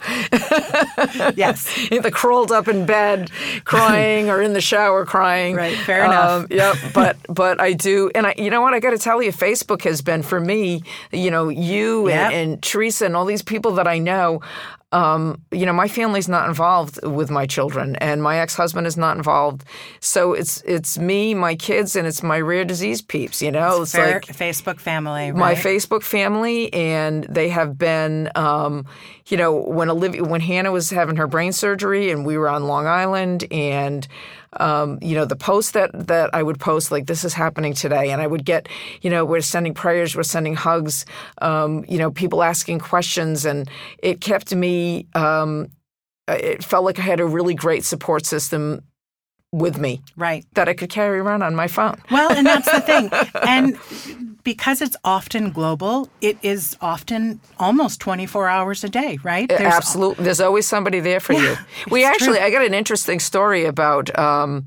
Yes. 1.37 1.65
the 1.91 2.11
crawled 2.13 2.53
up 2.53 2.69
in 2.69 2.87
bed 2.87 3.31
crying 3.65 4.31
or 4.31 4.41
in 4.41 4.53
the 4.53 4.61
shower 4.61 5.05
crying. 5.05 5.57
Right, 5.57 5.77
fair 5.79 6.05
enough. 6.05 6.43
Um, 6.43 6.47
yep, 6.51 6.77
but 6.95 7.17
but 7.29 7.61
I 7.61 7.73
do, 7.73 8.11
and 8.15 8.27
I, 8.27 8.35
you 8.37 8.51
know 8.51 8.61
what? 8.61 8.75
I 8.75 8.81
got 8.81 8.91
to 8.91 8.99
tell 8.99 9.23
you, 9.23 9.33
Facebook 9.33 9.83
has 9.83 10.03
been 10.03 10.23
for 10.23 10.41
me. 10.41 10.83
You 11.13 11.31
know, 11.31 11.49
you 11.49 12.09
Yep. 12.09 12.33
and, 12.33 12.35
and 12.53 12.63
Teresa 12.63 13.07
and 13.07 13.17
all 13.17 13.25
these 13.25 13.43
people 13.43 13.73
that 13.73 13.87
I 13.87 13.99
know. 13.99 14.41
Um, 14.91 15.43
you 15.51 15.67
know, 15.67 15.75
my 15.75 15.87
family's 15.87 16.29
not 16.29 16.49
involved 16.49 17.05
with 17.05 17.31
my 17.31 17.45
children, 17.45 17.97
and 17.97 18.23
my 18.23 18.39
ex-husband 18.39 18.87
is 18.87 18.97
not 18.97 19.19
involved. 19.19 19.65
So 20.01 20.33
it's 20.33 20.63
it's 20.63 20.99
me, 20.99 21.35
my 21.35 21.57
kids, 21.57 21.95
and 21.95 22.07
it's 22.07 22.23
my 22.23 22.41
rare 22.41 22.65
disease 22.65 23.03
peeps. 23.03 23.43
You 23.43 23.51
know, 23.51 23.83
it's 23.83 23.93
Fair 23.93 24.15
like 24.15 24.25
Facebook 24.27 24.81
family, 24.81 25.31
my? 25.33 25.55
Facebook 25.55 26.03
family, 26.03 26.73
and 26.73 27.25
they 27.25 27.51
have 27.51 27.77
been, 27.77 28.31
um, 28.35 28.87
you 29.27 29.37
know, 29.37 29.53
when 29.53 29.91
Olivia, 29.91 30.25
when 30.25 30.41
Hannah 30.41 30.73
was 30.73 30.89
having 30.89 31.17
her 31.17 31.27
brain 31.27 31.53
surgery, 31.53 32.11
and 32.11 32.25
we 32.25 32.39
were 32.39 32.49
on 32.49 32.65
Long 32.65 32.87
Island, 32.87 33.45
and 33.51 34.09
um, 34.55 34.99
you 35.03 35.15
know, 35.15 35.25
the 35.25 35.37
post 35.37 35.75
that 35.75 35.91
that 36.07 36.31
I 36.35 36.43
would 36.43 36.59
post 36.59 36.91
like 36.91 37.07
this 37.07 37.25
is 37.25 37.35
happening 37.35 37.75
today, 37.75 38.11
and 38.11 38.23
I 38.23 38.27
would 38.27 38.45
get, 38.45 38.69
you 39.03 39.11
know, 39.11 39.25
we're 39.25 39.41
sending 39.41 39.75
prayers, 39.75 40.17
we're 40.17 40.23
sending 40.23 40.55
hugs, 40.55 41.05
um, 41.43 41.85
you 41.89 41.99
know, 41.99 42.11
people 42.11 42.43
asking 42.43 42.81
questions, 42.81 43.45
and 43.45 43.69
it 43.99 44.21
kept 44.21 44.55
me. 44.55 45.07
Um, 45.15 45.69
it 46.29 46.63
felt 46.63 46.85
like 46.85 46.99
I 46.99 47.03
had 47.03 47.21
a 47.21 47.27
really 47.27 47.55
great 47.55 47.85
support 47.85 48.27
system 48.27 48.83
with 49.53 49.79
me 49.79 50.03
right. 50.17 50.45
that 50.53 50.69
I 50.69 50.75
could 50.75 50.91
carry 50.91 51.19
around 51.21 51.43
on 51.43 51.55
my 51.55 51.69
phone. 51.69 51.97
Well, 52.11 52.31
and 52.33 52.47
that's 52.47 52.71
the 52.71 52.81
thing. 52.81 53.11
And 53.49 53.79
because 54.49 54.81
it's 54.81 54.97
often 55.05 55.51
global, 55.53 56.09
it 56.23 56.39
is 56.43 56.75
often 56.81 57.39
almost 57.59 58.01
24 58.01 58.49
hours 58.49 58.83
a 58.83 58.89
day, 58.89 59.19
right? 59.23 59.47
There's- 59.47 59.75
Absolutely. 59.75 60.25
There's 60.25 60.41
always 60.41 60.67
somebody 60.67 61.01
there 61.01 61.21
for 61.21 61.35
you. 61.35 61.55
We 61.91 62.03
actually, 62.07 62.39
true. 62.39 62.47
I 62.47 62.51
got 62.51 62.65
an 62.65 62.73
interesting 62.73 63.21
story 63.21 63.67
about. 63.67 64.07
Um, 64.19 64.65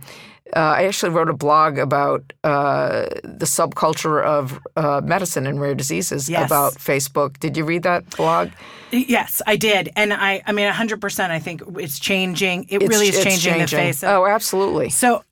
uh, 0.55 0.59
I 0.59 0.83
actually 0.83 1.13
wrote 1.13 1.29
a 1.29 1.33
blog 1.33 1.79
about 1.79 2.21
uh, 2.43 3.05
the 3.23 3.45
subculture 3.47 4.21
of 4.23 4.59
uh, 4.75 5.01
medicine 5.03 5.47
and 5.47 5.59
rare 5.59 5.73
diseases 5.73 6.29
Yes. 6.29 6.45
about 6.45 6.73
Facebook. 6.75 7.39
Did 7.39 7.57
you 7.57 7.63
read 7.65 7.81
that 7.83 8.07
blog? 8.17 8.49
Yes, 8.91 9.41
I 9.47 9.55
did. 9.55 9.89
And 9.95 10.13
I, 10.13 10.43
I 10.45 10.51
mean, 10.51 10.69
100%, 10.71 11.29
I 11.31 11.39
think 11.39 11.63
it's 11.79 11.97
changing. 11.99 12.65
It 12.69 12.75
It's- 12.83 12.89
really 12.89 13.07
is 13.07 13.15
it's 13.15 13.23
changing, 13.23 13.61
the 13.61 13.67
face 13.67 14.03
of 14.03 14.09
Oh, 14.09 14.25
absolutely. 14.27 14.89
So 14.89 15.23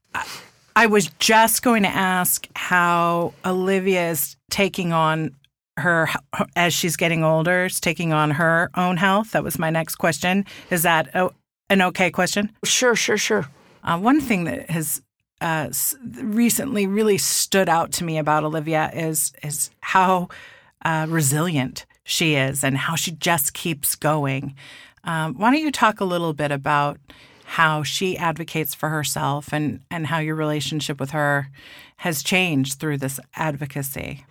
I- 0.75 0.87
was 0.87 1.07
just 1.19 1.61
going 1.63 1.83
to 1.83 1.89
ask 2.15 2.47
how 2.55 3.33
Olivia 3.43 4.11
is 4.11 4.37
taking 4.49 4.93
on 4.93 5.35
her 5.77 6.09
as 6.55 6.73
she's 6.73 6.95
getting 6.95 7.23
older, 7.23 7.65
is 7.65 7.79
taking 7.79 8.13
on 8.13 8.31
her 8.31 8.69
own 8.75 8.97
health. 8.97 9.31
That 9.31 9.43
was 9.43 9.57
my 9.57 9.69
next 9.69 9.95
question. 9.95 10.45
Is 10.69 10.83
that 10.83 11.09
a, 11.13 11.29
an 11.69 11.81
okay 11.81 12.11
question? 12.11 12.51
Sure, 12.63 12.95
sure, 12.95 13.17
sure. 13.17 13.47
Uh, 13.83 13.97
one 13.97 14.21
thing 14.21 14.43
that 14.43 14.69
has 14.69 15.01
uh, 15.41 15.69
recently 16.21 16.85
really 16.85 17.17
stood 17.17 17.69
out 17.69 17.91
to 17.93 18.03
me 18.03 18.17
about 18.17 18.43
Olivia 18.43 18.91
is 18.93 19.31
is 19.41 19.71
how 19.81 20.27
uh, 20.83 21.05
resilient 21.09 21.85
she 22.03 22.35
is 22.35 22.63
and 22.63 22.77
how 22.77 22.95
she 22.95 23.11
just 23.11 23.53
keeps 23.53 23.95
going. 23.95 24.55
Um, 25.03 25.35
why 25.35 25.51
don't 25.51 25.61
you 25.61 25.71
talk 25.71 26.01
a 26.01 26.05
little 26.05 26.33
bit 26.33 26.51
about 26.51 26.99
how 27.45 27.83
she 27.83 28.17
advocates 28.17 28.75
for 28.75 28.89
herself 28.89 29.53
and 29.53 29.79
and 29.89 30.07
how 30.07 30.19
your 30.19 30.35
relationship 30.35 30.99
with 30.99 31.11
her 31.11 31.49
has 31.97 32.21
changed 32.21 32.79
through 32.79 32.97
this 32.97 33.19
advocacy? 33.35 34.25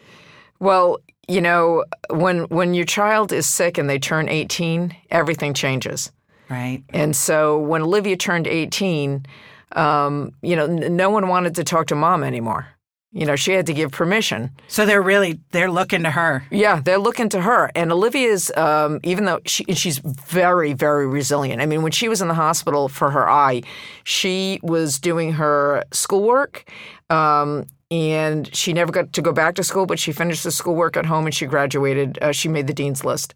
Well, 0.60 0.98
you 1.28 1.40
know, 1.40 1.84
when 2.10 2.44
when 2.44 2.74
your 2.74 2.86
child 2.86 3.32
is 3.32 3.46
sick 3.46 3.78
and 3.78 3.88
they 3.88 3.98
turn 3.98 4.28
18, 4.28 4.96
everything 5.10 5.54
changes. 5.54 6.10
Right. 6.48 6.82
And 6.90 7.14
so 7.14 7.58
when 7.58 7.82
Olivia 7.82 8.16
turned 8.16 8.46
18, 8.46 9.26
um, 9.72 10.32
you 10.40 10.56
know, 10.56 10.64
n- 10.64 10.96
no 10.96 11.10
one 11.10 11.28
wanted 11.28 11.54
to 11.56 11.64
talk 11.64 11.88
to 11.88 11.94
mom 11.94 12.24
anymore. 12.24 12.68
You 13.10 13.24
know, 13.24 13.36
she 13.36 13.52
had 13.52 13.66
to 13.66 13.72
give 13.72 13.90
permission. 13.90 14.50
So 14.68 14.84
they're 14.84 15.02
really 15.02 15.40
they're 15.52 15.70
looking 15.70 16.02
to 16.02 16.10
her. 16.10 16.44
Yeah, 16.50 16.80
they're 16.80 16.98
looking 16.98 17.30
to 17.30 17.40
her. 17.40 17.70
And 17.74 17.90
Olivia's, 17.90 18.50
um, 18.54 19.00
even 19.02 19.24
though 19.24 19.40
she, 19.46 19.64
she's 19.74 19.98
very, 19.98 20.74
very 20.74 21.06
resilient. 21.06 21.62
I 21.62 21.66
mean, 21.66 21.82
when 21.82 21.92
she 21.92 22.08
was 22.08 22.20
in 22.20 22.28
the 22.28 22.34
hospital 22.34 22.88
for 22.88 23.10
her 23.10 23.28
eye, 23.28 23.62
she 24.04 24.60
was 24.62 24.98
doing 24.98 25.32
her 25.32 25.84
schoolwork. 25.90 26.70
Um, 27.08 27.66
and 27.90 28.54
she 28.54 28.74
never 28.74 28.92
got 28.92 29.14
to 29.14 29.22
go 29.22 29.32
back 29.32 29.54
to 29.54 29.64
school, 29.64 29.86
but 29.86 29.98
she 29.98 30.12
finished 30.12 30.44
the 30.44 30.50
schoolwork 30.50 30.96
at 30.96 31.06
home 31.06 31.24
and 31.24 31.34
she 31.34 31.46
graduated. 31.46 32.18
Uh, 32.20 32.32
she 32.32 32.48
made 32.48 32.66
the 32.66 32.74
dean's 32.74 33.04
list. 33.04 33.32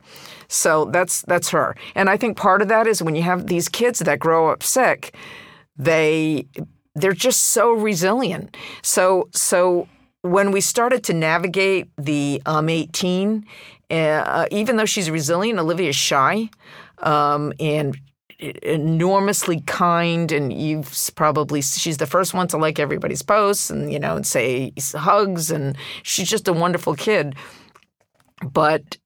So 0.48 0.84
that's 0.86 1.22
that's 1.22 1.48
her. 1.50 1.74
And 1.94 2.10
I 2.10 2.18
think 2.18 2.36
part 2.36 2.60
of 2.60 2.68
that 2.68 2.86
is 2.86 3.02
when 3.02 3.14
you 3.14 3.22
have 3.22 3.46
these 3.46 3.70
kids 3.70 4.00
that 4.00 4.18
grow 4.18 4.50
up 4.50 4.62
sick, 4.62 5.14
they 5.78 6.46
they're 6.94 7.12
just 7.12 7.40
so 7.46 7.72
resilient. 7.72 8.56
So 8.82 9.28
so 9.32 9.88
when 10.22 10.52
we 10.52 10.60
started 10.60 11.02
to 11.04 11.12
navigate 11.12 11.88
the 11.96 12.42
um 12.46 12.68
18, 12.68 13.46
uh, 13.90 14.46
even 14.50 14.76
though 14.76 14.86
she's 14.86 15.10
resilient, 15.10 15.58
Olivia's 15.58 15.96
shy, 15.96 16.48
um, 16.98 17.52
and 17.60 17.96
enormously 18.62 19.60
kind 19.66 20.32
and 20.32 20.52
you've 20.52 21.10
probably 21.14 21.62
she's 21.62 21.98
the 21.98 22.06
first 22.06 22.34
one 22.34 22.48
to 22.48 22.56
like 22.56 22.80
everybody's 22.80 23.22
posts 23.22 23.70
and 23.70 23.92
you 23.92 24.00
know 24.00 24.16
and 24.16 24.26
say 24.26 24.72
hugs 24.94 25.50
and 25.50 25.76
she's 26.02 26.28
just 26.28 26.48
a 26.48 26.52
wonderful 26.52 26.96
kid 26.96 27.36
but 28.52 28.96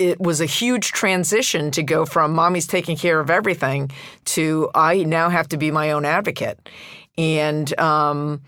it 0.00 0.18
was 0.18 0.40
a 0.40 0.46
huge 0.46 0.92
transition 0.92 1.70
to 1.72 1.82
go 1.82 2.06
from 2.06 2.32
mommy's 2.32 2.66
taking 2.66 2.96
care 2.96 3.20
of 3.20 3.28
everything 3.28 3.90
to 4.24 4.70
I 4.74 5.04
now 5.04 5.28
have 5.28 5.46
to 5.48 5.58
be 5.58 5.70
my 5.70 5.92
own 5.92 6.06
advocate 6.06 6.58
and 7.18 7.78
um, 7.78 8.40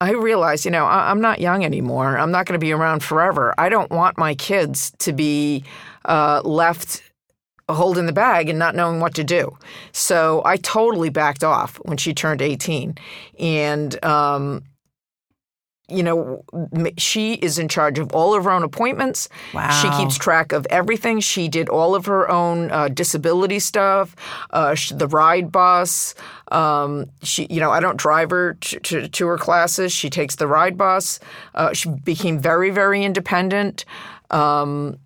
I 0.00 0.12
realized, 0.12 0.64
you 0.64 0.70
know, 0.70 0.84
I, 0.84 1.10
am 1.10 1.20
not 1.20 1.40
young 1.40 1.64
anymore. 1.64 2.18
I'm 2.18 2.30
not 2.30 2.46
going 2.46 2.58
to 2.58 2.64
be 2.64 2.72
around 2.72 3.02
forever. 3.02 3.54
I 3.56 3.68
don't 3.68 3.90
want 3.90 4.18
my 4.18 4.34
kids 4.34 4.92
to 4.98 5.12
be 5.12 5.64
uh, 6.04 6.42
left 6.44 7.02
holding 7.68 8.06
the 8.06 8.12
bag 8.12 8.48
and 8.48 8.58
not 8.58 8.74
knowing 8.74 9.00
what 9.00 9.14
to 9.14 9.24
do. 9.24 9.56
So 9.92 10.42
I 10.44 10.56
totally 10.56 11.08
backed 11.08 11.42
off 11.42 11.76
when 11.84 11.96
she 11.96 12.12
turned 12.12 12.42
18. 12.42 12.96
And, 13.38 14.04
um, 14.04 14.64
you 15.88 16.02
know, 16.02 16.42
she 16.98 17.34
is 17.34 17.58
in 17.58 17.68
charge 17.68 17.98
of 17.98 18.12
all 18.12 18.34
of 18.34 18.44
her 18.44 18.50
own 18.50 18.64
appointments. 18.64 19.28
Wow. 19.54 19.70
She 19.70 19.88
keeps 19.90 20.18
track 20.18 20.52
of 20.52 20.66
everything. 20.68 21.20
She 21.20 21.46
did 21.48 21.68
all 21.68 21.94
of 21.94 22.06
her 22.06 22.28
own 22.28 22.72
uh, 22.72 22.88
disability 22.88 23.60
stuff, 23.60 24.16
uh, 24.50 24.74
the 24.92 25.06
ride 25.06 25.52
bus. 25.52 26.14
Um, 26.50 27.06
she, 27.22 27.46
you 27.50 27.60
know, 27.60 27.70
I 27.70 27.78
don't 27.78 27.96
drive 27.96 28.30
her 28.30 28.54
to, 28.54 28.80
to, 28.80 29.08
to, 29.08 29.26
her 29.28 29.38
classes. 29.38 29.92
She 29.92 30.10
takes 30.10 30.36
the 30.36 30.48
ride 30.48 30.76
bus. 30.76 31.20
Uh, 31.54 31.72
she 31.72 31.88
became 31.88 32.40
very, 32.40 32.70
very 32.70 33.04
independent. 33.04 33.84
Um, 34.30 34.98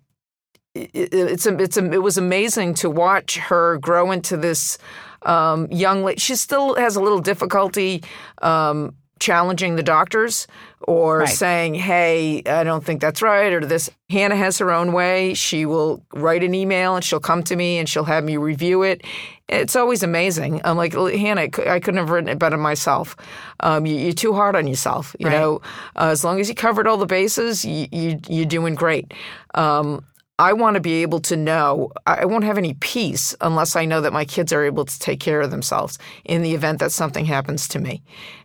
it's 0.73 1.45
a, 1.45 1.57
it's 1.59 1.77
a, 1.77 1.91
it 1.91 2.01
was 2.01 2.17
amazing 2.17 2.73
to 2.75 2.89
watch 2.89 3.37
her 3.37 3.77
grow 3.77 4.11
into 4.11 4.37
this 4.37 4.77
um, 5.23 5.67
young 5.71 6.03
lady. 6.03 6.19
She 6.19 6.35
still 6.35 6.75
has 6.75 6.95
a 6.95 7.01
little 7.01 7.19
difficulty 7.19 8.03
um, 8.41 8.95
challenging 9.21 9.77
the 9.77 9.83
doctors 9.83 10.47
or 10.81 11.19
right. 11.19 11.29
saying, 11.29 11.75
"Hey, 11.75 12.41
I 12.45 12.65
don't 12.65 12.83
think 12.83 12.99
that's 12.99 13.21
right," 13.21 13.53
or 13.53 13.61
this. 13.61 13.89
Hannah 14.09 14.35
has 14.35 14.57
her 14.57 14.71
own 14.71 14.91
way. 14.91 15.33
She 15.33 15.65
will 15.65 16.03
write 16.13 16.43
an 16.43 16.53
email 16.53 16.95
and 16.95 17.05
she'll 17.05 17.21
come 17.21 17.43
to 17.43 17.55
me 17.55 17.77
and 17.77 17.87
she'll 17.87 18.03
have 18.03 18.25
me 18.25 18.35
review 18.35 18.83
it. 18.83 19.05
It's 19.47 19.75
always 19.75 20.03
amazing. 20.03 20.61
I'm 20.65 20.75
like, 20.75 20.93
Hannah, 20.93 21.41
I 21.41 21.79
couldn't 21.79 21.97
have 21.97 22.09
written 22.09 22.29
it 22.29 22.39
better 22.39 22.57
myself. 22.57 23.15
Um, 23.61 23.85
you, 23.85 24.09
are 24.09 24.13
too 24.13 24.33
hard 24.33 24.55
on 24.55 24.67
yourself. 24.67 25.15
You 25.19 25.27
right. 25.27 25.33
know, 25.33 25.61
uh, 25.95 26.07
as 26.07 26.23
long 26.23 26.39
as 26.39 26.49
you 26.49 26.55
covered 26.55 26.87
all 26.87 26.97
the 26.97 27.05
bases, 27.05 27.63
you, 27.63 27.87
you, 27.91 28.19
you're 28.29 28.45
doing 28.45 28.75
great. 28.75 29.13
Um, 29.53 30.05
I 30.41 30.53
want 30.53 30.73
to 30.73 30.79
be 30.79 31.03
able 31.03 31.19
to 31.19 31.37
know 31.37 31.91
I 32.07 32.25
won't 32.25 32.45
have 32.45 32.57
any 32.57 32.73
peace 32.73 33.35
unless 33.41 33.75
I 33.75 33.85
know 33.85 34.01
that 34.01 34.11
my 34.11 34.25
kids 34.25 34.51
are 34.51 34.65
able 34.65 34.85
to 34.85 34.99
take 34.99 35.19
care 35.19 35.39
of 35.39 35.51
themselves 35.51 35.99
in 36.25 36.41
the 36.41 36.55
event 36.55 36.79
that 36.79 36.91
something 36.91 37.25
happens 37.25 37.67
to 37.67 37.79
me. 37.79 38.01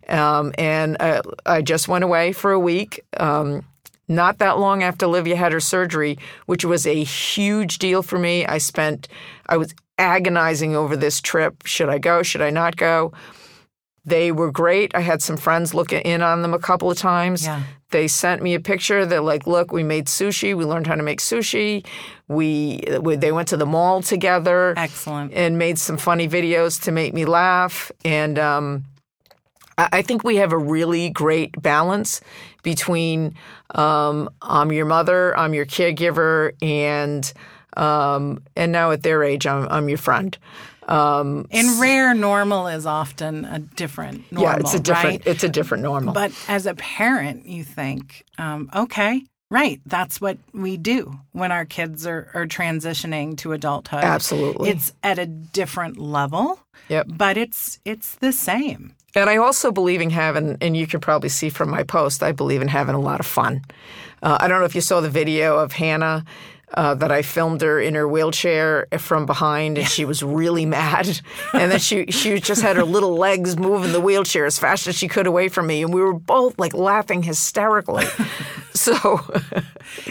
Um, 0.06 0.52
and 0.58 1.00
uh, 1.00 1.22
I 1.46 1.62
just 1.62 1.88
went 1.88 2.04
away 2.04 2.34
for 2.34 2.52
a 2.52 2.60
week. 2.60 3.00
Um, 3.16 3.64
not 4.08 4.36
that 4.38 4.58
long 4.58 4.82
after 4.82 5.06
Olivia 5.06 5.36
had 5.36 5.52
her 5.52 5.60
surgery, 5.60 6.18
which 6.44 6.66
was 6.66 6.86
a 6.86 7.02
huge 7.02 7.78
deal 7.78 8.02
for 8.02 8.18
me. 8.18 8.44
I 8.44 8.58
spent, 8.58 9.08
I 9.46 9.56
was 9.56 9.74
agonizing 9.96 10.76
over 10.76 10.98
this 10.98 11.22
trip. 11.22 11.64
Should 11.64 11.88
I 11.88 11.96
go? 11.96 12.22
Should 12.22 12.42
I 12.42 12.50
not 12.50 12.76
go? 12.76 13.12
They 14.04 14.32
were 14.32 14.52
great. 14.52 14.94
I 14.94 15.00
had 15.00 15.22
some 15.22 15.38
friends 15.38 15.72
look 15.72 15.94
in 15.94 16.20
on 16.20 16.42
them 16.42 16.52
a 16.52 16.58
couple 16.58 16.90
of 16.90 16.98
times. 16.98 17.46
Yeah. 17.46 17.62
They 17.90 18.08
sent 18.08 18.42
me 18.42 18.54
a 18.54 18.60
picture. 18.60 19.06
They're 19.06 19.20
like, 19.20 19.46
"Look, 19.46 19.72
we 19.72 19.82
made 19.82 20.06
sushi. 20.06 20.56
We 20.56 20.64
learned 20.64 20.86
how 20.86 20.96
to 20.96 21.02
make 21.02 21.20
sushi. 21.20 21.86
We, 22.28 22.82
we 23.00 23.16
they 23.16 23.32
went 23.32 23.48
to 23.48 23.56
the 23.56 23.66
mall 23.66 24.02
together. 24.02 24.74
Excellent. 24.76 25.32
And 25.32 25.58
made 25.58 25.78
some 25.78 25.96
funny 25.96 26.28
videos 26.28 26.82
to 26.82 26.92
make 26.92 27.14
me 27.14 27.24
laugh. 27.24 27.92
And 28.04 28.38
um, 28.38 28.84
I, 29.78 29.88
I 29.92 30.02
think 30.02 30.24
we 30.24 30.36
have 30.36 30.52
a 30.52 30.58
really 30.58 31.10
great 31.10 31.60
balance 31.62 32.20
between 32.62 33.34
um, 33.74 34.28
I'm 34.42 34.72
your 34.72 34.86
mother, 34.86 35.36
I'm 35.38 35.54
your 35.54 35.66
caregiver, 35.66 36.52
and 36.60 37.32
um, 37.76 38.42
and 38.56 38.72
now 38.72 38.90
at 38.90 39.02
their 39.02 39.22
age, 39.22 39.46
I'm, 39.46 39.68
I'm 39.68 39.88
your 39.88 39.98
friend. 39.98 40.36
Um, 40.86 41.48
and 41.50 41.80
rare 41.80 42.14
normal 42.14 42.68
is 42.68 42.86
often 42.86 43.44
a 43.44 43.58
different 43.58 44.30
normal. 44.30 44.52
Yeah, 44.52 44.60
it's 44.60 44.74
a 44.74 44.80
different. 44.80 45.04
Right? 45.04 45.26
It's 45.26 45.44
a 45.44 45.48
different 45.48 45.82
normal. 45.82 46.14
But 46.14 46.32
as 46.48 46.66
a 46.66 46.74
parent, 46.74 47.46
you 47.46 47.64
think, 47.64 48.24
um, 48.38 48.70
okay, 48.74 49.24
right, 49.50 49.80
that's 49.84 50.20
what 50.20 50.38
we 50.52 50.76
do 50.76 51.18
when 51.32 51.50
our 51.50 51.64
kids 51.64 52.06
are, 52.06 52.30
are 52.34 52.46
transitioning 52.46 53.36
to 53.38 53.52
adulthood. 53.52 54.04
Absolutely, 54.04 54.70
it's 54.70 54.92
at 55.02 55.18
a 55.18 55.26
different 55.26 55.98
level. 55.98 56.60
Yep. 56.88 57.06
But 57.10 57.36
it's 57.36 57.80
it's 57.84 58.14
the 58.16 58.32
same. 58.32 58.94
And 59.16 59.30
I 59.30 59.38
also 59.38 59.72
believe 59.72 60.02
in 60.02 60.10
having, 60.10 60.58
and 60.60 60.76
you 60.76 60.86
can 60.86 61.00
probably 61.00 61.30
see 61.30 61.48
from 61.48 61.70
my 61.70 61.82
post, 61.82 62.22
I 62.22 62.32
believe 62.32 62.60
in 62.60 62.68
having 62.68 62.94
a 62.94 63.00
lot 63.00 63.18
of 63.18 63.24
fun. 63.26 63.62
Uh, 64.22 64.36
I 64.38 64.46
don't 64.46 64.60
know 64.60 64.66
if 64.66 64.74
you 64.74 64.82
saw 64.82 65.00
the 65.00 65.08
video 65.08 65.56
of 65.56 65.72
Hannah 65.72 66.24
uh, 66.76 66.94
that 66.94 67.10
I 67.10 67.22
filmed 67.22 67.62
her 67.62 67.80
in 67.80 67.94
her 67.94 68.06
wheelchair 68.06 68.86
from 68.98 69.26
behind, 69.26 69.78
and 69.78 69.88
she 69.88 70.04
was 70.04 70.22
really 70.22 70.66
mad. 70.66 71.20
And 71.52 71.70
then 71.72 71.78
she 71.78 72.06
she 72.10 72.38
just 72.38 72.60
had 72.60 72.76
her 72.76 72.84
little 72.84 73.16
legs 73.16 73.56
moving 73.56 73.92
the 73.92 74.00
wheelchair 74.00 74.44
as 74.44 74.58
fast 74.58 74.86
as 74.86 74.94
she 74.94 75.08
could 75.08 75.26
away 75.26 75.48
from 75.48 75.66
me, 75.66 75.82
and 75.82 75.92
we 75.92 76.00
were 76.00 76.12
both 76.12 76.58
like 76.58 76.74
laughing 76.74 77.22
hysterically. 77.22 78.04
So 78.76 79.20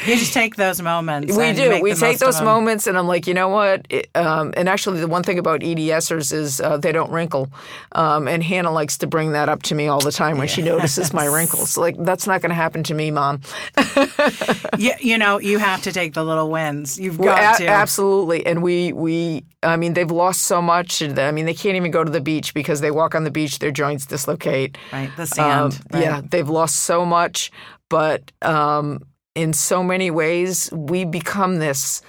you 0.06 0.16
just 0.16 0.34
take 0.34 0.56
those 0.56 0.82
moments. 0.82 1.36
We 1.36 1.54
do. 1.54 1.82
We 1.82 1.94
take 1.94 2.20
those 2.20 2.42
moments, 2.42 2.88
and 2.88 2.98
I'm 2.98 3.08
like, 3.08 3.28
you 3.28 3.34
know 3.34 3.50
what? 3.50 3.86
It, 3.90 4.10
um, 4.16 4.54
and 4.58 4.68
actually, 4.68 5.00
the 5.00 5.08
one 5.08 5.24
thing 5.24 5.40
about 5.40 5.62
EDSers 5.62 6.34
is 6.34 6.60
uh, 6.62 6.78
they 6.78 6.92
don't 6.92 7.12
wrinkle, 7.12 7.50
um, 7.94 8.28
and 8.28 8.44
Hannah 8.44 8.72
likes 8.72 8.98
to 9.00 9.08
bring 9.08 9.32
that 9.34 9.50
up 9.50 9.64
to 9.64 9.76
me 9.76 9.88
all 9.88 10.00
the 10.00 10.12
time 10.12 10.38
when 10.38 10.48
yes. 10.48 10.56
she 10.56 10.62
notices 10.62 11.14
my 11.14 11.26
wrinkles. 11.26 11.78
Like 11.78 11.96
that's 12.00 12.28
not 12.28 12.42
going 12.42 12.50
to 12.50 12.56
happen 12.56 12.84
to 12.84 12.94
me, 12.94 13.12
mom. 13.12 13.42
yeah, 14.78 14.98
you 15.00 15.18
know, 15.18 15.40
you 15.40 15.58
have 15.58 15.82
to 15.84 15.92
take 15.92 16.14
the 16.14 16.24
little 16.24 16.50
wins. 16.50 17.00
You've 17.00 17.18
got 17.18 17.56
a- 17.56 17.64
to 17.64 17.68
absolutely. 17.68 18.46
And 18.46 18.62
we 18.64 18.94
we 18.94 19.44
I 19.64 19.78
mean 19.78 19.94
they've 19.94 20.10
lost 20.10 20.44
so 20.44 20.62
much. 20.62 21.02
I 21.02 21.32
mean 21.32 21.46
they 21.46 21.54
can't 21.54 21.76
even 21.76 21.92
go 21.92 22.04
to 22.04 22.12
the 22.12 22.22
beach 22.22 22.54
because 22.54 22.82
they 22.82 22.92
walk 22.92 23.16
on 23.16 23.24
the 23.24 23.32
beach, 23.32 23.60
their 23.60 23.72
joints 23.72 24.06
dislocate. 24.06 24.78
Right, 24.92 25.12
the 25.16 25.26
sand. 25.26 25.74
Um, 25.74 25.80
right. 25.92 26.04
Yeah, 26.04 26.22
they've 26.24 26.50
lost 26.50 26.78
so 26.78 27.06
much, 27.06 27.52
but 27.90 28.32
um, 28.42 29.02
in 29.36 29.54
so 29.54 29.84
many 29.84 30.12
ways 30.12 30.72
we 30.72 31.06
become 31.06 31.60
this. 31.60 32.02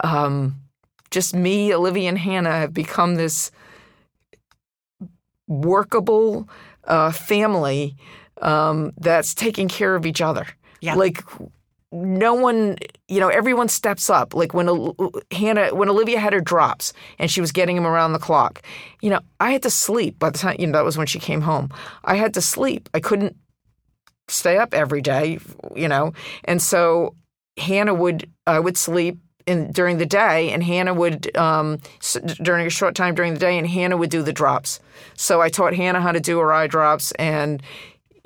Um, 0.00 0.60
just 1.10 1.34
me, 1.34 1.74
Olivia, 1.74 2.08
and 2.08 2.18
Hannah 2.18 2.58
have 2.58 2.74
become 2.74 3.14
this 3.14 3.50
workable 5.48 6.48
uh, 6.84 7.12
family 7.12 7.96
um, 8.42 8.92
that's 8.98 9.34
taking 9.34 9.68
care 9.68 9.94
of 9.94 10.04
each 10.04 10.20
other. 10.20 10.46
Yeah. 10.80 10.94
Like 10.94 11.22
no 11.92 12.34
one, 12.34 12.76
you 13.08 13.20
know, 13.20 13.28
everyone 13.28 13.68
steps 13.68 14.10
up. 14.10 14.34
Like 14.34 14.52
when 14.52 14.68
Hannah, 15.30 15.74
when 15.74 15.88
Olivia 15.88 16.18
had 16.18 16.32
her 16.32 16.40
drops 16.40 16.92
and 17.18 17.30
she 17.30 17.40
was 17.40 17.52
getting 17.52 17.76
them 17.76 17.86
around 17.86 18.12
the 18.12 18.18
clock, 18.18 18.62
you 19.00 19.10
know, 19.10 19.20
I 19.40 19.52
had 19.52 19.62
to 19.62 19.70
sleep 19.70 20.18
by 20.18 20.30
the 20.30 20.38
time, 20.38 20.56
you 20.58 20.66
know, 20.66 20.72
that 20.72 20.84
was 20.84 20.98
when 20.98 21.06
she 21.06 21.18
came 21.18 21.40
home. 21.40 21.70
I 22.04 22.16
had 22.16 22.34
to 22.34 22.40
sleep. 22.40 22.88
I 22.92 23.00
couldn't 23.00 23.36
stay 24.28 24.58
up 24.58 24.74
every 24.74 25.00
day, 25.00 25.38
you 25.74 25.88
know, 25.88 26.12
and 26.44 26.60
so 26.60 27.14
Hannah 27.58 27.94
would, 27.94 28.30
I 28.46 28.58
would 28.58 28.76
sleep 28.76 29.18
in 29.46 29.70
during 29.70 29.98
the 29.98 30.06
day, 30.06 30.50
and 30.50 30.62
Hannah 30.62 30.94
would 30.94 31.36
um, 31.36 31.78
during 32.42 32.66
a 32.66 32.70
short 32.70 32.94
time 32.94 33.14
during 33.14 33.34
the 33.34 33.40
day, 33.40 33.56
and 33.56 33.66
Hannah 33.66 33.96
would 33.96 34.10
do 34.10 34.22
the 34.22 34.32
drops. 34.32 34.80
So 35.14 35.40
I 35.40 35.48
taught 35.48 35.74
Hannah 35.74 36.00
how 36.00 36.12
to 36.12 36.20
do 36.20 36.38
her 36.40 36.52
eye 36.52 36.66
drops, 36.66 37.12
and 37.12 37.62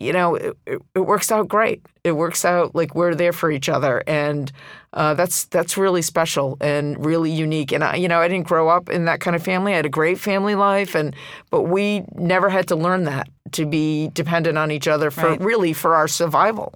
you 0.01 0.13
know, 0.13 0.35
it, 0.35 0.57
it, 0.67 0.83
it 0.95 1.01
works 1.01 1.31
out 1.31 1.47
great. 1.47 1.85
It 2.05 2.13
works 2.13 2.45
out 2.45 2.75
like 2.75 2.95
we're 2.95 3.15
there 3.15 3.33
for 3.35 3.51
each 3.51 3.69
other, 3.69 4.03
and 4.07 4.51
uh, 4.95 5.13
that's 5.15 5.45
that's 5.47 5.77
really 5.77 6.01
special 6.03 6.57
and 6.61 7.05
really 7.05 7.31
unique. 7.31 7.71
And 7.71 7.85
I, 7.85 7.97
you 7.97 8.09
know, 8.09 8.19
I 8.19 8.27
didn't 8.27 8.47
grow 8.47 8.69
up 8.71 8.89
in 8.89 9.05
that 9.05 9.21
kind 9.21 9.37
of 9.37 9.43
family. 9.43 9.73
I 9.75 9.77
had 9.77 9.87
a 9.87 9.91
great 9.91 10.19
family 10.19 10.55
life, 10.55 10.95
and 10.95 11.15
but 11.51 11.63
we 11.65 12.05
never 12.15 12.49
had 12.49 12.67
to 12.69 12.77
learn 12.77 13.05
that 13.05 13.29
to 13.53 13.67
be 13.67 14.09
dependent 14.15 14.57
on 14.57 14.71
each 14.71 14.89
other 14.89 15.11
for 15.11 15.29
Right. 15.31 15.41
really 15.41 15.73
for 15.75 15.95
our 15.95 16.09
survival. 16.09 16.73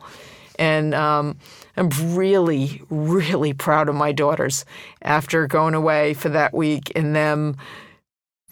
And 0.59 0.95
um, 0.95 1.37
I'm 1.77 1.89
really, 2.15 2.83
really 2.91 3.53
proud 3.55 3.89
of 3.89 3.95
my 3.95 4.13
daughters 4.13 4.65
after 5.03 5.47
going 5.47 5.75
away 5.75 6.15
for 6.15 6.29
that 6.29 6.53
week 6.55 6.93
and 6.95 7.17
them. 7.17 7.57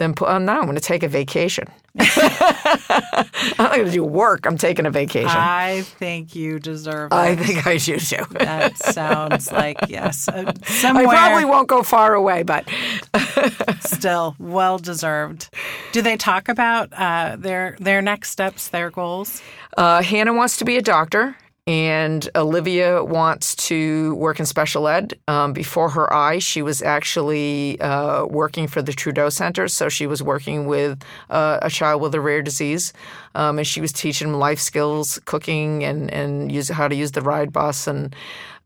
Them, 0.02 0.14
pu- 0.14 0.26
oh, 0.26 0.38
now 0.38 0.58
I'm 0.58 0.64
going 0.64 0.74
to 0.74 0.80
take 0.80 1.04
a 1.04 1.08
vacation. 1.08 1.68
I'm 1.96 3.26
not 3.56 3.72
going 3.76 3.84
to 3.84 3.90
do 3.92 4.02
work. 4.02 4.46
I'm 4.46 4.58
taking 4.58 4.84
a 4.84 4.90
vacation. 4.90 5.28
I 5.30 5.82
think 5.82 6.34
you 6.34 6.58
deserve 6.58 7.12
it. 7.12 7.14
I 7.14 7.36
think 7.36 7.64
I 7.68 7.76
should 7.76 8.00
too. 8.00 8.24
that 8.32 8.76
sounds 8.78 9.52
like 9.52 9.78
yes. 9.88 10.28
Uh, 10.28 10.52
I 10.82 11.04
probably 11.04 11.44
won't 11.44 11.68
go 11.68 11.84
far 11.84 12.14
away, 12.14 12.42
but 12.42 12.68
still 13.80 14.34
well 14.40 14.76
deserved. 14.78 15.50
Do 15.92 16.02
they 16.02 16.16
talk 16.16 16.48
about 16.48 16.92
uh, 16.94 17.36
their 17.38 17.76
their 17.78 18.02
next 18.02 18.30
steps, 18.30 18.70
their 18.70 18.90
goals? 18.90 19.40
uh, 19.76 20.02
Hannah 20.02 20.34
wants 20.34 20.56
to 20.56 20.64
be 20.64 20.76
a 20.78 20.82
doctor, 20.82 21.36
and 21.66 22.28
Olivia 22.34 23.04
wants 23.04 23.54
to 23.54 24.16
work 24.16 24.40
in 24.40 24.46
special 24.46 24.88
ed. 24.88 25.18
Um, 25.28 25.52
before 25.52 25.90
her 25.90 26.12
eyes, 26.12 26.42
she 26.42 26.60
was 26.60 26.82
actually 26.82 27.80
uh, 27.80 28.26
working 28.26 28.66
for 28.66 28.82
the 28.82 28.92
Trudeau 28.92 29.28
Center, 29.28 29.68
so 29.68 29.88
she 29.88 30.06
was 30.06 30.22
working 30.22 30.66
with 30.66 31.02
uh, 31.30 31.60
a 31.62 31.70
child 31.70 32.02
with 32.02 32.14
a 32.14 32.20
rare 32.20 32.42
disease, 32.42 32.92
um, 33.36 33.58
and 33.58 33.66
she 33.66 33.80
was 33.80 33.92
teaching 33.92 34.28
him 34.28 34.34
life 34.34 34.58
skills, 34.58 35.20
cooking, 35.24 35.84
and 35.84 36.10
and 36.10 36.50
use 36.50 36.68
how 36.68 36.88
to 36.88 36.96
use 36.96 37.12
the 37.12 37.22
ride 37.22 37.52
bus, 37.52 37.86
and 37.86 38.14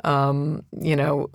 um, 0.05 0.65
you 0.81 0.97
know. 0.97 1.29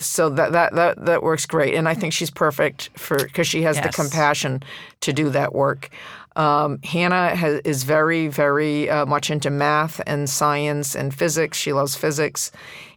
So 0.00 0.30
that, 0.30 0.52
that 0.52 0.74
that 0.74 1.06
that 1.06 1.22
works 1.22 1.46
great, 1.46 1.74
and 1.74 1.88
I 1.88 1.94
think 1.94 2.12
she's 2.12 2.30
perfect 2.30 2.90
for 2.96 3.18
because 3.18 3.46
she 3.46 3.62
has 3.62 3.80
the 3.80 3.88
compassion 3.90 4.62
to 5.00 5.12
do 5.12 5.30
that 5.30 5.54
work. 5.54 5.90
Um, 6.38 6.78
Hannah 6.84 7.34
has, 7.34 7.60
is 7.64 7.82
very, 7.82 8.28
very 8.28 8.88
uh, 8.88 9.04
much 9.04 9.28
into 9.28 9.50
math 9.50 10.00
and 10.06 10.30
science 10.30 10.94
and 10.94 11.12
physics. 11.12 11.58
She 11.58 11.72
loves 11.72 11.96
physics. 11.96 12.52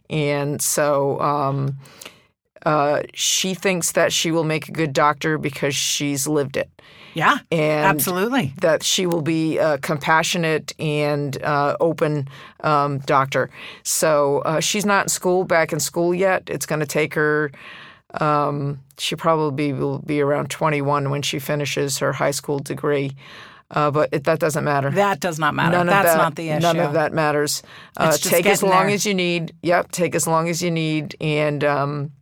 And 0.08 0.62
so 0.62 1.20
um, 1.20 1.76
uh, 2.64 3.02
she 3.14 3.54
thinks 3.54 3.92
that 3.92 4.12
she 4.12 4.30
will 4.30 4.44
make 4.44 4.68
a 4.68 4.72
good 4.72 4.92
doctor 4.92 5.38
because 5.38 5.74
she's 5.74 6.28
lived 6.28 6.56
it. 6.56 6.70
Yeah, 7.14 7.38
And 7.50 7.84
absolutely. 7.84 8.54
that 8.62 8.82
she 8.82 9.04
will 9.06 9.20
be 9.20 9.58
a 9.58 9.76
compassionate 9.78 10.72
and 10.78 11.42
uh, 11.42 11.76
open 11.78 12.28
um, 12.60 13.00
doctor. 13.00 13.50
So 13.82 14.38
uh, 14.46 14.60
she's 14.60 14.86
not 14.86 15.06
in 15.06 15.08
school, 15.08 15.44
back 15.44 15.72
in 15.72 15.80
school 15.80 16.14
yet. 16.14 16.44
It's 16.46 16.64
going 16.64 16.80
to 16.80 16.86
take 16.86 17.14
her. 17.14 17.52
Um, 18.20 18.80
she 18.98 19.16
probably 19.16 19.72
will 19.72 19.98
be 19.98 20.20
around 20.20 20.50
21 20.50 21.10
when 21.10 21.22
she 21.22 21.38
finishes 21.38 21.98
her 21.98 22.12
high 22.12 22.30
school 22.30 22.58
degree, 22.58 23.12
uh, 23.70 23.90
but 23.90 24.10
it, 24.12 24.24
that 24.24 24.38
doesn't 24.38 24.64
matter. 24.64 24.90
That 24.90 25.20
does 25.20 25.38
not 25.38 25.54
matter. 25.54 25.72
None 25.72 25.88
of 25.88 25.92
That's 25.92 26.08
that, 26.08 26.18
not 26.18 26.34
the 26.36 26.50
issue. 26.50 26.60
None 26.60 26.78
of 26.78 26.92
that 26.92 27.12
matters. 27.12 27.62
Uh, 27.96 28.16
take 28.16 28.46
as 28.46 28.62
long 28.62 28.86
there. 28.86 28.94
as 28.94 29.06
you 29.06 29.14
need. 29.14 29.54
Yep, 29.62 29.92
take 29.92 30.14
as 30.14 30.26
long 30.26 30.48
as 30.48 30.62
you 30.62 30.70
need, 30.70 31.16
and 31.20 31.64
um, 31.64 32.12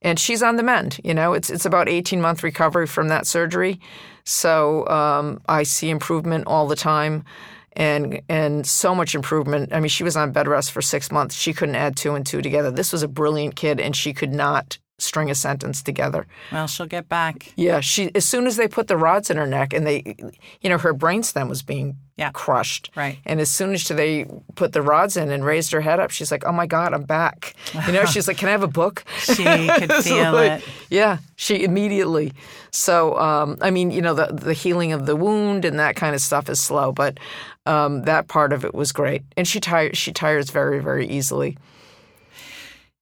and 0.00 0.18
she's 0.18 0.42
on 0.42 0.56
the 0.56 0.62
mend. 0.62 1.00
You 1.02 1.14
know, 1.14 1.32
it's 1.32 1.50
it's 1.50 1.66
about 1.66 1.88
eighteen 1.88 2.20
month 2.20 2.44
recovery 2.44 2.86
from 2.86 3.08
that 3.08 3.26
surgery, 3.26 3.80
so 4.24 4.86
um, 4.88 5.40
I 5.48 5.64
see 5.64 5.90
improvement 5.90 6.46
all 6.46 6.68
the 6.68 6.76
time. 6.76 7.24
And 7.74 8.20
and 8.28 8.66
so 8.66 8.94
much 8.94 9.14
improvement. 9.14 9.72
I 9.72 9.80
mean, 9.80 9.88
she 9.88 10.04
was 10.04 10.16
on 10.16 10.30
bed 10.32 10.46
rest 10.46 10.72
for 10.72 10.82
six 10.82 11.10
months. 11.10 11.34
She 11.34 11.52
couldn't 11.54 11.74
add 11.76 11.96
two 11.96 12.14
and 12.14 12.26
two 12.26 12.42
together. 12.42 12.70
This 12.70 12.92
was 12.92 13.02
a 13.02 13.08
brilliant 13.08 13.56
kid, 13.56 13.80
and 13.80 13.96
she 13.96 14.12
could 14.12 14.32
not 14.34 14.78
string 14.98 15.30
a 15.30 15.34
sentence 15.34 15.82
together. 15.82 16.26
Well, 16.52 16.66
she'll 16.68 16.86
get 16.86 17.08
back. 17.08 17.52
Yeah, 17.56 17.80
she 17.80 18.10
as 18.14 18.24
soon 18.26 18.46
as 18.46 18.56
they 18.56 18.68
put 18.68 18.88
the 18.88 18.96
rods 18.98 19.30
in 19.30 19.36
her 19.38 19.46
neck 19.46 19.72
and 19.72 19.86
they, 19.86 20.14
you 20.60 20.68
know, 20.70 20.78
her 20.78 20.92
brainstem 20.94 21.48
was 21.48 21.62
being 21.62 21.96
Yeah. 22.16 22.30
crushed. 22.32 22.90
Right. 22.94 23.18
And 23.24 23.40
as 23.40 23.50
soon 23.50 23.72
as 23.72 23.88
they 23.88 24.26
put 24.54 24.72
the 24.74 24.82
rods 24.82 25.16
in 25.16 25.30
and 25.30 25.44
raised 25.44 25.72
her 25.72 25.80
head 25.80 25.98
up, 25.98 26.10
she's 26.12 26.30
like, 26.30 26.44
"Oh 26.46 26.52
my 26.52 26.66
God, 26.66 26.92
I'm 26.94 27.02
back." 27.04 27.54
You 27.86 27.92
know, 27.92 28.04
she's 28.04 28.28
like, 28.28 28.36
"Can 28.36 28.48
I 28.48 28.52
have 28.52 28.62
a 28.62 28.68
book?" 28.68 29.02
She 29.18 29.42
could 29.44 29.92
feel 30.04 30.30
like- 30.32 30.60
it. 30.60 30.64
Yeah, 30.90 31.18
she 31.36 31.64
immediately. 31.64 32.32
So, 32.70 33.18
um, 33.18 33.56
I 33.60 33.70
mean, 33.70 33.90
you 33.90 34.02
know, 34.02 34.14
the 34.14 34.26
the 34.32 34.52
healing 34.52 34.92
of 34.92 35.06
the 35.06 35.16
wound 35.16 35.64
and 35.64 35.78
that 35.80 35.96
kind 35.96 36.14
of 36.14 36.20
stuff 36.20 36.48
is 36.48 36.60
slow, 36.60 36.92
but 36.92 37.18
um, 37.66 38.02
that 38.02 38.28
part 38.28 38.52
of 38.52 38.64
it 38.64 38.74
was 38.74 38.92
great. 38.92 39.22
And 39.36 39.46
she 39.46 39.60
tires 39.60 39.96
she 39.96 40.12
tires 40.12 40.50
very 40.50 40.80
very 40.80 41.06
easily. 41.06 41.56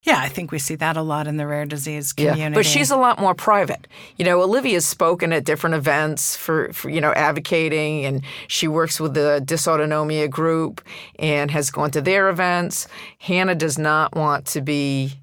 Yeah, 0.03 0.19
I 0.19 0.29
think 0.29 0.51
we 0.51 0.59
see 0.59 0.77
that 0.77 0.97
a 0.97 1.03
lot 1.03 1.27
in 1.27 1.37
the 1.37 1.47
rare 1.47 1.67
disease 1.67 2.15
community. 2.15 2.41
Yeah, 2.41 2.51
but 2.51 2.65
she's 2.65 2.91
a 2.91 2.97
lot 2.97 3.19
more 3.19 3.35
private. 3.35 3.87
You 4.17 4.25
know, 4.25 4.41
Olivia's 4.41 4.87
spoken 4.87 5.31
at 5.31 5.45
different 5.45 5.75
events 5.77 6.35
for, 6.37 6.73
for 6.73 6.89
you 6.89 7.03
know 7.03 7.13
advocating, 7.13 8.07
and 8.07 8.23
she 8.49 8.67
works 8.67 8.99
with 8.99 9.13
the 9.13 9.43
dysautonomia 9.45 10.31
group 10.31 10.81
and 11.19 11.51
has 11.51 11.71
gone 11.71 11.91
to 11.91 12.01
their 12.01 12.31
events. 12.31 12.89
Hannah 13.19 13.55
does 13.55 13.79
not 13.79 14.17
want 14.17 14.47
to 14.47 14.63
be 14.63 15.21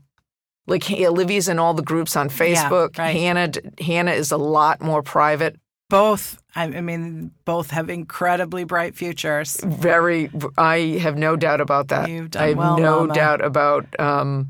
like 0.67 0.91
Olivia's 0.91 1.47
in 1.47 1.57
all 1.57 1.73
the 1.73 1.81
groups 1.81 2.15
on 2.15 2.29
Facebook. 2.29 2.99
right. 2.99 3.15
Hannah 3.15 3.51
Hannah 3.79 4.11
is 4.11 4.31
a 4.31 4.37
lot 4.37 4.79
more 4.79 5.01
private. 5.01 5.55
Both. 5.89 6.41
I 6.55 6.63
I 6.65 6.81
mean, 6.81 7.31
both 7.45 7.71
have 7.71 7.89
incredibly 7.89 8.63
bright 8.63 8.95
futures. 8.95 9.57
Very, 9.63 10.29
I 10.57 10.99
have 11.01 11.17
no 11.17 11.35
doubt 11.35 11.61
about 11.61 11.87
that. 11.89 12.09
You've 12.09 12.31
done 12.31 12.43
I 12.43 12.47
have 12.49 12.57
well, 12.57 12.77
no 12.77 12.99
Mama. 13.01 13.13
doubt 13.13 13.41
about 13.43 13.99
um, 13.99 14.49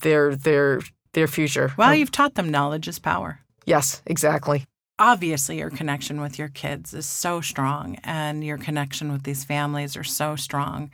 their 0.00 0.34
their 0.36 0.80
their 1.12 1.26
future. 1.26 1.72
Well, 1.76 1.94
you've 1.94 2.10
taught 2.12 2.34
them 2.34 2.50
knowledge 2.50 2.88
is 2.88 2.98
power. 2.98 3.40
yes, 3.64 4.02
exactly. 4.06 4.64
obviously 4.98 5.58
your 5.58 5.70
connection 5.70 6.20
with 6.20 6.38
your 6.38 6.48
kids 6.48 6.94
is 6.94 7.04
so 7.06 7.40
strong 7.42 7.98
and 8.04 8.42
your 8.44 8.56
connection 8.58 9.12
with 9.12 9.22
these 9.24 9.44
families 9.44 9.94
are 9.96 10.04
so 10.04 10.36
strong 10.36 10.90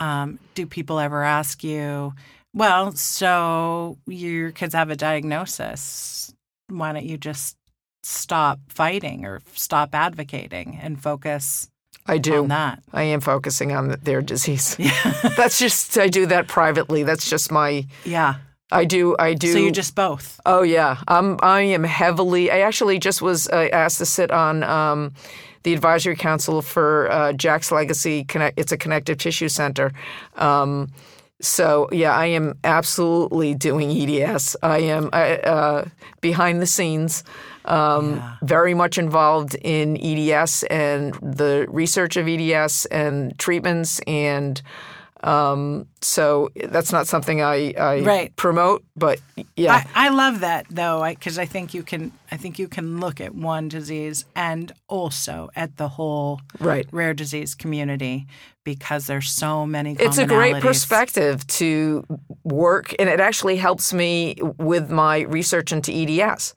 um, 0.00 0.38
do 0.56 0.66
people 0.66 0.98
ever 0.98 1.22
ask 1.22 1.62
you 1.62 2.12
well 2.52 2.90
so 2.92 3.96
your 4.08 4.50
kids 4.50 4.74
have 4.74 4.90
a 4.90 4.96
diagnosis 4.96 6.34
why 6.68 6.92
don't 6.92 7.04
you 7.04 7.16
just 7.16 7.56
stop 8.04 8.60
fighting 8.68 9.24
or 9.24 9.40
stop 9.54 9.94
advocating 9.94 10.78
and 10.82 11.02
focus 11.02 11.70
I 12.06 12.18
do. 12.18 12.42
on 12.42 12.48
that 12.48 12.82
I 12.92 13.04
am 13.04 13.20
focusing 13.20 13.72
on 13.72 13.88
th- 13.88 14.00
their 14.00 14.20
disease. 14.20 14.76
That's 15.36 15.58
just 15.58 15.96
I 15.98 16.08
do 16.08 16.26
that 16.26 16.46
privately. 16.48 17.02
That's 17.02 17.28
just 17.28 17.50
my 17.50 17.86
yeah 18.04 18.36
I 18.70 18.84
do 18.84 19.16
I 19.18 19.34
do 19.34 19.52
so 19.52 19.58
you 19.58 19.70
just 19.70 19.94
both 19.94 20.40
Oh 20.44 20.62
yeah. 20.62 20.98
I'm 21.08 21.38
I 21.42 21.62
am 21.62 21.84
heavily 21.84 22.50
I 22.50 22.60
actually 22.60 22.98
just 22.98 23.22
was 23.22 23.48
uh, 23.48 23.68
asked 23.72 23.98
to 23.98 24.06
sit 24.06 24.30
on 24.30 24.62
um, 24.64 25.12
the 25.62 25.72
advisory 25.72 26.16
council 26.16 26.60
for 26.60 27.10
uh, 27.10 27.32
Jack's 27.32 27.72
Legacy 27.72 28.24
Connect 28.24 28.58
it's 28.58 28.72
a 28.72 28.76
connective 28.76 29.16
tissue 29.18 29.48
center. 29.48 29.92
Um, 30.36 30.90
so 31.40 31.88
yeah, 31.92 32.14
I 32.14 32.26
am 32.26 32.58
absolutely 32.64 33.54
doing 33.54 33.90
EDS. 33.90 34.56
I 34.62 34.78
am 34.78 35.10
I, 35.12 35.38
uh, 35.38 35.84
behind 36.20 36.62
the 36.62 36.66
scenes, 36.66 37.24
um, 37.64 38.22
very 38.42 38.74
much 38.74 38.98
involved 38.98 39.54
in 39.56 39.96
EDS 39.96 40.62
and 40.64 41.14
the 41.14 41.66
research 41.68 42.16
of 42.16 42.28
EDS 42.28 42.86
and 42.86 43.38
treatments, 43.38 44.00
and 44.06 44.60
um, 45.24 45.86
so 46.02 46.50
that's 46.54 46.92
not 46.92 47.06
something 47.06 47.40
I, 47.40 47.72
I 47.72 48.00
Right. 48.00 48.36
promote. 48.36 48.84
But 48.94 49.20
yeah, 49.56 49.84
I, 49.94 50.06
I 50.06 50.08
love 50.10 50.40
that 50.40 50.66
though, 50.68 51.02
because 51.08 51.38
I, 51.38 51.46
think 51.46 51.72
you 51.72 51.82
can. 51.82 52.12
I 52.30 52.36
think 52.36 52.58
you 52.58 52.68
can 52.68 53.00
look 53.00 53.20
at 53.20 53.34
one 53.34 53.68
disease 53.68 54.26
and 54.36 54.70
also 54.86 55.48
at 55.56 55.78
the 55.78 55.88
whole 55.88 56.40
right. 56.60 56.86
rare 56.92 57.14
disease 57.14 57.54
community 57.54 58.26
because 58.64 59.06
there's 59.06 59.30
so 59.30 59.66
many. 59.66 59.96
It's 59.98 60.18
a 60.18 60.26
great 60.26 60.60
perspective 60.60 61.46
to 61.46 62.04
work, 62.44 62.94
and 62.98 63.08
it 63.08 63.18
actually 63.18 63.56
helps 63.56 63.94
me 63.94 64.36
with 64.58 64.90
my 64.90 65.20
research 65.20 65.72
into 65.72 65.90
EDS. 65.90 66.54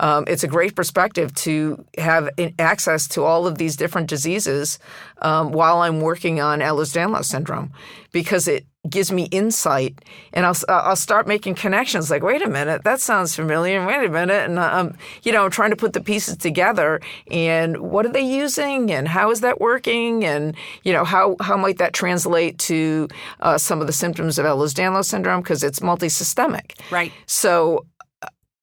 Um, 0.00 0.24
it's 0.26 0.44
a 0.44 0.48
great 0.48 0.74
perspective 0.74 1.34
to 1.34 1.84
have 1.98 2.28
access 2.58 3.08
to 3.08 3.24
all 3.24 3.46
of 3.46 3.58
these 3.58 3.76
different 3.76 4.08
diseases 4.08 4.78
um, 5.22 5.52
while 5.52 5.78
I'm 5.78 6.00
working 6.00 6.40
on 6.40 6.60
Ehlers-Danlos 6.60 7.24
syndrome, 7.24 7.72
because 8.12 8.46
it 8.48 8.66
gives 8.88 9.10
me 9.10 9.24
insight, 9.32 9.98
and 10.32 10.46
I'll 10.46 10.56
I'll 10.68 10.94
start 10.94 11.26
making 11.26 11.56
connections. 11.56 12.08
Like, 12.08 12.22
wait 12.22 12.42
a 12.42 12.48
minute, 12.48 12.84
that 12.84 13.00
sounds 13.00 13.34
familiar. 13.34 13.84
Wait 13.84 14.06
a 14.06 14.08
minute, 14.08 14.48
and 14.48 14.58
um, 14.60 14.96
you 15.24 15.32
know, 15.32 15.44
I'm 15.44 15.50
trying 15.50 15.70
to 15.70 15.76
put 15.76 15.92
the 15.92 16.00
pieces 16.00 16.36
together. 16.36 17.00
And 17.30 17.78
what 17.78 18.06
are 18.06 18.12
they 18.12 18.20
using, 18.20 18.92
and 18.92 19.08
how 19.08 19.32
is 19.32 19.40
that 19.40 19.60
working, 19.60 20.24
and 20.24 20.54
you 20.84 20.92
know, 20.92 21.04
how 21.04 21.36
how 21.40 21.56
might 21.56 21.78
that 21.78 21.94
translate 21.94 22.58
to 22.60 23.08
uh, 23.40 23.58
some 23.58 23.80
of 23.80 23.88
the 23.88 23.92
symptoms 23.92 24.38
of 24.38 24.46
Ehlers-Danlos 24.46 25.06
syndrome 25.06 25.40
because 25.40 25.64
it's 25.64 25.80
multisystemic. 25.80 26.78
Right. 26.92 27.12
So 27.26 27.86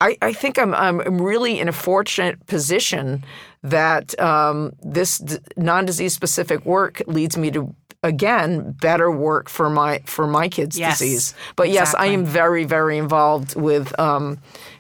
I, 0.04 0.18
I 0.22 0.34
think 0.34 0.60
I'm 0.60 0.74
I'm 0.76 1.22
really 1.22 1.60
in 1.60 1.70
a 1.70 1.72
fortunate 1.72 2.46
position 2.46 3.24
that 3.64 4.20
um, 4.20 4.74
this 4.82 5.20
d- 5.20 5.38
non-disease 5.56 6.14
specific 6.14 6.66
work 6.66 7.02
leads 7.08 7.38
me 7.38 7.52
to 7.52 7.74
again 8.04 8.74
better 8.82 9.10
work 9.10 9.48
for 9.48 9.70
my 9.70 10.00
for 10.06 10.28
my 10.28 10.50
kids' 10.50 10.78
Yes, 10.78 11.00
disease. 11.00 11.34
But 11.56 11.70
yes, 11.70 11.96
I 11.96 12.08
am 12.08 12.26
very 12.26 12.66
very 12.66 12.98
involved 12.98 13.56
with. 13.56 13.98
Um, 14.00 14.40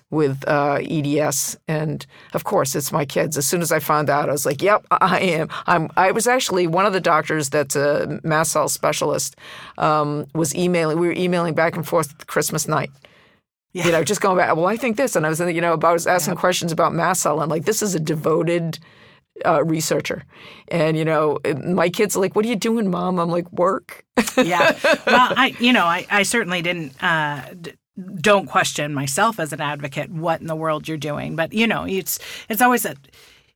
with 0.09 0.47
uh, 0.47 0.77
EDS, 0.87 1.57
and 1.67 2.05
of 2.35 2.43
course, 2.43 2.75
it's 2.75 2.91
my 2.91 3.03
kids. 3.03 3.35
As 3.35 3.47
soon 3.47 3.63
as 3.63 3.71
I 3.71 3.79
found 3.79 4.11
out, 4.11 4.29
I 4.29 4.31
was 4.31 4.45
like, 4.45 4.61
"Yep, 4.61 4.85
I 4.91 5.19
am." 5.19 5.47
I'm. 5.65 5.89
I 5.97 6.11
was 6.11 6.27
actually 6.27 6.67
one 6.67 6.85
of 6.85 6.93
the 6.93 7.01
doctors 7.01 7.49
that's 7.49 7.75
a 7.75 8.19
mast 8.23 8.51
cell 8.51 8.69
specialist. 8.69 9.35
Um, 9.79 10.27
was 10.35 10.53
emailing. 10.53 10.99
We 10.99 11.07
were 11.07 11.15
emailing 11.15 11.55
back 11.55 11.75
and 11.75 11.87
forth 11.87 12.27
Christmas 12.27 12.67
night. 12.67 12.91
You 13.73 13.91
know, 13.91 14.03
just 14.03 14.21
going 14.21 14.37
back. 14.37 14.55
Well, 14.55 14.67
I 14.67 14.77
think 14.77 14.97
this, 14.97 15.15
and 15.15 15.25
I 15.25 15.29
was, 15.29 15.39
you 15.39 15.61
know, 15.61 15.73
about 15.73 15.89
I 15.89 15.93
was 15.93 16.07
asking 16.07 16.35
questions 16.35 16.71
about 16.71 16.93
mast 16.93 17.21
cell. 17.21 17.41
I'm 17.41 17.49
like, 17.49 17.65
this 17.65 17.81
is 17.81 17.95
a 17.95 17.99
devoted 17.99 18.77
uh, 19.45 19.63
researcher, 19.63 20.25
and 20.67 20.95
you 20.95 21.03
know, 21.03 21.39
my 21.65 21.89
kids 21.89 22.15
are 22.15 22.19
like, 22.19 22.35
"What 22.35 22.45
are 22.45 22.49
you 22.49 22.55
doing, 22.55 22.91
mom?" 22.91 23.19
I'm 23.19 23.29
like, 23.29 23.51
"Work." 23.51 24.05
yeah. 24.37 24.77
Well, 25.07 25.33
I, 25.35 25.55
you 25.59 25.73
know, 25.73 25.85
I, 25.85 26.05
I 26.09 26.23
certainly 26.23 26.61
didn't. 26.61 27.01
Uh, 27.03 27.41
d- 27.59 27.73
don't 28.15 28.47
question 28.47 28.93
myself 28.93 29.39
as 29.39 29.53
an 29.53 29.61
advocate 29.61 30.11
what 30.11 30.41
in 30.41 30.47
the 30.47 30.55
world 30.55 30.87
you're 30.87 30.97
doing, 30.97 31.35
but 31.35 31.53
you 31.53 31.67
know, 31.67 31.85
it's 31.85 32.19
it's 32.49 32.61
always 32.61 32.85
a 32.85 32.95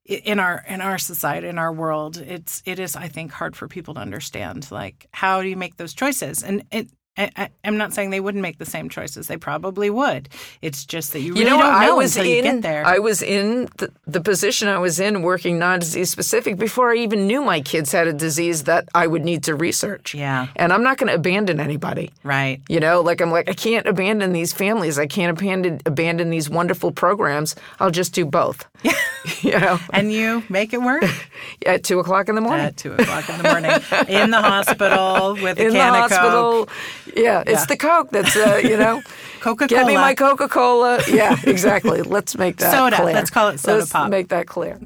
in 0.08 0.40
our 0.40 0.64
in 0.68 0.82
our 0.82 0.98
society 0.98 1.48
in 1.48 1.58
our 1.58 1.74
world 1.74 2.16
it's 2.18 2.64
it 2.66 2.80
is 2.80 2.96
i 2.96 3.10
think 3.10 3.30
hard 3.30 3.58
for 3.58 3.68
people 3.68 3.94
to 3.94 4.00
understand 4.00 4.72
like 4.72 5.06
how 5.12 5.42
do 5.42 5.50
you 5.50 5.58
make 5.58 5.76
those 5.76 5.94
choices 5.94 6.44
and 6.44 6.64
it 6.72 6.88
I, 7.18 7.30
I- 7.36 7.50
I'm 7.64 7.78
not 7.78 7.94
saying 7.94 8.12
they 8.12 8.20
wouldn't 8.20 8.42
make 8.42 8.58
the 8.60 8.66
same 8.66 8.90
choices. 8.90 9.28
They 9.28 9.38
probably 9.38 9.90
would. 9.90 10.30
It's 10.62 10.86
just 10.86 11.14
that 11.14 11.20
you 11.22 11.34
really 11.34 11.44
You 11.46 11.50
know, 11.50 11.58
don't 11.58 11.74
I 11.74 11.86
know 11.88 11.96
was 11.98 12.16
until 12.16 12.30
you 12.32 12.38
in. 12.40 12.44
get 12.44 12.62
there. 12.62 12.86
I 12.86 13.00
was 13.00 13.22
in 13.22 13.68
the, 13.78 13.92
the 14.06 14.22
position 14.22 14.68
I 14.68 14.78
was 14.80 15.00
in, 15.00 15.22
working 15.22 15.60
non-disease 15.60 16.10
specific, 16.10 16.58
before 16.58 16.92
I 16.92 16.96
even 16.98 17.28
knew 17.28 17.42
my 17.44 17.62
kids 17.62 17.92
had 17.92 18.08
a 18.08 18.14
disease 18.14 18.64
that 18.64 18.88
I 18.96 19.08
would 19.08 19.24
need 19.26 19.44
to 19.46 19.56
research. 19.56 20.14
Yeah. 20.14 20.48
and 20.56 20.72
I'm 20.72 20.84
not 20.84 20.98
going 20.98 21.08
to 21.10 21.16
abandon 21.16 21.60
anybody. 21.60 22.12
right. 22.24 22.62
You 22.70 22.80
know, 22.80 23.02
like 23.02 23.22
I'm 23.22 23.32
like 23.32 23.50
I 23.50 23.54
can't 23.54 23.86
abandon 23.88 24.34
these 24.34 24.54
families. 24.54 24.98
I 25.00 25.08
can't 25.08 25.38
abandon 25.38 25.82
abandon 25.86 26.30
these 26.30 26.50
wonderful 26.50 26.92
programs. 26.92 27.56
I'll 27.80 27.92
just 27.92 28.14
do 28.14 28.26
both. 28.26 28.66
Yeah. 29.42 29.52
you 29.54 29.60
know, 29.60 29.80
And 29.92 30.12
you 30.14 30.44
make 30.48 30.74
it 30.74 30.82
work 30.82 31.04
at 31.66 31.84
two 31.84 32.00
o'clock 32.00 32.30
in 32.30 32.36
the 32.36 32.42
morning. 32.42 32.66
at 32.68 32.78
two 32.78 32.94
o'clock 32.94 33.28
in 33.30 33.38
the 33.38 33.44
morning 33.44 33.72
in 34.08 34.32
the 34.32 34.42
hospital 34.42 35.34
with 35.34 35.60
a 35.60 35.64
in 35.64 35.68
the 35.70 35.74
can 35.80 35.94
of 35.96 36.10
hospital, 36.12 36.66
Coke. 36.66 36.70
Yeah, 37.16 37.42
it's 37.42 37.52
Yeah. 37.52 37.66
the 37.66 37.78
Coke 37.78 38.10
that's 38.12 38.36
uh, 38.36 38.60
you 38.64 38.78
know, 38.78 39.02
Coca-Cola. 39.42 39.68
Get 39.68 39.88
me 39.88 39.96
my 39.96 40.14
Coca 40.16 40.48
Cola. 40.48 41.00
Yeah, 41.10 41.36
exactly. 41.46 42.02
Let's 42.02 42.38
make 42.38 42.58
that 42.58 42.72
Soda. 42.72 42.96
clear. 42.98 43.14
Let's 43.14 43.30
call 43.30 43.50
it 43.50 43.60
soda 43.60 43.80
Let's 43.80 43.92
pop. 43.92 44.10
Make 44.10 44.30
that 44.30 44.48
clear. 44.48 44.78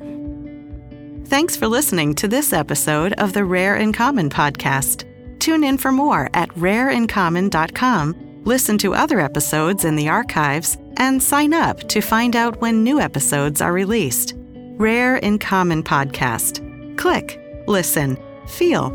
Thanks 1.25 1.55
for 1.55 1.67
listening 1.67 2.13
to 2.15 2.27
this 2.27 2.51
episode 2.51 3.13
of 3.13 3.31
the 3.33 3.45
Rare 3.45 3.77
in 3.77 3.93
Common 3.93 4.29
podcast. 4.29 5.05
Tune 5.39 5.63
in 5.63 5.77
for 5.77 5.91
more 5.91 6.29
at 6.33 6.49
rareincommon.com, 6.49 8.41
listen 8.43 8.77
to 8.79 8.93
other 8.93 9.19
episodes 9.19 9.85
in 9.85 9.95
the 9.95 10.09
archives, 10.09 10.77
and 10.97 11.21
sign 11.23 11.53
up 11.53 11.79
to 11.89 12.01
find 12.01 12.35
out 12.35 12.59
when 12.61 12.83
new 12.83 12.99
episodes 12.99 13.61
are 13.61 13.73
released. 13.73 14.33
Rare 14.77 15.17
in 15.17 15.39
Common 15.39 15.83
podcast. 15.83 16.59
Click, 16.97 17.39
listen, 17.67 18.17
feel, 18.47 18.89